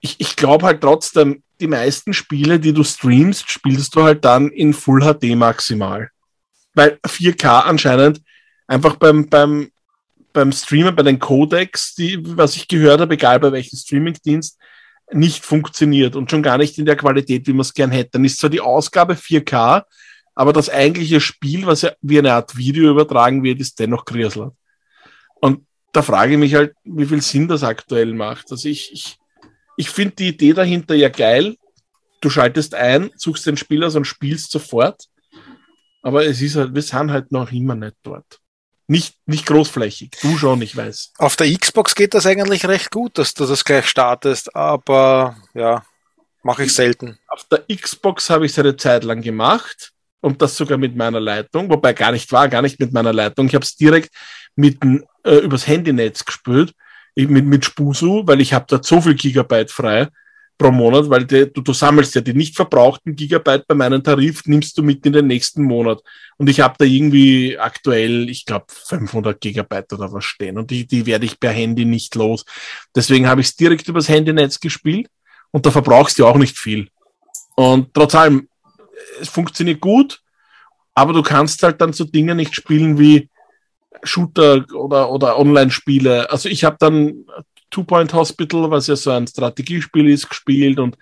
[0.01, 4.51] ich, ich glaube halt trotzdem, die meisten Spiele, die du streamst, spielst du halt dann
[4.51, 6.11] in Full HD maximal.
[6.75, 8.21] Weil 4K anscheinend
[8.67, 9.71] einfach beim, beim,
[10.35, 14.59] beim Streamen, bei den Codecs, die, was ich gehört habe, egal bei welchem Streamingdienst,
[15.13, 18.11] nicht funktioniert und schon gar nicht in der Qualität, wie man es gern hätte.
[18.15, 19.85] Dann ist zwar die Ausgabe 4K,
[20.35, 24.55] aber das eigentliche Spiel, was ja wie eine Art Video übertragen wird, ist dennoch Griesler.
[25.41, 28.51] Und da frage ich mich halt, wie viel Sinn das aktuell macht.
[28.51, 29.17] Also ich, ich,
[29.77, 31.57] ich finde die Idee dahinter ja geil.
[32.21, 35.05] Du schaltest ein, suchst den Spieler aus und spielst sofort.
[36.03, 38.41] Aber es ist halt, wir sind halt noch immer nicht dort.
[38.87, 40.11] Nicht, nicht großflächig.
[40.21, 41.13] Du schon, ich weiß.
[41.19, 45.85] Auf der Xbox geht das eigentlich recht gut, dass du das gleich startest, aber ja,
[46.43, 47.19] mache ich selten.
[47.29, 51.21] Auf der Xbox habe ich es eine Zeit lang gemacht und das sogar mit meiner
[51.21, 53.47] Leitung, wobei gar nicht war, gar nicht mit meiner Leitung.
[53.47, 54.11] Ich habe es direkt
[54.55, 54.79] mit
[55.25, 56.75] äh, übers Handynetz gespült,
[57.15, 60.09] ich, mit, mit Spusu, weil ich habe dort so viel Gigabyte frei
[60.57, 64.43] pro Monat, weil die, du, du sammelst ja die nicht verbrauchten Gigabyte bei meinem Tarif,
[64.47, 66.01] nimmst du mit in den nächsten Monat.
[66.37, 70.59] Und ich habe da irgendwie aktuell, ich glaube, 500 Gigabyte oder was stehen.
[70.59, 72.45] Und die, die werde ich per Handy nicht los.
[72.95, 75.09] Deswegen habe ich es direkt übers Handynetz gespielt
[75.51, 76.89] und da verbrauchst du auch nicht viel.
[77.57, 78.49] Und trotz allem,
[79.21, 80.21] es funktioniert gut,
[80.95, 83.29] aber du kannst halt dann so Dinge nicht spielen wie
[84.03, 86.31] Shooter oder, oder Online-Spiele.
[86.31, 87.25] Also ich habe dann
[87.75, 90.97] Two Point Hospital, was ja so ein Strategiespiel ist, gespielt und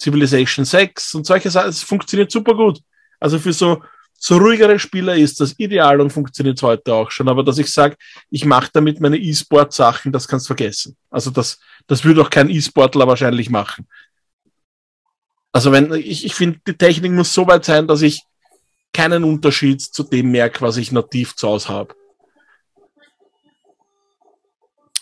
[0.00, 1.70] Civilization 6 und solche Sachen.
[1.70, 2.80] Es funktioniert super gut.
[3.18, 3.82] Also für so,
[4.12, 7.30] so ruhigere Spieler ist das ideal und funktioniert heute auch schon.
[7.30, 7.96] Aber dass ich sage,
[8.30, 10.96] ich mache damit meine E-Sport-Sachen, das kannst du vergessen.
[11.08, 13.88] Also das, das würde auch kein E-Sportler wahrscheinlich machen.
[15.50, 18.22] Also wenn, ich, ich finde, die Technik muss so weit sein, dass ich
[18.92, 21.94] keinen Unterschied zu dem merke, was ich nativ zu Hause habe.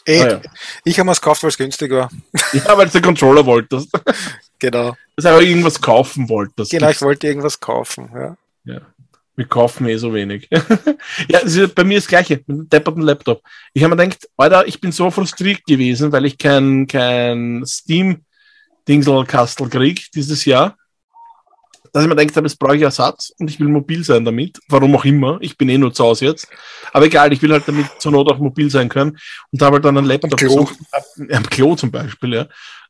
[0.07, 0.41] Eh, Ah, ja.
[0.85, 2.09] Ich habe mir es gekauft, weil es günstig war.
[2.53, 3.91] ja, weil du den Controller wolltest.
[4.59, 4.97] Genau.
[5.17, 6.71] Dass du aber irgendwas kaufen wolltest.
[6.71, 8.09] Genau, ich wollte irgendwas kaufen.
[8.15, 8.37] Ja.
[8.65, 8.81] Ja.
[9.35, 10.49] Wir kaufen eh so wenig.
[11.29, 13.43] ja, ist bei mir das Gleiche, mit dem depperten Laptop.
[13.75, 19.69] Ich habe mir gedacht, Alter, ich bin so frustriert gewesen, weil ich kein, kein Steam-Dingsel-Kastel
[19.69, 20.79] krieg dieses Jahr,
[21.97, 24.61] dass ich mir gedacht habe, jetzt brauche ich Ersatz und ich will mobil sein damit.
[24.69, 25.39] Warum auch immer.
[25.41, 26.47] Ich bin eh nur zu Hause jetzt.
[26.93, 29.17] Aber egal, ich will halt damit zur Not auch mobil sein können
[29.51, 30.65] und habe halt dann einen Laptop Am Klo.
[30.65, 30.79] gesucht.
[31.33, 32.47] Am Klo zum Beispiel, ja.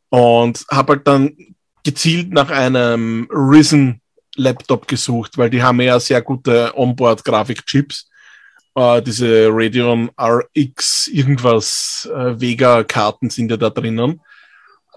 [0.09, 1.37] Und habe halt dann
[1.85, 4.01] gezielt nach einem Risen
[4.35, 8.11] Laptop gesucht, weil die haben ja sehr gute Onboard-Grafikchips.
[8.75, 14.21] Äh, diese Radeon RX irgendwas äh, Vega-Karten sind ja da drinnen.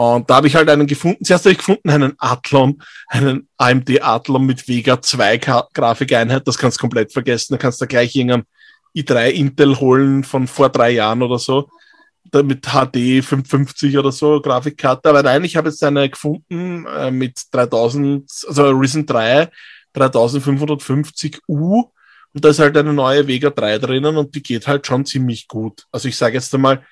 [0.02, 1.26] Und da habe ich halt einen gefunden.
[1.26, 6.48] Zuerst habe ich gefunden einen Athlon, einen AMD Athlon mit Vega 2 Ka- Grafikeinheit.
[6.48, 7.56] Das kannst du komplett vergessen.
[7.56, 8.46] Da kannst du gleich irgendeinen
[8.96, 11.70] i3 Intel holen von vor drei Jahren oder so.
[12.34, 15.10] Mit HD 550 oder so Grafikkarte.
[15.10, 19.50] Aber nein, ich habe jetzt eine gefunden äh, mit 3000, also Risen 3
[19.94, 21.90] 3550U.
[22.34, 25.50] Und da ist halt eine neue Vega 3 drinnen und die geht halt schon ziemlich
[25.50, 25.88] gut.
[25.92, 26.86] Also ich sage jetzt einmal,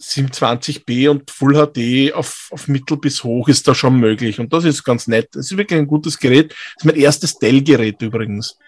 [0.00, 4.40] 720p und Full HD auf, auf mittel bis hoch ist da schon möglich.
[4.40, 5.28] Und das ist ganz nett.
[5.32, 6.50] Das ist wirklich ein gutes Gerät.
[6.50, 8.58] Das ist mein erstes Dell-Gerät übrigens.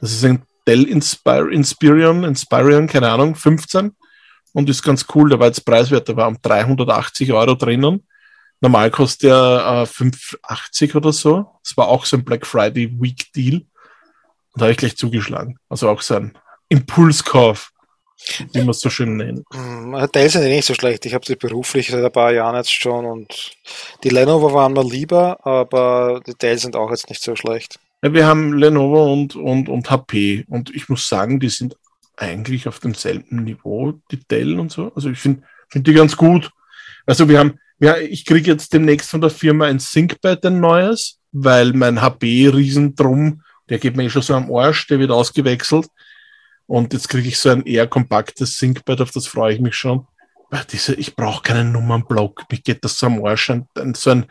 [0.00, 3.92] Das ist ein Dell Inspire, Inspirion, Inspirion, keine Ahnung, 15.
[4.52, 5.28] Und ist ganz cool.
[5.30, 6.08] Der war jetzt preiswert.
[6.08, 8.06] Der war um 380 Euro drinnen.
[8.60, 11.46] Normal kostet der äh, 580 oder so.
[11.62, 13.56] Das war auch so ein Black Friday Week Deal.
[13.56, 15.58] Und da habe ich gleich zugeschlagen.
[15.68, 16.38] Also auch so ein
[16.68, 17.72] Impulskauf.
[18.52, 19.44] Wie man es so schön nennt.
[19.52, 21.04] Hm, Dell sind eh nicht so schlecht.
[21.06, 23.52] Ich habe sie beruflich seit ein paar Jahren jetzt schon und
[24.02, 27.78] die Lenovo waren mir lieber, aber die Dell sind auch jetzt nicht so schlecht.
[28.02, 31.76] Ja, wir haben Lenovo und, und, und HP und ich muss sagen, die sind
[32.16, 34.92] eigentlich auf demselben Niveau, die Dell und so.
[34.94, 36.50] Also ich finde find die ganz gut.
[37.06, 41.18] Also wir haben, ja, ich kriege jetzt demnächst von der Firma ein ThinkPad, ein neues,
[41.32, 45.88] weil mein HP Riesendrum, der geht mir eh schon so am Arsch, der wird ausgewechselt.
[46.66, 50.06] Und jetzt kriege ich so ein eher kompaktes ThinkPad, auf das freue ich mich schon.
[50.50, 53.50] Weil diese, ich brauche keinen Nummernblock, mir geht das so am Arsch.
[53.50, 54.26] Ein, ein, so ein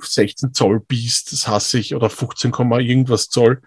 [0.00, 3.60] 16 Zoll Biest, das hasse ich, oder 15, irgendwas Zoll.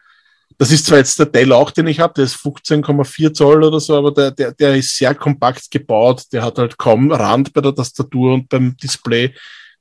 [0.58, 3.80] Das ist zwar jetzt der Dell auch, den ich habe, der ist 15,4 Zoll oder
[3.80, 6.24] so, aber der, der, der ist sehr kompakt gebaut.
[6.32, 9.34] Der hat halt kaum Rand bei der Tastatur und beim Display.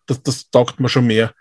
[0.06, 1.32] Das, das taugt mir schon mehr.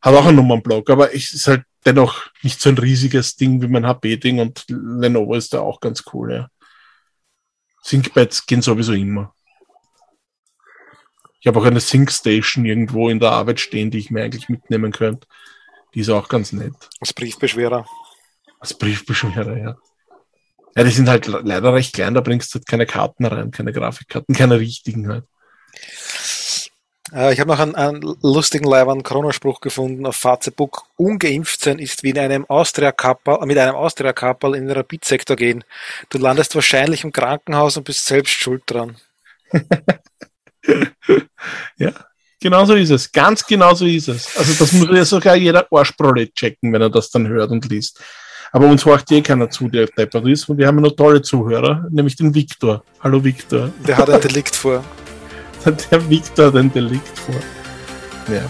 [0.00, 3.68] Hat auch einen Nummernblock, aber es ist halt dennoch nicht so ein riesiges Ding wie
[3.68, 6.48] mein HP-Ding und Lenovo ist da auch ganz cool, ja.
[7.84, 9.34] ThinkPads gehen sowieso immer.
[11.40, 14.92] Ich habe auch eine ThinkStation irgendwo in der Arbeit stehen, die ich mir eigentlich mitnehmen
[14.92, 15.26] könnte.
[15.94, 16.74] Die ist auch ganz nett.
[17.00, 17.86] Als Briefbeschwerer.
[18.58, 19.76] Als Briefbeschwerer, ja.
[20.76, 23.72] Ja, die sind halt leider recht klein, da bringst du halt keine Karten rein, keine
[23.72, 25.24] Grafikkarten, keine richtigen halt.
[27.12, 30.84] Äh, ich habe noch einen, einen lustigen Leibern Chronospruch gefunden auf Facebook.
[30.96, 32.94] Ungeimpft sein ist wie in einem Austria
[33.44, 34.12] mit einem Austria
[34.42, 35.64] in den Rapidsektor gehen.
[36.08, 38.96] Du landest wahrscheinlich im Krankenhaus und bist selbst schuld dran.
[41.76, 41.92] ja,
[42.40, 43.10] genau so ist es.
[43.10, 44.36] Ganz genau so ist es.
[44.36, 48.00] Also das muss ja sogar jeder Arschprolet checken, wenn er das dann hört und liest.
[48.52, 50.48] Aber uns horcht eh keiner zu, der deppert ist.
[50.48, 52.82] Und wir haben noch tolle Zuhörer, nämlich den Viktor.
[53.00, 53.70] Hallo Viktor.
[53.86, 54.82] Der hat ein Delikt vor.
[55.64, 57.34] Der Viktor hat ein Delikt vor.
[58.34, 58.42] Ja.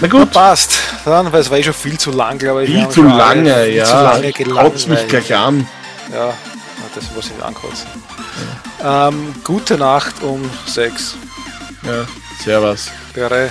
[0.00, 0.20] Na gut.
[0.20, 0.78] Na passt.
[1.04, 2.70] Dann, weil es war eh schon viel zu lang, glaube ich.
[2.70, 3.84] Viel zu lange, viel ja.
[3.84, 4.88] Zu lange gelangweilt.
[4.88, 5.66] mich gleich an.
[6.12, 6.34] Ja,
[6.94, 7.86] das muss ich ankotzen.
[8.80, 9.08] Ja.
[9.08, 11.16] Ähm, gute Nacht um sechs.
[11.84, 12.06] Ja,
[12.44, 12.90] servus.
[13.14, 13.50] Bere.